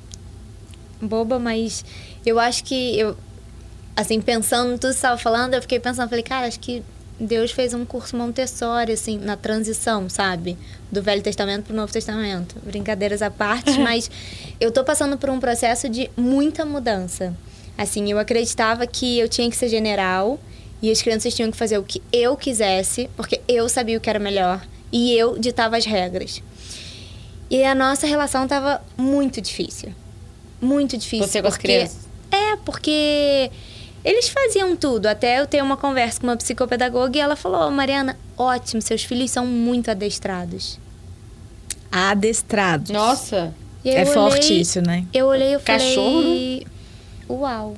boba, 1.01 1.39
mas 1.39 1.85
eu 2.25 2.39
acho 2.39 2.65
que 2.65 2.99
eu, 2.99 3.17
assim, 3.97 4.21
pensando 4.21 4.79
tudo 4.79 4.91
que 4.91 4.97
estava 4.97 5.19
falando, 5.19 5.55
eu 5.55 5.63
fiquei 5.63 5.81
pensando, 5.81 6.09
falei, 6.09 6.23
cara, 6.23 6.47
acho 6.47 6.61
que 6.61 6.83
Deus 7.19 7.51
fez 7.51 7.75
um 7.75 7.85
curso 7.85 8.17
Montessori, 8.17 8.93
assim, 8.93 9.19
na 9.19 9.37
transição, 9.37 10.09
sabe? 10.09 10.57
Do 10.91 11.03
Velho 11.03 11.23
Testamento 11.23 11.65
pro 11.65 11.75
Novo 11.75 11.93
Testamento. 11.93 12.57
Brincadeiras 12.65 13.23
à 13.23 13.31
parte, 13.31 13.79
mas 13.81 14.11
eu 14.61 14.71
tô 14.71 14.85
passando 14.85 15.19
por 15.19 15.31
um 15.31 15.41
processo 15.41 15.89
de 15.89 16.11
muita 16.17 16.65
mudança. 16.65 17.35
Assim, 17.77 18.11
eu 18.11 18.19
acreditava 18.19 18.87
que 18.87 19.19
eu 19.19 19.29
tinha 19.29 19.51
que 19.51 19.57
ser 19.57 19.69
general 19.69 20.39
e 20.81 20.91
as 20.91 21.03
crianças 21.03 21.35
tinham 21.35 21.51
que 21.51 21.57
fazer 21.57 21.79
o 21.79 21.83
que 21.83 22.01
eu 22.13 22.37
quisesse, 22.37 23.11
porque 23.17 23.41
eu 23.49 23.69
sabia 23.69 23.99
o 23.99 24.01
que 24.01 24.11
era 24.11 24.21
melhor 24.21 24.65
e 24.93 25.13
eu 25.15 25.39
ditava 25.39 25.77
as 25.77 25.85
regras. 25.85 26.43
E 27.51 27.63
a 27.65 27.75
nossa 27.75 28.07
relação 28.07 28.47
tava 28.47 28.83
muito 28.97 29.41
difícil. 29.41 29.95
Muito 30.61 30.97
difícil. 30.99 31.27
Você 31.27 31.41
com 31.41 31.49
as 31.49 31.55
porque- 31.55 31.67
crianças? 31.69 32.09
É, 32.31 32.57
porque 32.57 33.51
eles 34.05 34.29
faziam 34.29 34.77
tudo. 34.77 35.07
Até 35.07 35.41
eu 35.41 35.47
ter 35.47 35.63
uma 35.63 35.77
conversa 35.77 36.21
com 36.21 36.27
uma 36.27 36.37
psicopedagoga 36.37 37.17
e 37.17 37.21
ela 37.21 37.37
falou: 37.37 37.67
"Ô, 37.69 37.71
Mariana, 37.71 38.19
ótimo, 38.37 38.83
seus 38.83 39.03
filhos 39.03 39.31
são 39.31 39.47
muito 39.47 39.91
adestrados. 39.91 40.79
Adestrados. 41.91 42.91
Nossa. 42.91 43.55
É 43.85 44.03
eu 44.03 44.07
forte 44.09 44.49
olhei- 44.49 44.61
isso, 44.61 44.83
né? 44.83 45.07
Eu 45.15 45.27
olhei 45.27 45.55
e 45.55 45.59
Cachorro, 45.61 46.23
falei: 46.23 46.67
Uau, 47.31 47.75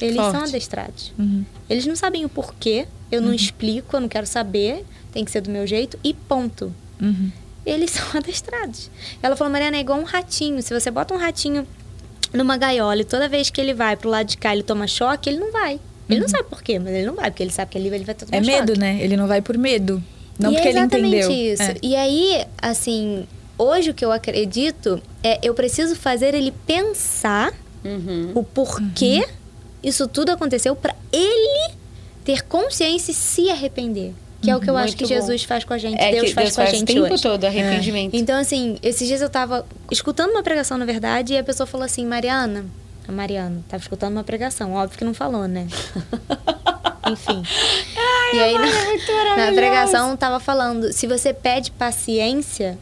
eles 0.00 0.14
são 0.16 0.30
Forte. 0.32 0.48
adestrados. 0.50 1.12
Uhum. 1.18 1.44
Eles 1.68 1.86
não 1.86 1.96
sabem 1.96 2.24
o 2.24 2.28
porquê, 2.28 2.86
eu 3.10 3.20
não 3.20 3.34
explico, 3.34 3.96
eu 3.96 4.00
não 4.00 4.08
quero 4.08 4.26
saber, 4.26 4.84
tem 5.12 5.24
que 5.24 5.30
ser 5.30 5.40
do 5.42 5.50
meu 5.50 5.66
jeito 5.66 5.98
e 6.02 6.12
ponto. 6.14 6.74
Uhum. 7.00 7.30
Eles 7.64 7.90
são 7.94 8.04
adestrados. 8.18 8.90
Ela 9.22 9.36
falou, 9.36 9.52
Mariana, 9.52 9.76
é 9.76 9.80
igual 9.80 9.98
um 9.98 10.04
ratinho. 10.04 10.62
Se 10.62 10.72
você 10.78 10.90
bota 10.90 11.14
um 11.14 11.18
ratinho 11.18 11.66
numa 12.32 12.56
gaiola 12.56 13.00
e 13.02 13.04
toda 13.04 13.28
vez 13.28 13.50
que 13.50 13.60
ele 13.60 13.74
vai 13.74 13.96
pro 13.96 14.08
lado 14.08 14.26
de 14.26 14.36
cá 14.38 14.52
ele 14.52 14.62
toma 14.62 14.86
choque, 14.86 15.28
ele 15.30 15.38
não 15.38 15.52
vai. 15.52 15.78
Ele 16.08 16.20
não 16.20 16.28
sabe 16.28 16.44
por 16.44 16.62
quê, 16.62 16.78
mas 16.78 16.92
ele 16.94 17.06
não 17.06 17.14
vai, 17.14 17.30
porque 17.30 17.42
ele 17.42 17.52
sabe 17.52 17.70
que 17.70 17.78
ali 17.78 17.88
ele 17.88 18.04
vai 18.04 18.14
tomar 18.14 18.36
É 18.36 18.42
choque. 18.42 18.50
medo, 18.60 18.78
né? 18.78 18.98
Ele 19.00 19.16
não 19.16 19.26
vai 19.26 19.40
por 19.40 19.56
medo. 19.56 20.02
Não 20.38 20.50
e 20.50 20.54
porque 20.54 20.68
é 20.68 20.70
ele 20.72 20.78
exatamente 20.78 21.16
entendeu. 21.16 21.52
isso. 21.54 21.62
É. 21.62 21.74
E 21.82 21.94
aí, 21.96 22.44
assim, 22.60 23.26
hoje 23.56 23.90
o 23.90 23.94
que 23.94 24.04
eu 24.04 24.10
acredito 24.12 25.00
é 25.22 25.38
eu 25.42 25.54
preciso 25.54 25.94
fazer 25.96 26.34
ele 26.34 26.52
pensar 26.66 27.52
Uhum. 27.84 28.30
o 28.34 28.44
porquê 28.44 29.26
isso 29.82 30.06
tudo 30.06 30.30
aconteceu 30.30 30.76
pra 30.76 30.94
ele 31.12 31.72
ter 32.24 32.42
consciência 32.42 33.10
e 33.10 33.14
se 33.14 33.50
arrepender. 33.50 34.12
Que 34.42 34.50
é 34.50 34.56
o 34.56 34.60
que 34.60 34.68
eu 34.68 34.76
acho 34.76 34.88
Muito 34.88 34.98
que 34.98 35.04
bom. 35.04 35.08
Jesus 35.20 35.44
faz 35.44 35.62
com 35.64 35.72
a 35.72 35.78
gente, 35.78 36.00
É 36.00 36.10
Deus 36.10 36.28
que 36.28 36.34
faz 36.34 36.46
Deus 36.48 36.56
com 36.56 36.62
a 36.62 36.64
faz 36.66 36.76
o 36.76 36.80
gente 36.80 36.92
tempo 36.94 37.14
hoje. 37.14 37.22
todo 37.22 37.44
arrependimento. 37.44 38.14
Então, 38.16 38.38
assim, 38.38 38.76
esses 38.82 39.06
dias 39.06 39.20
eu 39.22 39.30
tava 39.30 39.64
escutando 39.90 40.32
uma 40.32 40.42
pregação, 40.42 40.76
na 40.76 40.84
verdade, 40.84 41.32
e 41.34 41.38
a 41.38 41.44
pessoa 41.44 41.66
falou 41.66 41.84
assim, 41.84 42.04
Mariana, 42.04 42.64
a 43.06 43.12
Mariana, 43.12 43.62
tava 43.68 43.80
escutando 43.80 44.12
uma 44.12 44.24
pregação, 44.24 44.74
óbvio 44.74 44.98
que 44.98 45.04
não 45.04 45.14
falou, 45.14 45.46
né? 45.46 45.68
Enfim. 47.10 47.42
e 48.32 48.38
aí, 48.40 48.54
na, 48.54 48.66
na 49.46 49.52
pregação, 49.52 50.16
tava 50.16 50.38
falando, 50.40 50.92
se 50.92 51.06
você 51.06 51.32
pede 51.32 51.70
paciência, 51.70 52.78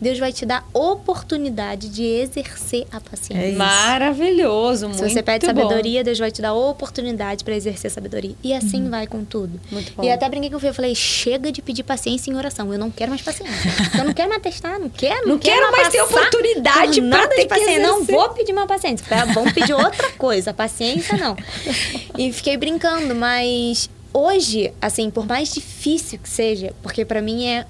Deus 0.00 0.18
vai 0.18 0.32
te 0.32 0.44
dar 0.44 0.66
oportunidade 0.72 1.88
de 1.88 2.04
exercer 2.04 2.86
a 2.92 3.00
paciência. 3.00 3.42
É 3.42 3.48
isso. 3.50 3.58
Maravilhoso, 3.58 4.88
muito 4.88 5.02
Se 5.02 5.10
você 5.10 5.22
pede 5.22 5.46
bom. 5.46 5.54
sabedoria, 5.54 6.04
Deus 6.04 6.18
vai 6.18 6.30
te 6.30 6.42
dar 6.42 6.52
oportunidade 6.52 7.44
para 7.44 7.54
exercer 7.54 7.90
sabedoria. 7.90 8.34
E 8.42 8.52
assim 8.52 8.88
vai 8.90 9.06
com 9.06 9.24
tudo. 9.24 9.60
Muito 9.70 9.92
bom. 9.94 10.04
E 10.04 10.10
até 10.10 10.28
brinquei 10.28 10.50
com 10.50 10.56
o 10.56 10.60
Fê, 10.60 10.68
eu 10.68 10.74
falei, 10.74 10.94
chega 10.94 11.50
de 11.50 11.62
pedir 11.62 11.82
paciência 11.84 12.30
em 12.30 12.36
oração. 12.36 12.72
Eu 12.72 12.78
não 12.78 12.90
quero 12.90 13.10
mais 13.10 13.22
paciência. 13.22 13.54
eu 13.98 14.04
não 14.04 14.12
quero 14.12 14.28
mais 14.28 14.42
testar, 14.42 14.78
não 14.78 14.88
quero. 14.88 15.22
Não, 15.22 15.34
Não 15.34 15.38
quero 15.38 15.72
mais 15.72 15.88
ter 15.88 16.02
oportunidade 16.02 17.00
nada 17.00 17.28
ter 17.28 17.36
de 17.36 17.42
que 17.42 17.48
paciência. 17.48 17.82
Não 17.82 18.04
vou 18.04 18.28
pedir 18.30 18.52
uma 18.52 18.66
paciência. 18.66 19.06
Falei, 19.06 19.24
ah, 19.24 19.32
vamos 19.32 19.52
pedir 19.52 19.72
outra 19.72 20.10
coisa. 20.12 20.52
Paciência, 20.52 21.16
não. 21.16 21.36
E 22.16 22.32
fiquei 22.32 22.56
brincando, 22.56 23.14
mas 23.14 23.90
hoje, 24.12 24.72
assim, 24.80 25.10
por 25.10 25.26
mais 25.26 25.52
difícil 25.52 26.18
que 26.18 26.28
seja, 26.28 26.72
porque 26.82 27.04
pra 27.04 27.20
mim 27.20 27.46
é. 27.46 27.66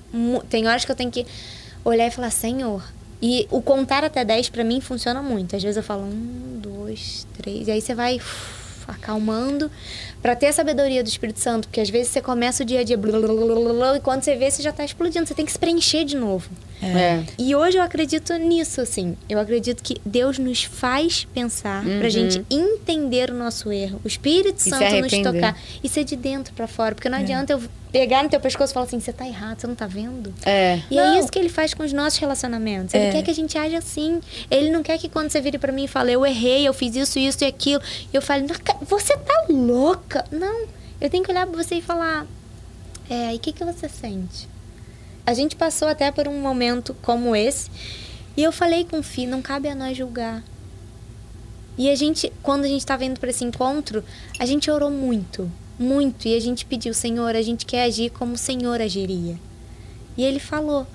Tem 0.51 0.67
horas 0.67 0.85
que 0.85 0.91
eu 0.93 0.97
tenho 0.97 1.11
que 1.11 1.27
olhar 1.85 2.07
e 2.07 2.11
falar, 2.11 2.31
Senhor. 2.31 2.83
E 3.23 3.47
o 3.51 3.63
contar 3.63 4.05
até 4.05 4.25
10 4.25 4.51
pra 4.51 4.65
mim 4.65 4.81
funciona 4.81 5.23
muito. 5.23 5.57
Às 5.57 5.63
vezes 5.63 5.77
eu 5.77 5.83
falo 5.83 6.03
um, 6.03 6.59
dois, 6.61 7.27
três. 7.37 7.69
E 7.69 7.71
aí 7.71 7.81
você 7.81 7.95
vai 7.95 8.17
uf, 8.17 8.85
acalmando 8.87 9.71
pra 10.21 10.37
ter 10.37 10.47
a 10.49 10.53
sabedoria 10.53 11.03
do 11.03 11.09
Espírito 11.09 11.41
Santo. 11.41 11.69
Porque 11.69 11.81
às 11.81 11.89
vezes 11.89 12.13
você 12.13 12.21
começa 12.21 12.63
o 12.63 12.67
dia 12.67 12.81
a 12.81 12.85
dia 12.85 12.97
blá, 12.99 13.19
blá, 13.19 13.33
blá, 13.33 13.73
blá, 13.73 13.97
e 13.97 14.01
quando 14.01 14.23
você 14.23 14.37
vê, 14.37 14.51
você 14.51 14.63
já 14.63 14.73
tá 14.73 14.85
explodindo. 14.85 15.27
Você 15.27 15.35
tem 15.35 15.47
que 15.47 15.53
se 15.53 15.59
preencher 15.59 16.05
de 16.05 16.17
novo. 16.17 16.51
É. 16.87 17.25
E 17.39 17.55
hoje 17.55 17.79
eu 17.79 17.83
acredito 17.83 18.33
nisso, 18.35 18.81
assim. 18.81 19.17
Eu 19.29 19.39
acredito 19.39 19.83
que 19.83 19.97
Deus 20.05 20.39
nos 20.39 20.65
faz 20.65 21.27
pensar 21.33 21.85
pra 21.99 22.09
gente 22.09 22.45
entender 22.51 23.31
o 23.31 23.35
nosso 23.35 23.71
erro. 23.73 24.01
O 24.05 24.09
Espírito 24.09 24.61
se 24.61 24.71
Santo 24.71 24.85
nos 25.01 25.13
tocar. 25.23 25.57
E 25.83 25.89
ser 25.89 26.05
de 26.05 26.17
dentro 26.17 26.53
pra 26.55 26.67
fora. 26.67 26.95
Porque 26.95 27.09
não 27.09 27.19
adianta 27.19 27.53
eu 27.53 27.63
pegar 27.93 28.25
no 28.25 28.29
teu 28.29 28.41
pescoço 28.41 28.73
e 28.73 28.75
falar 28.75 28.87
assim, 28.87 28.99
você 28.99 29.13
tá 29.13 29.25
errado, 29.27 29.61
você 29.61 29.67
não 29.69 29.75
tá 29.77 29.87
vendo? 29.87 30.35
É. 30.45 30.81
E 30.91 30.99
é 30.99 31.19
isso 31.19 31.31
que 31.31 31.39
ele 31.39 31.49
faz 31.49 31.73
com 31.75 31.83
os 31.85 31.93
nossos 31.93 32.19
relacionamentos. 32.19 32.93
Ele 32.93 33.05
É. 33.05 33.13
quer 33.13 33.23
que 33.23 33.31
a 33.31 33.35
gente 33.35 33.57
age 33.57 33.77
assim. 33.77 34.21
Ele 34.51 34.69
não 34.71 34.83
quer 34.83 34.99
que 34.99 35.09
quando 35.09 35.31
você 35.31 35.41
vire 35.41 35.59
pra 35.59 35.71
mim 35.73 35.85
e 35.85 35.89
fale, 35.89 36.13
eu 36.13 36.27
errei, 36.27 36.67
eu 36.67 36.75
fiz 36.75 36.97
isso, 36.97 37.19
isso 37.19 37.45
e 37.45 37.47
aquilo. 37.47 37.81
E 38.13 38.17
eu 38.17 38.21
fale, 38.21 38.43
"Não, 38.47 38.57
você 38.87 39.17
tá 39.17 39.45
louca. 39.49 40.25
Não. 40.31 40.67
Eu 41.01 41.09
tenho 41.09 41.23
que 41.23 41.31
olhar 41.31 41.47
pra 41.47 41.63
você 41.63 41.77
e 41.77 41.83
falar, 41.83 42.27
é, 43.09 43.33
e 43.33 43.37
o 43.37 43.39
que, 43.39 43.53
que 43.53 43.65
você 43.65 43.89
sente? 43.89 44.49
A 45.27 45.33
gente 45.33 45.57
passou 45.57 45.89
até 45.89 46.11
por 46.11 46.29
um 46.29 46.41
momento 46.41 46.95
como 47.03 47.35
esse. 47.35 47.71
E 48.37 48.43
eu 48.43 48.53
falei 48.53 48.85
com 48.85 48.99
o 48.99 49.03
Fih, 49.03 49.27
não 49.27 49.41
cabe 49.41 49.69
a 49.69 49.75
nós 49.75 49.97
julgar. 49.97 50.43
E 51.77 51.91
a 51.91 51.95
gente, 51.95 52.33
quando 52.43 52.65
a 52.65 52.69
gente 52.69 52.81
estava 52.81 53.05
indo 53.05 53.19
para 53.19 53.31
esse 53.31 53.45
encontro, 53.45 54.05
a 54.39 54.47
gente 54.47 54.71
orou 54.71 54.91
muito, 54.91 55.51
muito. 55.79 56.29
E 56.29 56.37
a 56.37 56.41
gente 56.41 56.65
pediu, 56.65 56.95
Senhor, 56.95 57.35
a 57.35 57.43
gente 57.43 57.67
quer 57.67 57.85
agir 57.85 58.11
como 58.11 58.35
o 58.35 58.39
Senhor 58.39 58.81
agiria. 58.81 59.39
E 60.17 60.23
ele 60.23 60.39
falou. 60.39 60.87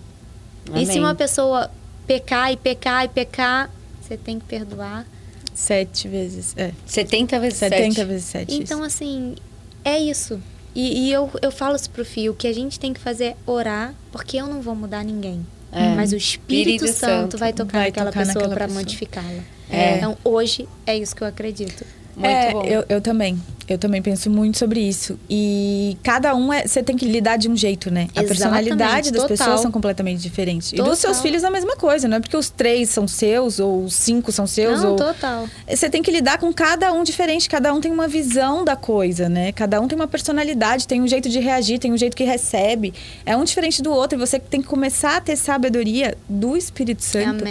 E 0.74 0.86
se 0.86 0.92
Amém. 0.92 1.00
uma 1.00 1.16
pessoa 1.16 1.70
pecar 2.08 2.52
e 2.52 2.58
pecar 2.58 3.06
e 3.06 3.08
pecar, 3.10 3.70
você 4.02 4.16
tem 4.16 4.40
que 4.40 4.46
perdoar. 4.46 5.06
Sete 5.54 6.08
vezes. 6.08 6.56
É. 6.56 6.72
70 6.86 7.40
vezes 7.40 7.60
70 7.60 7.96
7. 7.96 8.08
vezes 8.08 8.26
sete. 8.26 8.56
Então, 8.56 8.82
assim, 8.82 9.36
é 9.84 10.00
isso. 10.00 10.42
E, 10.80 11.08
e 11.08 11.12
eu, 11.12 11.30
eu 11.42 11.52
falo 11.52 11.76
isso 11.76 11.90
pro 11.90 12.06
Fio, 12.06 12.32
o 12.32 12.36
que 12.36 12.48
a 12.48 12.54
gente 12.54 12.80
tem 12.80 12.94
que 12.94 13.02
fazer 13.02 13.26
é 13.26 13.36
orar, 13.46 13.94
porque 14.14 14.38
eu 14.38 14.48
não 14.48 14.62
vou 14.62 14.74
mudar 14.74 15.04
ninguém. 15.04 15.46
É. 15.74 15.94
Mas 15.94 16.14
o 16.14 16.16
Espírito, 16.16 16.86
Espírito 16.86 16.98
Santo, 16.98 17.22
Santo 17.34 17.38
vai 17.38 17.52
tocar 17.52 17.80
vai 17.80 17.88
naquela 17.88 18.12
tocar 18.12 18.26
pessoa 18.26 18.48
para 18.48 18.68
modificá-la. 18.70 19.44
É. 19.70 19.98
Então, 19.98 20.18
hoje, 20.24 20.70
é 20.88 20.98
isso 20.98 21.14
que 21.14 21.22
eu 21.22 21.28
acredito. 21.28 21.86
Muito 22.16 22.30
é, 22.30 22.52
bom. 22.54 22.64
Eu, 22.64 22.86
eu 22.88 23.02
também. 23.02 23.38
Eu 23.70 23.78
também 23.78 24.02
penso 24.02 24.30
muito 24.30 24.58
sobre 24.58 24.80
isso. 24.80 25.20
E 25.30 25.96
cada 26.02 26.36
um 26.36 26.52
é. 26.52 26.66
Você 26.66 26.82
tem 26.82 26.98
que 26.98 27.06
lidar 27.06 27.38
de 27.38 27.48
um 27.48 27.56
jeito, 27.56 27.92
né? 27.92 28.08
A 28.16 28.24
Exatamente, 28.24 28.28
personalidade 28.28 29.12
das 29.12 29.22
total. 29.22 29.38
pessoas 29.38 29.62
são 29.62 29.72
completamente 29.72 30.20
diferentes. 30.20 30.74
E 30.74 30.78
Total. 30.78 30.92
dos 30.92 31.00
seus 31.00 31.22
filhos 31.22 31.44
é 31.44 31.48
a 31.48 31.52
mesma 31.52 31.76
coisa. 31.76 32.08
Não 32.08 32.18
é 32.18 32.20
porque 32.20 32.36
os 32.36 32.50
três 32.50 32.90
são 32.90 33.08
seus, 33.08 33.60
ou 33.60 33.84
os 33.84 33.94
cinco 33.94 34.32
são 34.32 34.48
seus, 34.48 34.82
não, 34.82 34.92
ou. 34.92 34.96
total. 34.96 35.48
Você 35.68 35.88
tem 35.88 36.02
que 36.02 36.10
lidar 36.10 36.40
com 36.40 36.52
cada 36.52 36.92
um 36.92 37.04
diferente, 37.04 37.48
cada 37.48 37.72
um 37.74 37.80
tem 37.80 37.92
uma 37.92 38.08
visão 38.08 38.66
da 38.66 38.76
coisa, 38.76 39.30
né? 39.30 39.52
Cada 39.52 39.80
um 39.80 39.88
tem 39.88 39.96
uma 39.96 40.08
personalidade, 40.08 40.88
tem 40.88 41.02
um 41.02 41.08
jeito 41.08 41.30
de 41.30 41.40
reagir, 41.40 41.78
tem 41.78 41.94
um 41.94 41.98
jeito 41.98 42.18
que 42.18 42.24
recebe. 42.24 42.94
É 43.26 43.38
um 43.38 43.44
diferente 43.44 43.84
do 43.84 43.92
outro 43.92 44.18
e 44.18 44.20
você 44.20 44.40
tem 44.40 44.62
que 44.62 44.68
começar 44.68 45.18
a 45.18 45.22
ter 45.22 45.36
sabedoria 45.36 46.18
do 46.28 46.58
Espírito 46.58 47.04
Santo 47.04 47.44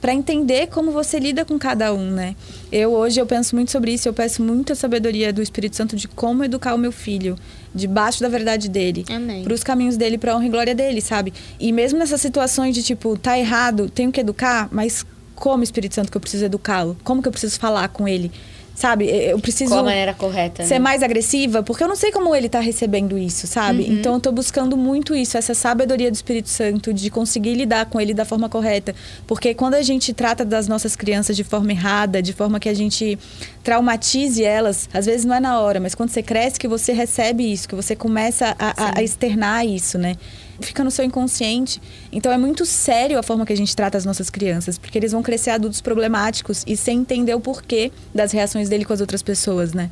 para 0.00 0.14
entender 0.14 0.68
como 0.68 0.92
você 0.92 1.18
lida 1.18 1.44
com 1.44 1.58
cada 1.58 1.92
um, 1.92 2.10
né? 2.10 2.36
Eu 2.70 2.92
hoje 2.92 3.20
eu 3.20 3.26
penso 3.26 3.54
muito 3.56 3.70
sobre 3.70 3.92
isso, 3.92 4.08
eu 4.08 4.12
peço 4.12 4.42
muita 4.42 4.74
sabedoria 4.74 5.32
do 5.32 5.42
Espírito 5.42 5.63
Santo 5.72 5.96
de 5.96 6.06
como 6.08 6.44
educar 6.44 6.74
o 6.74 6.78
meu 6.78 6.92
filho 6.92 7.36
debaixo 7.74 8.20
da 8.20 8.28
verdade 8.28 8.68
dele, 8.68 9.04
para 9.42 9.52
os 9.54 9.64
caminhos 9.64 9.96
dele, 9.96 10.18
para 10.18 10.36
honra 10.36 10.46
e 10.46 10.48
glória 10.48 10.74
dele, 10.74 11.00
sabe? 11.00 11.32
E 11.58 11.72
mesmo 11.72 11.98
nessas 11.98 12.20
situações 12.20 12.74
de 12.74 12.82
tipo, 12.82 13.16
tá 13.16 13.38
errado, 13.38 13.88
tenho 13.88 14.12
que 14.12 14.20
educar, 14.20 14.68
mas 14.70 15.04
como 15.34 15.64
Espírito 15.64 15.94
Santo 15.94 16.10
que 16.10 16.16
eu 16.16 16.20
preciso 16.20 16.44
educá-lo? 16.44 16.96
Como 17.02 17.20
que 17.20 17.28
eu 17.28 17.32
preciso 17.32 17.58
falar 17.58 17.88
com 17.88 18.06
ele? 18.06 18.30
Sabe? 18.74 19.06
Eu 19.08 19.38
preciso 19.38 19.70
Qual 19.70 19.80
a 19.80 19.84
maneira 19.84 20.12
correta, 20.14 20.64
ser 20.64 20.74
né? 20.74 20.78
mais 20.80 21.00
agressiva, 21.00 21.62
porque 21.62 21.84
eu 21.84 21.86
não 21.86 21.94
sei 21.94 22.10
como 22.10 22.34
ele 22.34 22.48
tá 22.48 22.58
recebendo 22.58 23.16
isso, 23.16 23.46
sabe? 23.46 23.84
Uhum. 23.84 23.92
Então 23.92 24.14
eu 24.14 24.20
tô 24.20 24.32
buscando 24.32 24.76
muito 24.76 25.14
isso, 25.14 25.38
essa 25.38 25.54
sabedoria 25.54 26.10
do 26.10 26.14
Espírito 26.14 26.48
Santo, 26.48 26.92
de 26.92 27.08
conseguir 27.08 27.54
lidar 27.54 27.86
com 27.86 28.00
ele 28.00 28.12
da 28.12 28.24
forma 28.24 28.48
correta. 28.48 28.92
Porque 29.28 29.54
quando 29.54 29.74
a 29.74 29.82
gente 29.82 30.12
trata 30.12 30.44
das 30.44 30.66
nossas 30.66 30.96
crianças 30.96 31.36
de 31.36 31.44
forma 31.44 31.70
errada, 31.70 32.20
de 32.20 32.32
forma 32.32 32.58
que 32.58 32.68
a 32.68 32.74
gente 32.74 33.16
traumatize 33.62 34.42
elas, 34.44 34.88
às 34.92 35.06
vezes 35.06 35.24
não 35.24 35.34
é 35.34 35.40
na 35.40 35.60
hora, 35.60 35.80
mas 35.80 35.94
quando 35.94 36.10
você 36.10 36.22
cresce, 36.22 36.58
que 36.58 36.68
você 36.68 36.92
recebe 36.92 37.50
isso, 37.50 37.68
que 37.68 37.74
você 37.74 37.94
começa 37.96 38.54
a, 38.58 38.70
a- 38.70 38.98
a 38.98 39.02
externar 39.02 39.64
isso, 39.66 39.96
né? 39.98 40.16
Fica 40.60 40.84
no 40.84 40.90
seu 40.90 41.04
inconsciente. 41.04 41.80
Então 42.12 42.30
é 42.32 42.38
muito 42.38 42.64
sério 42.64 43.18
a 43.18 43.22
forma 43.22 43.44
que 43.44 43.52
a 43.52 43.56
gente 43.56 43.74
trata 43.74 43.98
as 43.98 44.04
nossas 44.04 44.30
crianças, 44.30 44.78
porque 44.78 44.98
eles 44.98 45.12
vão 45.12 45.22
crescer 45.22 45.50
adultos 45.50 45.80
problemáticos 45.80 46.62
e 46.66 46.76
sem 46.76 47.00
entender 47.00 47.34
o 47.34 47.40
porquê 47.40 47.90
das 48.14 48.32
reações 48.32 48.68
dele 48.68 48.84
com 48.84 48.92
as 48.92 49.00
outras 49.00 49.22
pessoas, 49.22 49.72
né? 49.72 49.90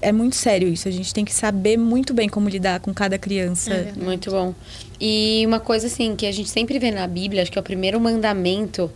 É 0.00 0.10
muito 0.10 0.34
sério 0.34 0.68
isso. 0.68 0.88
A 0.88 0.90
gente 0.90 1.14
tem 1.14 1.24
que 1.24 1.32
saber 1.32 1.76
muito 1.76 2.12
bem 2.12 2.28
como 2.28 2.48
lidar 2.48 2.80
com 2.80 2.92
cada 2.92 3.16
criança. 3.16 3.72
É. 3.72 3.92
Muito 3.96 4.32
bom. 4.32 4.52
E 5.00 5.44
uma 5.46 5.60
coisa 5.60 5.86
assim 5.86 6.16
que 6.16 6.26
a 6.26 6.32
gente 6.32 6.50
sempre 6.50 6.78
vê 6.78 6.90
na 6.90 7.06
Bíblia, 7.06 7.42
acho 7.42 7.52
que 7.52 7.58
é 7.58 7.60
o 7.60 7.64
primeiro 7.64 8.00
mandamento. 8.00 8.90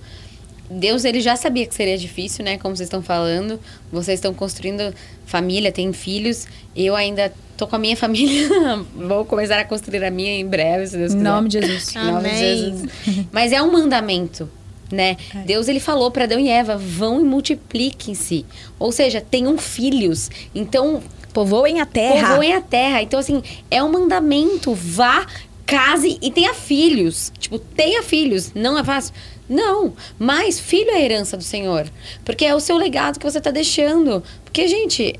Deus 0.68 1.04
ele 1.04 1.20
já 1.20 1.36
sabia 1.36 1.64
que 1.64 1.74
seria 1.74 1.96
difícil, 1.96 2.44
né? 2.44 2.58
Como 2.58 2.76
vocês 2.76 2.88
estão 2.88 3.02
falando, 3.02 3.60
vocês 3.90 4.18
estão 4.18 4.34
construindo 4.34 4.92
família, 5.24 5.70
têm 5.70 5.92
filhos. 5.92 6.48
Eu 6.74 6.96
ainda 6.96 7.32
tô 7.56 7.66
com 7.66 7.76
a 7.76 7.78
minha 7.78 7.96
família, 7.96 8.48
vou 8.94 9.24
começar 9.24 9.58
a 9.58 9.64
construir 9.64 10.04
a 10.04 10.10
minha 10.10 10.32
em 10.32 10.46
breve, 10.46 10.86
se 10.86 10.96
Deus 10.96 11.12
em 11.12 11.18
quiser. 11.18 11.30
nome 11.30 11.48
de 11.48 11.60
Jesus. 11.62 11.96
Em 11.96 11.98
nome 11.98 12.20
de 12.22 12.28
Amém. 12.28 12.46
Jesus. 12.46 13.26
Mas 13.32 13.52
é 13.52 13.62
um 13.62 13.72
mandamento, 13.72 14.48
né? 14.90 15.16
É. 15.34 15.38
Deus 15.40 15.68
ele 15.68 15.80
falou 15.80 16.10
para 16.10 16.24
Adão 16.24 16.38
e 16.38 16.48
Eva, 16.48 16.76
vão 16.76 17.20
e 17.20 17.24
multipliquem-se. 17.24 18.44
Ou 18.78 18.92
seja, 18.92 19.20
tenham 19.20 19.56
filhos. 19.58 20.30
Então, 20.54 21.02
Povoem 21.36 21.82
a 21.82 21.84
terra. 21.84 22.28
Povoem 22.30 22.54
a 22.54 22.62
terra. 22.62 23.02
Então, 23.02 23.20
assim, 23.20 23.42
é 23.70 23.82
um 23.84 23.92
mandamento. 23.92 24.72
Vá, 24.72 25.26
case 25.66 26.16
e 26.22 26.30
tenha 26.30 26.54
filhos. 26.54 27.30
Tipo, 27.38 27.58
tenha 27.58 28.02
filhos. 28.02 28.52
Não 28.54 28.78
é 28.78 28.82
fácil? 28.82 29.12
Não. 29.46 29.92
Mas 30.18 30.58
filho 30.58 30.90
é 30.90 30.94
a 30.94 31.00
herança 31.02 31.36
do 31.36 31.44
Senhor. 31.44 31.90
Porque 32.24 32.46
é 32.46 32.54
o 32.54 32.60
seu 32.60 32.78
legado 32.78 33.18
que 33.18 33.30
você 33.30 33.38
tá 33.38 33.50
deixando. 33.50 34.22
Porque, 34.46 34.66
gente, 34.66 35.14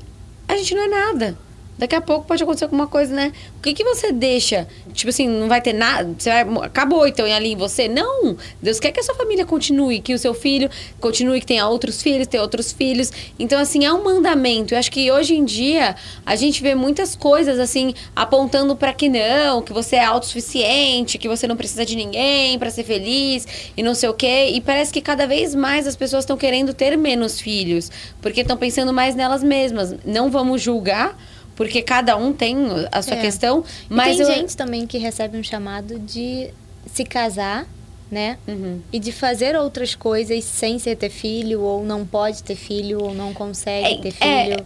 a 0.47 0.57
gente 0.57 0.73
não 0.73 0.85
é 0.85 0.87
nada. 0.87 1.37
Daqui 1.77 1.95
a 1.95 2.01
pouco 2.01 2.25
pode 2.25 2.41
acontecer 2.41 2.65
alguma 2.65 2.87
coisa, 2.87 3.13
né? 3.13 3.31
O 3.57 3.61
que, 3.61 3.73
que 3.73 3.83
você 3.83 4.11
deixa? 4.11 4.67
Tipo 4.93 5.09
assim, 5.09 5.27
não 5.27 5.47
vai 5.47 5.61
ter 5.61 5.73
nada. 5.73 6.15
Você 6.17 6.29
vai, 6.29 6.65
acabou 6.65 7.07
então 7.07 7.27
e 7.27 7.31
ali 7.31 7.51
em 7.51 7.55
você? 7.55 7.87
Não! 7.87 8.35
Deus 8.61 8.79
quer 8.79 8.91
que 8.91 8.99
a 8.99 9.03
sua 9.03 9.13
família 9.13 9.45
continue, 9.45 10.01
que 10.01 10.13
o 10.13 10.17
seu 10.17 10.33
filho 10.33 10.69
continue, 10.99 11.39
que 11.39 11.45
tenha 11.45 11.67
outros 11.67 12.01
filhos, 12.01 12.25
tenha 12.27 12.41
outros 12.41 12.71
filhos. 12.71 13.11
Então, 13.37 13.59
assim, 13.59 13.85
é 13.85 13.93
um 13.93 14.03
mandamento. 14.03 14.73
Eu 14.73 14.79
acho 14.79 14.91
que 14.91 15.11
hoje 15.11 15.35
em 15.35 15.45
dia 15.45 15.95
a 16.25 16.35
gente 16.35 16.63
vê 16.63 16.73
muitas 16.73 17.15
coisas 17.15 17.59
assim 17.59 17.93
apontando 18.15 18.75
para 18.75 18.91
que 18.93 19.07
não, 19.07 19.61
que 19.61 19.71
você 19.71 19.97
é 19.97 20.03
autossuficiente, 20.03 21.17
que 21.17 21.27
você 21.27 21.47
não 21.47 21.55
precisa 21.55 21.85
de 21.85 21.95
ninguém 21.95 22.57
para 22.57 22.71
ser 22.71 22.83
feliz 22.83 23.47
e 23.77 23.83
não 23.83 23.93
sei 23.93 24.09
o 24.09 24.13
quê. 24.13 24.51
E 24.53 24.61
parece 24.61 24.91
que 24.91 25.01
cada 25.01 25.27
vez 25.27 25.53
mais 25.53 25.85
as 25.85 25.95
pessoas 25.95 26.23
estão 26.23 26.37
querendo 26.37 26.73
ter 26.73 26.97
menos 26.97 27.39
filhos, 27.39 27.91
porque 28.21 28.41
estão 28.41 28.57
pensando 28.57 28.91
mais 28.91 29.13
nelas 29.13 29.43
mesmas. 29.43 29.95
Não 30.03 30.31
vamos 30.31 30.61
julgar. 30.61 31.15
Porque 31.57 31.81
cada 31.81 32.15
um 32.15 32.31
tem 32.31 32.55
a 32.91 33.01
sua 33.01 33.15
É. 33.15 33.21
questão, 33.21 33.63
E 33.89 33.93
mas 33.93 34.15
tem 34.15 34.25
eu... 34.25 34.33
gente 34.33 34.55
também 34.55 34.87
que 34.87 34.97
recebe 34.97 35.37
um 35.37 35.43
chamado 35.43 35.99
de 35.99 36.49
se 36.93 37.03
casar, 37.03 37.65
né? 38.09 38.37
Uhum. 38.47 38.79
E 38.91 38.99
de 38.99 39.11
fazer 39.11 39.55
outras 39.55 39.93
coisas 39.95 40.43
sem 40.43 40.79
ser 40.79 40.95
ter 40.95 41.09
filho, 41.09 41.61
ou 41.61 41.83
não 41.83 42.05
pode 42.05 42.41
ter 42.43 42.55
filho, 42.55 43.01
ou 43.03 43.13
não 43.13 43.33
consegue 43.33 44.01
ter 44.01 44.11
filho. 44.11 44.29
É, 44.29 44.57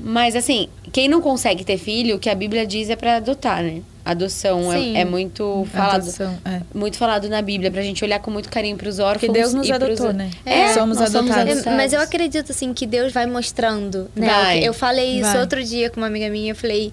mas 0.00 0.34
assim, 0.34 0.68
quem 0.92 1.08
não 1.08 1.20
consegue 1.20 1.64
ter 1.64 1.78
filho, 1.78 2.16
o 2.16 2.18
que 2.18 2.30
a 2.30 2.34
Bíblia 2.34 2.66
diz 2.66 2.88
é 2.90 2.96
para 2.96 3.16
adotar, 3.16 3.62
né? 3.62 3.82
Adoção 4.04 4.72
é, 4.72 5.02
é 5.02 5.04
muito 5.04 5.64
falado, 5.72 6.02
Adoção, 6.02 6.36
é. 6.44 6.60
muito 6.74 6.96
falado 6.96 7.28
na 7.28 7.40
Bíblia 7.40 7.70
pra 7.70 7.82
gente 7.82 8.04
olhar 8.04 8.18
com 8.18 8.32
muito 8.32 8.48
carinho 8.48 8.76
pros 8.76 8.98
órfãos. 8.98 9.20
Porque 9.26 9.38
Deus 9.40 9.54
nos 9.54 9.68
e 9.68 9.72
pros- 9.72 10.00
adotou, 10.00 10.12
né? 10.12 10.28
É, 10.44 10.72
somos 10.74 10.98
nós 10.98 11.10
somos 11.12 11.30
adotados. 11.30 11.52
adotados. 11.52 11.66
É, 11.66 11.76
Mas 11.76 11.92
eu 11.92 12.00
acredito, 12.00 12.50
assim, 12.50 12.74
que 12.74 12.84
Deus 12.84 13.12
vai 13.12 13.26
mostrando, 13.26 14.10
né? 14.16 14.26
Vai. 14.26 14.66
Eu 14.66 14.74
falei 14.74 15.20
isso 15.20 15.30
Vai. 15.30 15.40
outro 15.40 15.62
dia 15.62 15.88
com 15.88 16.00
uma 16.00 16.08
amiga 16.08 16.28
minha, 16.30 16.50
eu 16.50 16.56
falei, 16.56 16.92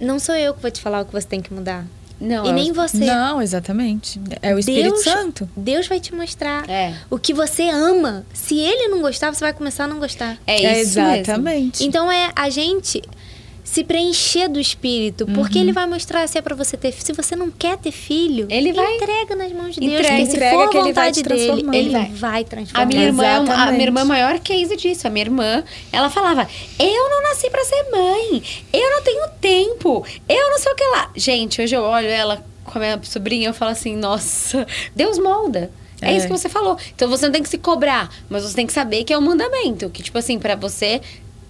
não 0.00 0.18
sou 0.18 0.34
eu 0.34 0.54
que 0.54 0.62
vou 0.62 0.70
te 0.70 0.80
falar 0.80 1.02
o 1.02 1.04
que 1.04 1.12
você 1.12 1.26
tem 1.26 1.42
que 1.42 1.52
mudar. 1.52 1.84
Não, 2.20 2.44
e 2.44 2.48
é 2.50 2.52
nem 2.52 2.70
o- 2.70 2.74
você. 2.74 2.98
Não, 2.98 3.40
exatamente. 3.40 4.20
É 4.42 4.54
o 4.54 4.58
Espírito 4.58 4.90
Deus, 4.92 5.02
Santo. 5.04 5.48
Deus 5.56 5.88
vai 5.88 5.98
te 5.98 6.14
mostrar 6.14 6.68
É. 6.68 6.94
o 7.08 7.18
que 7.18 7.32
você 7.32 7.68
ama. 7.70 8.24
Se 8.34 8.58
ele 8.58 8.88
não 8.88 9.00
gostar, 9.00 9.32
você 9.32 9.40
vai 9.40 9.52
começar 9.54 9.84
a 9.84 9.86
não 9.88 9.98
gostar. 9.98 10.36
É 10.46 10.80
isso 10.82 10.98
mesmo. 11.00 11.14
Exatamente. 11.14 11.84
Então 11.84 12.10
é 12.12 12.30
a 12.36 12.50
gente 12.50 13.02
se 13.62 13.84
preencher 13.84 14.48
do 14.48 14.58
espírito, 14.58 15.26
porque 15.26 15.58
Uhum. 15.58 15.64
ele 15.64 15.72
vai 15.72 15.86
mostrar 15.86 16.26
se 16.26 16.36
é 16.38 16.42
para 16.42 16.54
você 16.56 16.76
ter, 16.76 16.92
se 16.92 17.12
você 17.12 17.36
não 17.36 17.50
quer 17.50 17.76
ter 17.78 17.92
filho, 17.92 18.46
Ele 18.50 18.72
vai- 18.72 18.96
entrega 18.96 19.36
nas 19.36 19.52
mãos 19.52 19.74
de 19.74 19.80
Deus, 19.80 19.92
Entrega, 19.92 20.08
porque 20.08 20.26
se 20.26 20.36
entrega 20.36 20.54
for 20.56 20.62
a 20.64 20.68
que 20.68 20.76
ele 20.78 20.92
vai 20.92 21.08
vontade 21.12 21.22
te 21.22 21.28
dele, 21.28 21.76
ele 21.76 21.90
Vai. 21.90 22.06
vai, 22.12 22.44
transformar. 22.44 22.82
A 22.82 22.86
minha, 22.86 23.02
irmã, 23.04 23.24
é 23.24 23.28
uma- 23.28 23.38
a 23.38 23.42
Exatamente. 23.44 23.72
minha 23.72 23.86
irmã 23.86 24.00
é 24.00 24.04
maior 24.04 24.38
case 24.40 24.76
disso. 24.76 25.06
A 25.06 25.10
minha 25.10 25.24
irmã, 25.24 25.62
ela 25.92 26.10
falava: 26.10 26.48
Eu 26.78 27.10
não 27.10 27.22
nasci 27.24 27.48
pra 27.50 27.64
ser 27.64 27.84
mãe, 27.92 28.42
eu 28.72 28.90
não 28.90 29.02
tenho 29.02 29.28
tempo, 29.40 30.04
eu 30.28 30.50
não 30.50 30.58
sei 30.58 30.72
o 30.72 30.74
que 30.74 30.84
lá. 30.84 31.10
Gente, 31.14 31.62
hoje 31.62 31.76
eu 31.76 31.82
olho 31.82 32.08
ela 32.08 32.44
com 32.64 32.78
a 32.78 32.80
minha 32.80 33.00
sobrinha 33.02 33.48
eu 33.48 33.54
falo 33.54 33.70
assim: 33.72 33.94
Nossa, 33.96 34.66
Deus 34.96 35.18
molda. 35.18 35.70
É, 36.02 36.12
É. 36.12 36.16
isso 36.16 36.26
que 36.26 36.32
você 36.32 36.48
falou. 36.48 36.78
Então 36.94 37.10
você 37.10 37.26
não 37.26 37.32
tem 37.32 37.42
que 37.42 37.48
se 37.48 37.58
cobrar, 37.58 38.10
mas 38.30 38.42
você 38.42 38.54
tem 38.56 38.66
que 38.66 38.72
saber 38.72 39.04
que 39.04 39.12
é 39.12 39.18
um 39.18 39.20
mandamento. 39.20 39.90
Que, 39.90 40.02
tipo 40.02 40.16
assim, 40.16 40.38
pra 40.38 40.56
você 40.56 40.98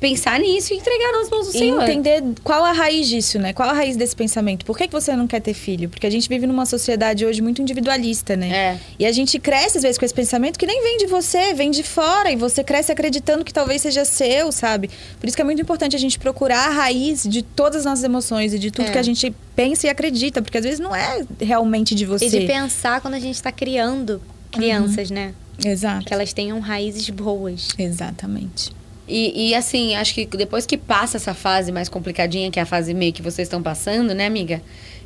pensar 0.00 0.40
nisso 0.40 0.72
e 0.72 0.76
entregar 0.78 1.12
nas 1.12 1.28
mãos 1.28 1.46
do 1.48 1.54
E 1.54 1.58
Senhor. 1.58 1.82
entender 1.82 2.22
qual 2.42 2.64
a 2.64 2.72
raiz 2.72 3.06
disso, 3.06 3.38
né? 3.38 3.52
Qual 3.52 3.68
a 3.68 3.72
raiz 3.74 3.96
desse 3.96 4.16
pensamento? 4.16 4.64
Por 4.64 4.76
que, 4.76 4.86
que 4.88 4.92
você 4.92 5.14
não 5.14 5.26
quer 5.26 5.40
ter 5.40 5.52
filho? 5.52 5.88
Porque 5.90 6.06
a 6.06 6.10
gente 6.10 6.28
vive 6.28 6.46
numa 6.46 6.64
sociedade 6.64 7.24
hoje 7.26 7.42
muito 7.42 7.60
individualista, 7.60 8.34
né? 8.34 8.50
É. 8.50 8.78
E 8.98 9.04
a 9.04 9.12
gente 9.12 9.38
cresce, 9.38 9.76
às 9.76 9.82
vezes, 9.82 9.98
com 9.98 10.04
esse 10.04 10.14
pensamento 10.14 10.58
que 10.58 10.66
nem 10.66 10.82
vem 10.82 10.96
de 10.96 11.06
você, 11.06 11.52
vem 11.52 11.70
de 11.70 11.82
fora. 11.82 12.32
E 12.32 12.36
você 12.36 12.64
cresce 12.64 12.90
acreditando 12.90 13.44
que 13.44 13.52
talvez 13.52 13.82
seja 13.82 14.04
seu, 14.06 14.50
sabe? 14.50 14.88
Por 15.20 15.26
isso 15.26 15.36
que 15.36 15.42
é 15.42 15.44
muito 15.44 15.60
importante 15.60 15.94
a 15.94 15.98
gente 15.98 16.18
procurar 16.18 16.68
a 16.68 16.70
raiz 16.70 17.24
de 17.28 17.42
todas 17.42 17.80
as 17.80 17.84
nossas 17.84 18.04
emoções 18.04 18.54
e 18.54 18.58
de 18.58 18.70
tudo 18.70 18.88
É. 18.88 18.92
que 18.92 18.98
a 18.98 19.02
gente 19.02 19.34
pensa 19.54 19.86
e 19.86 19.90
acredita. 19.90 20.40
Porque 20.40 20.56
às 20.56 20.64
vezes 20.64 20.80
não 20.80 20.96
é 20.96 21.22
realmente 21.40 21.94
de 21.94 22.06
você. 22.06 22.24
E 22.26 22.30
de 22.30 22.46
pensar 22.46 23.02
quando 23.02 23.14
a 23.14 23.20
gente 23.20 23.34
está 23.34 23.52
criando 23.52 24.20
crianças, 24.50 25.10
né? 25.10 25.34
Exato. 25.62 26.06
Que 26.06 26.14
elas 26.14 26.32
tenham 26.32 26.58
raízes 26.58 27.10
boas. 27.10 27.68
Exatamente. 27.78 28.72
E, 29.10 29.50
e, 29.50 29.54
assim, 29.54 29.96
acho 29.96 30.14
que 30.14 30.24
depois 30.24 30.64
que 30.64 30.76
passa 30.76 31.16
essa 31.16 31.34
fase 31.34 31.72
mais 31.72 31.88
complicadinha, 31.88 32.50
que 32.50 32.60
é 32.60 32.62
a 32.62 32.66
fase 32.66 32.94
meio 32.94 33.12
que 33.12 33.20
vocês 33.20 33.46
estão 33.46 33.60
passando, 33.60 34.14
né, 34.14 34.26
amiga? 34.26 34.62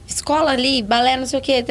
Escola 0.06 0.50
ali, 0.50 0.82
balé, 0.82 1.16
não 1.16 1.24
sei 1.24 1.38
o 1.38 1.42
quê. 1.42 1.64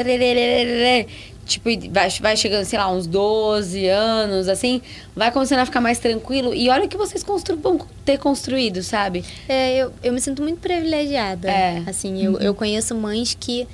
Tipo, 1.45 1.69
e 1.69 1.89
vai, 1.89 2.09
vai 2.09 2.35
chegando, 2.35 2.65
sei 2.65 2.79
lá, 2.79 2.91
uns 2.91 3.05
12 3.05 3.85
anos, 3.87 4.47
assim, 4.47 4.81
vai 5.15 5.31
começando 5.31 5.59
a 5.59 5.65
ficar 5.65 5.81
mais 5.81 5.99
tranquilo. 5.99 6.55
E 6.55 6.69
olha 6.69 6.85
o 6.85 6.89
que 6.89 6.97
vocês 6.97 7.23
constru 7.23 7.57
vão 7.57 7.79
ter 8.03 8.17
construído, 8.17 8.81
sabe? 8.81 9.23
É, 9.47 9.77
eu, 9.77 9.93
eu 10.01 10.11
me 10.11 10.19
sinto 10.19 10.41
muito 10.41 10.59
privilegiada. 10.59 11.51
É. 11.51 11.83
Assim, 11.85 12.23
eu, 12.23 12.39
eu 12.39 12.55
conheço 12.55 12.95
mães 12.95 13.37
que 13.39 13.67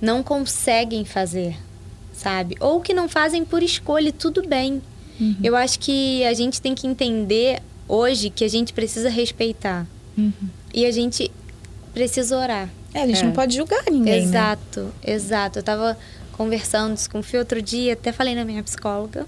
não 0.00 0.22
conseguem 0.22 1.04
fazer, 1.04 1.56
sabe? 2.12 2.56
Ou 2.60 2.80
que 2.80 2.94
não 2.94 3.08
fazem 3.08 3.44
por 3.44 3.62
escolha, 3.62 4.10
e 4.10 4.12
tudo 4.12 4.46
bem. 4.46 4.80
Eu 5.42 5.56
acho 5.56 5.80
que 5.80 6.24
a 6.24 6.32
gente 6.32 6.62
tem 6.62 6.74
que 6.74 6.86
entender 6.86 7.60
hoje 7.88 8.30
que 8.30 8.44
a 8.44 8.48
gente 8.48 8.72
precisa 8.72 9.08
respeitar. 9.08 9.86
Uhum. 10.16 10.32
E 10.74 10.84
a 10.84 10.90
gente 10.92 11.30
precisa 11.94 12.36
orar. 12.36 12.68
É, 12.94 13.02
a 13.02 13.06
gente 13.06 13.20
É. 13.20 13.24
não 13.24 13.32
pode 13.32 13.56
julgar 13.56 13.82
ninguém, 13.90 14.20
né? 14.20 14.28
exato, 14.28 14.92
exato. 15.04 15.58
Eu 15.58 15.62
tava 15.62 15.98
conversando 16.32 16.94
isso 16.96 17.10
com 17.10 17.18
o 17.20 17.22
Fio 17.22 17.40
outro 17.40 17.60
dia, 17.62 17.94
até 17.94 18.12
falei 18.12 18.34
na 18.34 18.44
minha 18.44 18.62
psicóloga. 18.62 19.26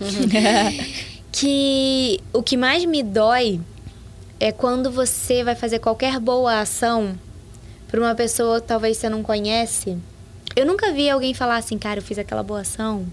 que 1.32 2.20
o 2.32 2.42
que 2.42 2.56
mais 2.56 2.84
me 2.84 3.02
dói 3.02 3.60
é 4.40 4.52
quando 4.52 4.90
você 4.90 5.42
vai 5.42 5.54
fazer 5.54 5.78
qualquer 5.78 6.18
boa 6.20 6.60
ação 6.60 7.18
para 7.88 8.00
uma 8.00 8.14
pessoa 8.14 8.60
que 8.60 8.66
talvez 8.68 8.96
você 8.96 9.08
não 9.08 9.22
conhece. 9.22 9.96
Eu 10.54 10.66
nunca 10.66 10.92
vi 10.92 11.08
alguém 11.08 11.34
falar 11.34 11.56
assim, 11.56 11.78
cara, 11.78 11.98
eu 12.00 12.02
fiz 12.04 12.18
aquela 12.18 12.42
boa 12.42 12.60
ação 12.60 13.06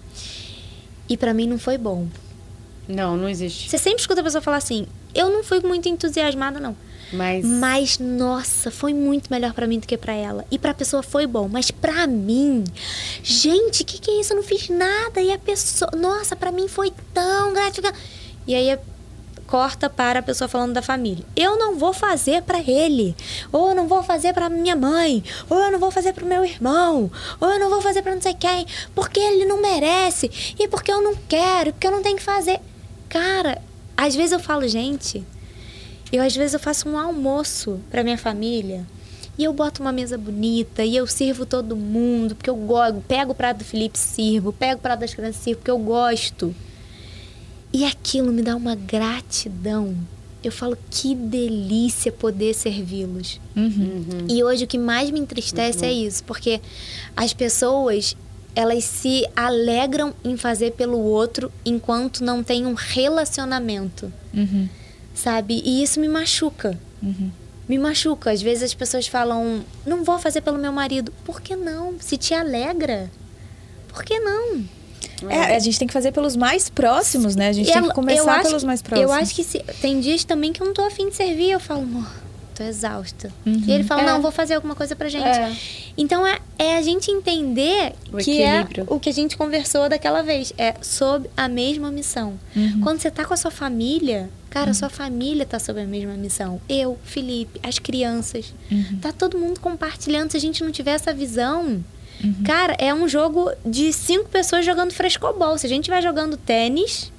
e 1.08 1.16
para 1.18 1.34
mim 1.34 1.48
não 1.48 1.58
foi 1.58 1.78
bom. 1.78 2.08
Não, 2.88 3.18
não 3.18 3.28
existe. 3.28 3.70
Você 3.70 3.78
sempre 3.78 4.02
escuta 4.02 4.22
a 4.22 4.24
pessoa 4.24 4.42
falar 4.42 4.58
assim, 4.58 4.88
eu 5.14 5.30
não 5.30 5.44
fui 5.44 5.60
muito 5.62 5.90
entusiasmada 5.90 6.60
não. 6.60 6.76
Mas. 7.12 7.46
Mas 7.46 8.00
nossa, 8.00 8.72
foi 8.72 8.94
muito 8.94 9.32
melhor 9.32 9.54
pra 9.54 9.68
mim 9.68 9.80
do 9.80 9.88
que 9.88 9.98
pra 9.98 10.14
ela. 10.14 10.46
E 10.50 10.58
pra 10.58 10.74
pessoa 10.74 11.04
foi 11.04 11.28
bom, 11.28 11.48
mas 11.48 11.72
pra 11.72 12.08
mim, 12.08 12.64
gente, 13.24 13.84
o 13.84 13.86
que, 13.86 14.00
que 14.00 14.12
é 14.12 14.22
isso? 14.22 14.34
Eu 14.34 14.38
não 14.38 14.44
fiz 14.44 14.70
nada 14.70 15.22
e 15.22 15.32
a 15.32 15.38
pessoa, 15.38 15.92
nossa, 15.96 16.36
pra 16.36 16.52
mim 16.52 16.68
foi 16.68 16.92
tão 17.14 17.54
gratificante. 17.54 18.00
E 18.48 18.56
aí 18.56 18.78
corta 19.46 19.90
para 19.90 20.20
a 20.20 20.24
pessoa 20.24 20.48
falando 20.48 20.74
da 20.74 20.82
família. 20.82 21.24
Eu 21.36 21.58
não 21.58 21.76
vou 21.76 21.94
fazer 21.94 22.42
pra 22.42 22.60
ele, 22.60 23.16
ou 23.52 23.70
eu 23.70 23.76
não 23.76 23.88
vou 23.88 24.02
fazer 24.04 24.34
pra 24.34 24.50
minha 24.50 24.76
mãe, 24.76 25.24
ou 25.50 25.58
eu 25.58 25.72
não 25.72 25.80
vou 25.80 25.92
fazer 25.92 26.14
pro 26.14 26.26
meu 26.26 26.44
irmão, 26.44 27.12
ou 27.40 27.50
eu 27.50 27.60
não 27.60 27.70
vou 27.70 27.82
fazer 27.82 28.02
pra 28.02 28.16
não 28.16 28.22
sei 28.22 28.34
quem, 28.34 28.66
porque 28.94 29.20
ele 29.20 29.46
não 29.46 29.62
merece 29.62 30.56
e 30.60 30.68
porque 30.68 30.92
eu 30.92 31.02
não 31.02 31.16
quero, 31.30 31.72
porque 31.74 31.88
eu 31.88 31.92
não 31.92 32.02
tenho 32.02 32.18
que 32.18 32.24
fazer. 32.24 32.60
Cara, 33.16 33.62
às 33.96 34.14
vezes 34.14 34.34
eu 34.34 34.42
falo, 34.42 34.68
gente, 34.68 35.24
eu 36.12 36.22
às 36.22 36.36
vezes 36.36 36.54
eu 36.54 36.60
faço 36.60 36.90
um 36.90 36.98
almoço 36.98 37.80
para 37.90 38.04
minha 38.04 38.18
família 38.18 38.86
e 39.38 39.46
eu 39.46 39.54
boto 39.54 39.82
uma 39.82 39.94
mesa 39.94 40.18
bonita 40.18 40.84
e 40.84 40.98
eu 40.98 41.08
sirvo 41.08 41.46
todo 41.46 41.78
mundo 41.78 42.36
porque 42.36 42.50
eu 42.50 42.58
gosto, 42.58 43.00
pego 43.08 43.32
o 43.32 43.36
prato 43.36 43.60
do 43.60 43.64
Felipe 43.64 43.98
sirvo, 43.98 44.52
pego 44.52 44.80
o 44.80 44.82
prato 44.82 45.00
das 45.00 45.14
crianças 45.14 45.42
sirvo 45.42 45.60
porque 45.60 45.72
eu 45.72 45.80
gosto. 45.80 46.54
E 47.72 47.86
aquilo 47.86 48.34
me 48.34 48.42
dá 48.42 48.54
uma 48.54 48.76
gratidão. 48.76 49.96
Eu 50.44 50.52
falo 50.52 50.78
que 50.92 51.16
delícia 51.16 52.12
poder 52.12 52.54
servi-los. 52.54 53.40
Uhum. 53.56 54.28
E 54.30 54.44
hoje 54.44 54.66
o 54.66 54.68
que 54.68 54.78
mais 54.78 55.10
me 55.10 55.22
entristece 55.22 55.86
é 55.86 55.92
isso, 55.92 56.22
porque 56.26 56.60
as 57.16 57.32
pessoas 57.32 58.14
elas 58.56 58.84
se 58.86 59.28
alegram 59.36 60.14
em 60.24 60.38
fazer 60.38 60.72
pelo 60.72 60.98
outro 61.00 61.52
enquanto 61.66 62.24
não 62.24 62.42
tem 62.44 62.66
um 62.66 62.74
relacionamento, 62.74 64.12
Uhum. 64.34 64.68
sabe? 65.14 65.62
E 65.66 65.84
isso 65.84 66.00
me 66.00 66.08
machuca. 66.08 66.78
Uhum. 67.04 67.32
Me 67.68 67.78
machuca. 67.80 68.32
Às 68.32 68.42
vezes 68.42 68.64
as 68.64 68.74
pessoas 68.74 69.08
falam, 69.08 69.64
não 69.86 70.04
vou 70.04 70.20
fazer 70.20 70.42
pelo 70.42 70.58
meu 70.58 70.72
marido. 70.72 71.12
Por 71.26 71.42
que 71.42 71.56
não? 71.56 71.96
Se 72.00 72.16
te 72.16 72.34
alegra, 72.34 73.10
por 73.90 74.04
que 74.04 74.20
não? 74.20 74.64
É, 75.30 75.56
a 75.56 75.60
gente 75.60 75.80
tem 75.80 75.88
que 75.88 75.94
fazer 75.94 76.12
pelos 76.12 76.36
mais 76.36 76.70
próximos, 76.70 77.36
né? 77.36 77.48
A 77.50 77.54
gente 77.54 77.70
E 77.70 77.74
tem 77.74 77.82
que 77.84 77.94
começar 77.94 78.38
eu 78.40 78.44
pelos 78.44 78.62
que- 78.64 78.68
mais 78.68 78.82
próximos. 78.82 79.10
Eu 79.12 79.16
acho 79.18 79.34
que 79.34 79.44
se- 79.44 79.64
tem 79.82 80.00
dias 80.00 80.24
também 80.24 80.52
que 80.54 80.62
eu 80.62 80.68
não 80.68 80.74
tô 80.74 80.84
afim 80.84 81.10
de 81.10 81.16
servir. 81.16 81.52
Eu 81.52 81.60
falo, 81.60 81.82
amor, 81.84 82.08
tô 82.56 82.64
exausta. 82.64 83.32
Uhum. 83.46 83.64
E 83.68 83.72
ele 83.72 83.84
fala, 83.84 84.02
É. 84.02 84.06
não, 84.06 84.22
vou 84.22 84.32
fazer 84.32 84.56
alguma 84.56 84.76
coisa 84.76 84.96
pra 84.96 85.10
gente. 85.10 85.26
É. 85.28 85.56
Então 85.98 86.26
é, 86.26 86.40
é 86.58 86.78
a 86.78 86.82
gente 86.82 87.12
entender 87.12 87.94
O 88.12 88.18
que 88.18 88.42
é 88.42 88.66
o 88.88 89.00
que 89.00 89.10
a 89.10 89.14
gente 89.14 89.38
conversou 89.38 89.88
daquela 89.90 90.22
vez. 90.24 90.54
É 90.58 90.74
sob 90.82 91.30
a 91.36 91.48
mesma 91.48 91.92
missão. 91.92 92.40
Uhum. 92.56 92.82
Quando 92.82 93.00
você 93.02 93.12
tá 93.12 93.26
com 93.26 93.34
a 93.34 93.38
sua 93.38 93.52
família, 93.52 94.30
cara, 94.50 94.72
a 94.72 94.74
sua 94.74 94.90
família 94.90 95.46
tá 95.46 95.60
sob 95.60 95.80
a 95.80 95.86
mesma 95.86 96.14
missão. 96.14 96.60
Eu, 96.70 96.98
Felipe, 97.04 97.60
as 97.62 97.78
crianças. 97.78 98.54
Uhum. 98.72 99.00
Tá 99.02 99.12
todo 99.12 99.38
mundo 99.38 99.60
compartilhando. 99.60 100.32
Se 100.32 100.38
a 100.38 100.42
gente 100.42 100.64
não 100.64 100.72
tiver 100.72 100.92
essa 100.92 101.14
visão. 101.14 101.84
Uhum. 102.24 102.44
Cara, 102.46 102.76
é 102.80 102.94
um 102.94 103.08
jogo 103.10 103.52
de 103.66 103.92
cinco 103.92 104.30
pessoas 104.30 104.66
jogando 104.66 104.94
frescobol. 104.94 105.58
Se 105.58 105.66
a 105.66 105.70
gente 105.70 105.90
vai 105.90 106.02
jogando 106.02 106.38
tênis, 106.38 107.12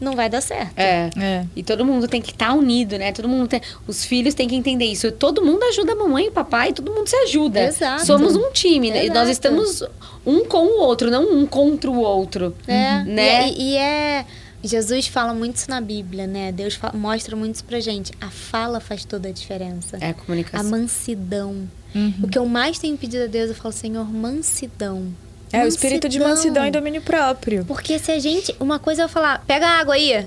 não 0.00 0.14
vai 0.16 0.28
dar 0.28 0.40
certo. 0.40 0.72
É. 0.78 1.10
É. 1.16 1.44
E 1.56 1.62
todo 1.62 1.84
mundo 1.84 2.06
tem 2.08 2.20
que 2.20 2.30
estar 2.32 2.52
unido, 2.52 2.98
né? 2.98 3.12
Todo 3.12 3.28
mundo 3.28 3.48
tem. 3.48 3.60
Os 3.86 4.04
filhos 4.04 4.34
têm 4.34 4.48
que 4.48 4.54
entender 4.56 4.84
isso. 4.86 5.10
Todo 5.12 5.44
mundo 5.44 5.62
ajuda 5.64 5.92
a 5.92 5.96
mamãe 5.96 6.26
e 6.26 6.28
o 6.28 6.32
papai, 6.32 6.72
todo 6.72 6.92
mundo 6.92 7.08
se 7.08 7.16
ajuda. 7.16 7.62
Exato. 7.64 8.04
Somos 8.06 8.34
um 8.36 8.50
time, 8.52 8.90
né? 8.90 9.06
E 9.06 9.10
nós 9.10 9.28
estamos 9.28 9.82
um 10.26 10.44
com 10.44 10.64
o 10.66 10.80
outro, 10.80 11.10
não 11.10 11.30
um 11.32 11.46
contra 11.46 11.90
o 11.90 11.98
outro. 11.98 12.54
É, 12.66 13.02
Né? 13.04 13.48
E, 13.50 13.52
é- 13.52 13.58
e 13.58 13.76
é. 13.76 14.26
Jesus 14.66 15.06
fala 15.06 15.34
muito 15.34 15.56
isso 15.56 15.68
na 15.68 15.78
Bíblia, 15.78 16.26
né? 16.26 16.50
Deus 16.50 16.72
fa- 16.74 16.90
mostra 16.94 17.36
muito 17.36 17.56
isso 17.56 17.64
pra 17.64 17.80
gente. 17.80 18.12
A 18.18 18.30
fala 18.30 18.80
faz 18.80 19.04
toda 19.04 19.28
a 19.28 19.30
diferença. 19.32 19.98
É 20.00 20.06
a 20.06 20.10
A 20.10 20.14
comunicação. 20.14 20.70
mansidão. 20.70 21.68
Uhum. 21.94 22.14
O 22.22 22.28
que 22.28 22.38
eu 22.38 22.46
mais 22.46 22.78
tenho 22.78 22.96
pedido 22.96 23.24
a 23.24 23.26
Deus, 23.26 23.50
eu 23.50 23.54
falo, 23.54 23.72
Senhor, 23.74 24.10
mansidão. 24.10 25.08
É 25.54 25.64
o 25.64 25.68
espírito 25.68 26.08
de 26.08 26.18
mansidão 26.20 26.66
e 26.66 26.70
domínio 26.70 27.02
próprio. 27.02 27.64
Porque 27.64 27.98
se 27.98 28.10
a 28.12 28.18
gente. 28.18 28.54
Uma 28.60 28.78
coisa 28.78 29.02
é 29.02 29.04
eu 29.04 29.08
falar, 29.08 29.42
pega 29.46 29.66
a 29.66 29.78
água 29.80 29.94
aí. 29.94 30.26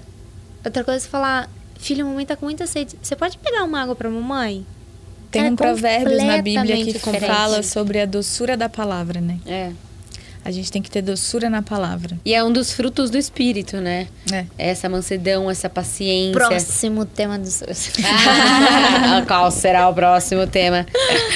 Outra 0.65 0.83
coisa 0.83 1.05
é 1.05 1.09
falar, 1.09 1.49
filho, 1.79 2.05
a 2.05 2.09
mamãe 2.09 2.25
tá 2.25 2.35
com 2.35 2.45
muita 2.45 2.65
sede. 2.67 2.95
Você 3.01 3.15
pode 3.15 3.37
pegar 3.37 3.63
uma 3.63 3.81
água 3.81 3.95
pra 3.95 4.09
mamãe? 4.09 4.65
Tem 5.31 5.45
É 5.45 5.49
um 5.51 5.55
provérbios 5.55 6.23
na 6.23 6.41
Bíblia 6.41 6.77
que 6.77 6.93
diferente. 6.93 7.25
fala 7.25 7.61
sobre 7.61 7.99
a 7.99 8.05
doçura 8.05 8.55
da 8.55 8.69
palavra, 8.69 9.19
né? 9.21 9.39
É. 9.45 9.71
A 10.45 10.51
gente 10.51 10.71
tem 10.71 10.81
que 10.81 10.89
ter 10.89 11.01
doçura 11.01 11.49
na 11.49 11.61
palavra. 11.61 12.17
E 12.23 12.33
é 12.33 12.41
um 12.41 12.49
dos 12.49 12.71
frutos 12.71 13.09
do 13.09 13.17
espírito, 13.17 13.77
né? 13.81 14.07
É. 14.31 14.45
Essa 14.57 14.87
mansidão, 14.87 15.51
essa 15.51 15.69
paciência. 15.69 16.31
Próximo 16.31 17.03
tema 17.05 17.37
do. 17.37 17.47
Ah, 18.07 19.23
Qual 19.27 19.51
será 19.51 19.89
o 19.89 19.93
próximo 19.93 20.47
tema? 20.47 20.85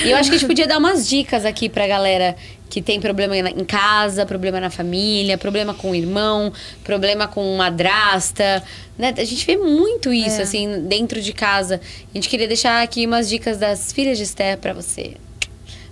E 0.05 0.11
eu 0.11 0.17
acho 0.17 0.29
que 0.29 0.35
a 0.35 0.39
gente 0.39 0.47
podia 0.47 0.65
dar 0.67 0.77
umas 0.77 1.07
dicas 1.07 1.43
aqui 1.45 1.67
pra 1.67 1.87
galera 1.87 2.37
que 2.71 2.81
tem 2.81 3.01
problema 3.01 3.37
em 3.37 3.65
casa, 3.65 4.25
problema 4.25 4.57
na 4.59 4.69
família, 4.69 5.37
problema 5.37 5.73
com 5.73 5.91
o 5.91 5.95
irmão, 5.95 6.53
problema 6.85 7.27
com 7.27 7.57
madrasta, 7.57 8.63
né? 8.97 9.13
A 9.17 9.23
gente 9.25 9.45
vê 9.45 9.57
muito 9.57 10.11
isso, 10.13 10.39
É. 10.39 10.43
assim, 10.43 10.83
dentro 10.87 11.21
de 11.21 11.33
casa. 11.33 11.81
A 12.09 12.17
gente 12.17 12.29
queria 12.29 12.47
deixar 12.47 12.81
aqui 12.81 13.05
umas 13.05 13.27
dicas 13.27 13.57
das 13.57 13.91
filhas 13.91 14.17
de 14.17 14.23
Esther 14.23 14.57
pra 14.57 14.73
você. 14.73 15.15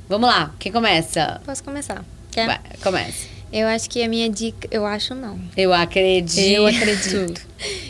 Vamos 0.08 0.30
lá, 0.30 0.56
quem 0.58 0.72
começa? 0.72 1.42
Posso 1.46 1.62
começar? 1.64 2.04
Quer? 2.32 2.48
Vai, 2.48 2.60
comece. 2.82 3.28
Eu 3.52 3.68
acho 3.68 3.90
que 3.90 4.02
a 4.02 4.08
minha 4.08 4.30
dica. 4.30 4.68
Eu 4.72 4.86
acho 4.86 5.14
não. 5.16 5.38
Eu 5.58 5.74
acredito. 5.74 6.40
Eu 6.40 6.66
acredito. 6.68 7.42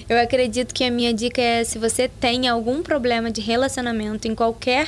Eu 0.09 0.17
acredito 0.19 0.73
que 0.73 0.83
a 0.85 0.89
minha 0.89 1.13
dica 1.13 1.41
é 1.41 1.63
se 1.65 1.77
você 1.77 2.07
tem 2.07 2.47
algum 2.47 2.81
problema 2.81 3.29
de 3.29 3.41
relacionamento 3.41 4.27
em 4.27 4.33
qualquer 4.33 4.87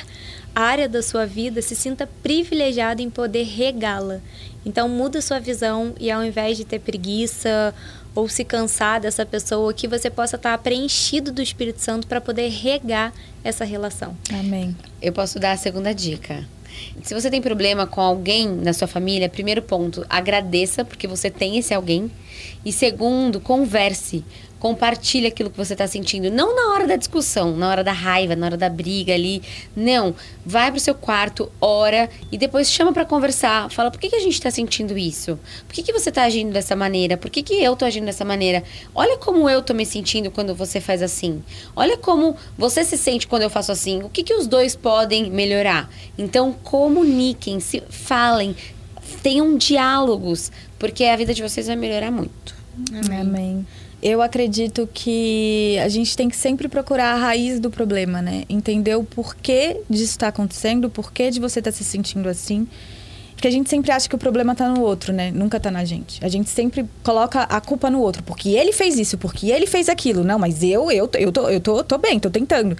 área 0.55 0.87
da 0.87 1.01
sua 1.01 1.25
vida, 1.25 1.61
se 1.61 1.75
sinta 1.75 2.07
privilegiado 2.21 3.01
em 3.01 3.09
poder 3.09 3.43
regá-la. 3.43 4.19
Então 4.65 4.87
muda 4.87 5.21
sua 5.21 5.39
visão 5.39 5.93
e 5.99 6.11
ao 6.11 6.23
invés 6.23 6.57
de 6.57 6.65
ter 6.65 6.79
preguiça 6.79 7.73
ou 8.13 8.27
se 8.27 8.43
cansar 8.43 8.99
dessa 8.99 9.25
pessoa, 9.25 9.73
que 9.73 9.87
você 9.87 10.09
possa 10.09 10.35
estar 10.35 10.57
preenchido 10.57 11.31
do 11.31 11.41
Espírito 11.41 11.79
Santo 11.81 12.07
para 12.07 12.19
poder 12.19 12.49
regar 12.49 13.13
essa 13.43 13.63
relação. 13.63 14.15
Amém. 14.29 14.75
Eu 15.01 15.13
posso 15.13 15.39
dar 15.39 15.53
a 15.53 15.57
segunda 15.57 15.93
dica. 15.93 16.45
Se 17.03 17.13
você 17.13 17.29
tem 17.29 17.41
problema 17.41 17.87
com 17.87 18.01
alguém 18.01 18.47
na 18.47 18.73
sua 18.73 18.87
família, 18.87 19.29
primeiro 19.29 19.61
ponto, 19.61 20.05
agradeça 20.09 20.83
porque 20.83 21.07
você 21.07 21.29
tem 21.29 21.57
esse 21.57 21.73
alguém. 21.73 22.11
E 22.65 22.71
segundo, 22.71 23.39
converse. 23.39 24.23
Compartilhe 24.61 25.25
aquilo 25.25 25.49
que 25.49 25.57
você 25.57 25.73
está 25.73 25.87
sentindo. 25.87 26.29
Não 26.29 26.55
na 26.55 26.75
hora 26.75 26.85
da 26.85 26.95
discussão, 26.95 27.57
na 27.57 27.67
hora 27.67 27.83
da 27.83 27.91
raiva, 27.91 28.35
na 28.35 28.45
hora 28.45 28.57
da 28.57 28.69
briga 28.69 29.11
ali. 29.11 29.41
Não. 29.75 30.13
Vai 30.45 30.69
pro 30.69 30.79
seu 30.79 30.93
quarto, 30.93 31.51
ora 31.59 32.07
e 32.31 32.37
depois 32.37 32.71
chama 32.71 32.93
para 32.93 33.03
conversar. 33.03 33.71
Fala, 33.71 33.89
por 33.89 33.99
que, 33.99 34.07
que 34.07 34.15
a 34.15 34.19
gente 34.19 34.33
está 34.33 34.51
sentindo 34.51 34.95
isso? 34.95 35.39
Por 35.67 35.73
que, 35.73 35.81
que 35.81 35.91
você 35.91 36.09
está 36.09 36.25
agindo 36.25 36.53
dessa 36.53 36.75
maneira? 36.75 37.17
Por 37.17 37.31
que, 37.31 37.41
que 37.41 37.55
eu 37.55 37.75
tô 37.75 37.85
agindo 37.85 38.05
dessa 38.05 38.23
maneira? 38.23 38.63
Olha 38.93 39.17
como 39.17 39.49
eu 39.49 39.63
tô 39.63 39.73
me 39.73 39.83
sentindo 39.83 40.29
quando 40.29 40.53
você 40.53 40.79
faz 40.79 41.01
assim. 41.01 41.41
Olha 41.75 41.97
como 41.97 42.35
você 42.55 42.85
se 42.85 42.99
sente 42.99 43.25
quando 43.25 43.41
eu 43.41 43.49
faço 43.49 43.71
assim. 43.71 44.03
O 44.03 44.09
que, 44.09 44.21
que 44.21 44.35
os 44.35 44.45
dois 44.45 44.75
podem 44.75 45.31
melhorar? 45.31 45.89
Então, 46.19 46.53
comuniquem, 46.53 47.59
se 47.59 47.81
falem, 47.89 48.55
tenham 49.23 49.57
diálogos, 49.57 50.51
porque 50.77 51.03
a 51.05 51.15
vida 51.15 51.33
de 51.33 51.41
vocês 51.41 51.65
vai 51.65 51.75
melhorar 51.75 52.11
muito. 52.11 52.55
Amém. 52.93 53.19
Amém. 53.19 53.67
Eu 54.01 54.21
acredito 54.21 54.89
que 54.91 55.77
a 55.83 55.87
gente 55.87 56.17
tem 56.17 56.27
que 56.27 56.35
sempre 56.35 56.67
procurar 56.67 57.13
a 57.13 57.15
raiz 57.15 57.59
do 57.59 57.69
problema, 57.69 58.21
né? 58.21 58.45
Entender 58.49 58.95
o 58.95 59.03
porquê 59.03 59.81
disso 59.87 60.11
está 60.11 60.29
acontecendo, 60.29 60.85
o 60.85 60.89
porquê 60.89 61.29
de 61.29 61.39
você 61.39 61.59
estar 61.59 61.71
tá 61.71 61.77
se 61.77 61.83
sentindo 61.83 62.27
assim. 62.27 62.67
Porque 63.35 63.47
a 63.47 63.51
gente 63.51 63.69
sempre 63.69 63.91
acha 63.91 64.09
que 64.09 64.15
o 64.15 64.17
problema 64.17 64.53
está 64.53 64.69
no 64.69 64.81
outro, 64.81 65.13
né? 65.13 65.31
Nunca 65.31 65.57
está 65.57 65.69
na 65.69 65.83
gente. 65.85 66.23
A 66.23 66.27
gente 66.27 66.49
sempre 66.49 66.85
coloca 67.03 67.41
a 67.41 67.61
culpa 67.61 67.89
no 67.89 67.99
outro. 67.99 68.21
Porque 68.23 68.49
ele 68.49 68.71
fez 68.71 68.97
isso, 68.97 69.17
porque 69.17 69.51
ele 69.51 69.65
fez 69.65 69.89
aquilo. 69.89 70.23
Não, 70.23 70.37
mas 70.37 70.63
eu, 70.63 70.91
eu, 70.91 71.09
eu, 71.17 71.31
tô, 71.31 71.49
eu 71.49 71.59
tô, 71.59 71.83
tô 71.83 71.97
bem, 71.97 72.19
tô 72.19 72.29
tentando. 72.29 72.77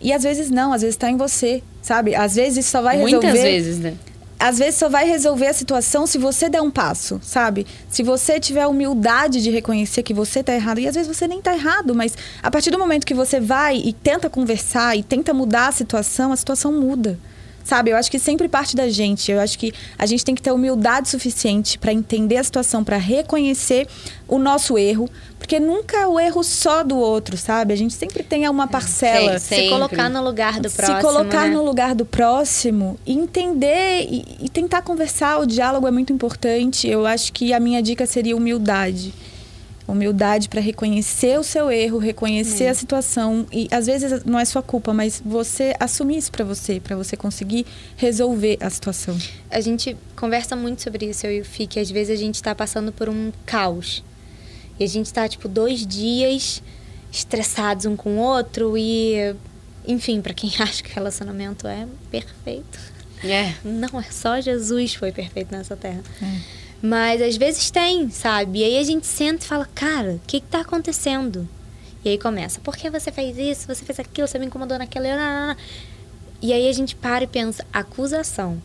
E 0.00 0.12
às 0.12 0.22
vezes 0.22 0.50
não, 0.50 0.72
às 0.72 0.82
vezes 0.82 0.96
está 0.96 1.10
em 1.10 1.16
você, 1.16 1.62
sabe? 1.80 2.14
Às 2.14 2.34
vezes 2.34 2.66
só 2.66 2.82
vai 2.82 2.98
resolver... 2.98 3.26
Muitas 3.26 3.42
vezes, 3.42 3.78
né? 3.78 3.94
Às 4.42 4.58
vezes 4.58 4.74
só 4.74 4.88
vai 4.88 5.04
resolver 5.04 5.46
a 5.46 5.52
situação 5.52 6.04
se 6.04 6.18
você 6.18 6.48
der 6.48 6.60
um 6.60 6.70
passo, 6.70 7.20
sabe? 7.22 7.64
Se 7.88 8.02
você 8.02 8.40
tiver 8.40 8.62
a 8.62 8.68
humildade 8.68 9.40
de 9.40 9.50
reconhecer 9.50 10.02
que 10.02 10.12
você 10.12 10.42
tá 10.42 10.52
errado. 10.52 10.80
E 10.80 10.88
às 10.88 10.96
vezes 10.96 11.06
você 11.06 11.28
nem 11.28 11.40
tá 11.40 11.54
errado, 11.54 11.94
mas 11.94 12.18
a 12.42 12.50
partir 12.50 12.72
do 12.72 12.78
momento 12.78 13.06
que 13.06 13.14
você 13.14 13.38
vai 13.38 13.76
e 13.76 13.92
tenta 13.92 14.28
conversar 14.28 14.96
e 14.96 15.02
tenta 15.04 15.32
mudar 15.32 15.68
a 15.68 15.72
situação, 15.72 16.32
a 16.32 16.36
situação 16.36 16.72
muda. 16.72 17.16
Sabe? 17.64 17.90
Eu 17.90 17.96
acho 17.96 18.10
que 18.10 18.18
sempre 18.18 18.48
parte 18.48 18.74
da 18.76 18.88
gente. 18.88 19.30
Eu 19.30 19.40
acho 19.40 19.58
que 19.58 19.72
a 19.98 20.06
gente 20.06 20.24
tem 20.24 20.34
que 20.34 20.42
ter 20.42 20.52
humildade 20.52 21.08
suficiente 21.08 21.78
para 21.78 21.92
entender 21.92 22.36
a 22.36 22.44
situação, 22.44 22.82
para 22.82 22.96
reconhecer 22.96 23.86
o 24.28 24.38
nosso 24.38 24.78
erro, 24.78 25.08
porque 25.38 25.58
nunca 25.58 25.98
é 25.98 26.06
o 26.06 26.18
erro 26.18 26.42
só 26.42 26.82
do 26.82 26.96
outro, 26.96 27.36
sabe? 27.36 27.72
A 27.72 27.76
gente 27.76 27.94
sempre 27.94 28.22
tem 28.22 28.48
uma 28.48 28.66
parcela. 28.66 29.38
se 29.38 29.68
colocar 29.68 30.08
no 30.08 30.22
lugar 30.22 30.60
do 30.60 30.70
próximo. 30.70 30.96
Se 30.98 31.02
colocar 31.02 31.48
né? 31.48 31.54
no 31.54 31.64
lugar 31.64 31.94
do 31.94 32.04
próximo 32.04 32.98
e 33.06 33.12
entender 33.12 34.06
e, 34.08 34.24
e 34.40 34.48
tentar 34.48 34.82
conversar. 34.82 35.40
O 35.40 35.46
diálogo 35.46 35.86
é 35.86 35.90
muito 35.90 36.12
importante. 36.12 36.88
Eu 36.88 37.06
acho 37.06 37.32
que 37.32 37.52
a 37.52 37.60
minha 37.60 37.82
dica 37.82 38.06
seria 38.06 38.36
humildade. 38.36 39.12
Humildade 39.92 40.48
para 40.48 40.60
reconhecer 40.60 41.38
o 41.38 41.42
seu 41.42 41.70
erro, 41.70 41.98
reconhecer 41.98 42.66
a 42.66 42.74
situação 42.74 43.46
e 43.52 43.68
às 43.70 43.86
vezes 43.86 44.24
não 44.24 44.38
é 44.38 44.44
sua 44.44 44.62
culpa, 44.62 44.92
mas 44.92 45.22
você 45.24 45.74
assumir 45.78 46.16
isso 46.16 46.32
para 46.32 46.44
você, 46.44 46.80
para 46.80 46.96
você 46.96 47.16
conseguir 47.16 47.66
resolver 47.96 48.56
a 48.60 48.70
situação. 48.70 49.16
A 49.50 49.60
gente 49.60 49.96
conversa 50.16 50.56
muito 50.56 50.82
sobre 50.82 51.06
isso 51.06 51.26
eu 51.26 51.32
e 51.32 51.40
o 51.40 51.44
Fih, 51.44 51.66
que 51.66 51.78
às 51.78 51.90
vezes 51.90 52.18
a 52.18 52.20
gente 52.20 52.36
está 52.36 52.54
passando 52.54 52.90
por 52.90 53.08
um 53.08 53.30
caos. 53.44 54.02
E 54.80 54.84
a 54.84 54.88
gente 54.88 55.06
está 55.06 55.28
tipo 55.28 55.48
dois 55.48 55.86
dias 55.86 56.62
estressados 57.12 57.84
um 57.84 57.94
com 57.94 58.16
o 58.16 58.18
outro 58.18 58.76
e 58.76 59.34
enfim, 59.86 60.20
para 60.20 60.32
quem 60.32 60.50
acha 60.58 60.82
que 60.82 60.92
relacionamento 60.92 61.66
é 61.66 61.86
perfeito. 62.10 62.78
É. 63.24 63.54
Não 63.64 64.00
é 64.00 64.04
só 64.10 64.40
Jesus 64.40 64.94
foi 64.94 65.12
perfeito 65.12 65.52
nessa 65.52 65.76
terra. 65.76 66.02
É. 66.20 66.61
Mas 66.82 67.22
às 67.22 67.36
vezes 67.36 67.70
tem, 67.70 68.10
sabe? 68.10 68.58
E 68.58 68.64
aí 68.64 68.78
a 68.78 68.82
gente 68.82 69.06
senta 69.06 69.44
e 69.44 69.48
fala, 69.48 69.68
cara, 69.72 70.14
o 70.14 70.20
que, 70.26 70.40
que 70.40 70.46
tá 70.46 70.60
acontecendo? 70.60 71.48
E 72.04 72.08
aí 72.08 72.18
começa, 72.18 72.58
por 72.60 72.76
que 72.76 72.90
você 72.90 73.12
fez 73.12 73.38
isso? 73.38 73.66
Você 73.68 73.84
fez 73.84 74.00
aquilo, 74.00 74.26
você 74.26 74.38
me 74.38 74.46
incomodou 74.46 74.76
naquela. 74.76 75.56
E 76.40 76.52
aí 76.52 76.68
a 76.68 76.72
gente 76.72 76.96
para 76.96 77.22
e 77.22 77.28
pensa, 77.28 77.64
acusação 77.72 78.60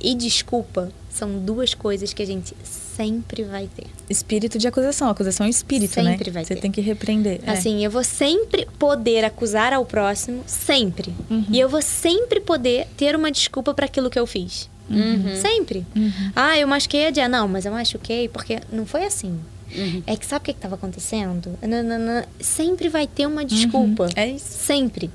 e 0.00 0.14
desculpa 0.14 0.90
são 1.10 1.38
duas 1.38 1.74
coisas 1.74 2.12
que 2.12 2.22
a 2.22 2.26
gente 2.26 2.54
sempre 2.62 3.42
vai 3.42 3.66
ter. 3.66 3.86
Espírito 4.08 4.58
de 4.58 4.68
acusação. 4.68 5.10
Acusação 5.10 5.46
é 5.46 5.48
espírito, 5.48 5.94
sempre 5.94 6.04
né? 6.04 6.12
Sempre 6.12 6.30
vai 6.30 6.44
Você 6.44 6.54
ter. 6.54 6.60
tem 6.60 6.70
que 6.70 6.80
repreender. 6.80 7.40
É. 7.44 7.50
Assim, 7.50 7.82
é. 7.82 7.86
eu 7.86 7.90
vou 7.90 8.04
sempre 8.04 8.66
poder 8.78 9.24
acusar 9.24 9.72
ao 9.72 9.84
próximo, 9.84 10.44
sempre. 10.46 11.12
Uhum. 11.28 11.44
E 11.50 11.58
eu 11.58 11.68
vou 11.68 11.82
sempre 11.82 12.40
poder 12.40 12.86
ter 12.96 13.16
uma 13.16 13.30
desculpa 13.30 13.74
para 13.74 13.86
aquilo 13.86 14.08
que 14.08 14.18
eu 14.18 14.26
fiz. 14.26 14.68
Uhum. 14.90 15.36
Sempre. 15.36 15.86
Uhum. 15.94 16.32
Ah, 16.34 16.58
eu 16.58 16.66
machuquei 16.66 17.06
a 17.06 17.10
dia. 17.10 17.28
Não, 17.28 17.46
mas 17.48 17.64
eu 17.66 17.72
machuquei 17.72 18.28
porque 18.28 18.60
não 18.72 18.86
foi 18.86 19.04
assim. 19.04 19.38
Uhum. 19.76 20.02
É 20.06 20.16
que 20.16 20.24
sabe 20.24 20.42
o 20.42 20.44
que 20.46 20.50
estava 20.52 20.74
acontecendo? 20.74 21.58
Nanana. 21.62 22.26
Sempre 22.40 22.88
vai 22.88 23.06
ter 23.06 23.26
uma 23.26 23.44
desculpa. 23.44 24.04
Uhum. 24.04 24.10
É 24.16 24.28
isso. 24.28 24.58
Sempre. 24.64 25.10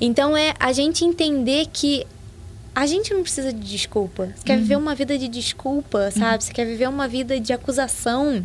Então 0.00 0.36
é 0.36 0.54
a 0.58 0.72
gente 0.72 1.04
entender 1.04 1.66
que 1.72 2.06
a 2.74 2.86
gente 2.86 3.14
não 3.14 3.22
precisa 3.22 3.52
de 3.52 3.60
desculpa. 3.60 4.32
Você 4.34 4.44
quer 4.44 4.58
viver 4.58 4.76
uma 4.76 4.94
vida 4.94 5.16
de 5.16 5.28
desculpa, 5.28 6.10
sabe? 6.10 6.42
Você 6.42 6.52
quer 6.52 6.66
viver 6.66 6.88
uma 6.88 7.06
vida 7.06 7.38
de 7.38 7.52
acusação. 7.52 8.44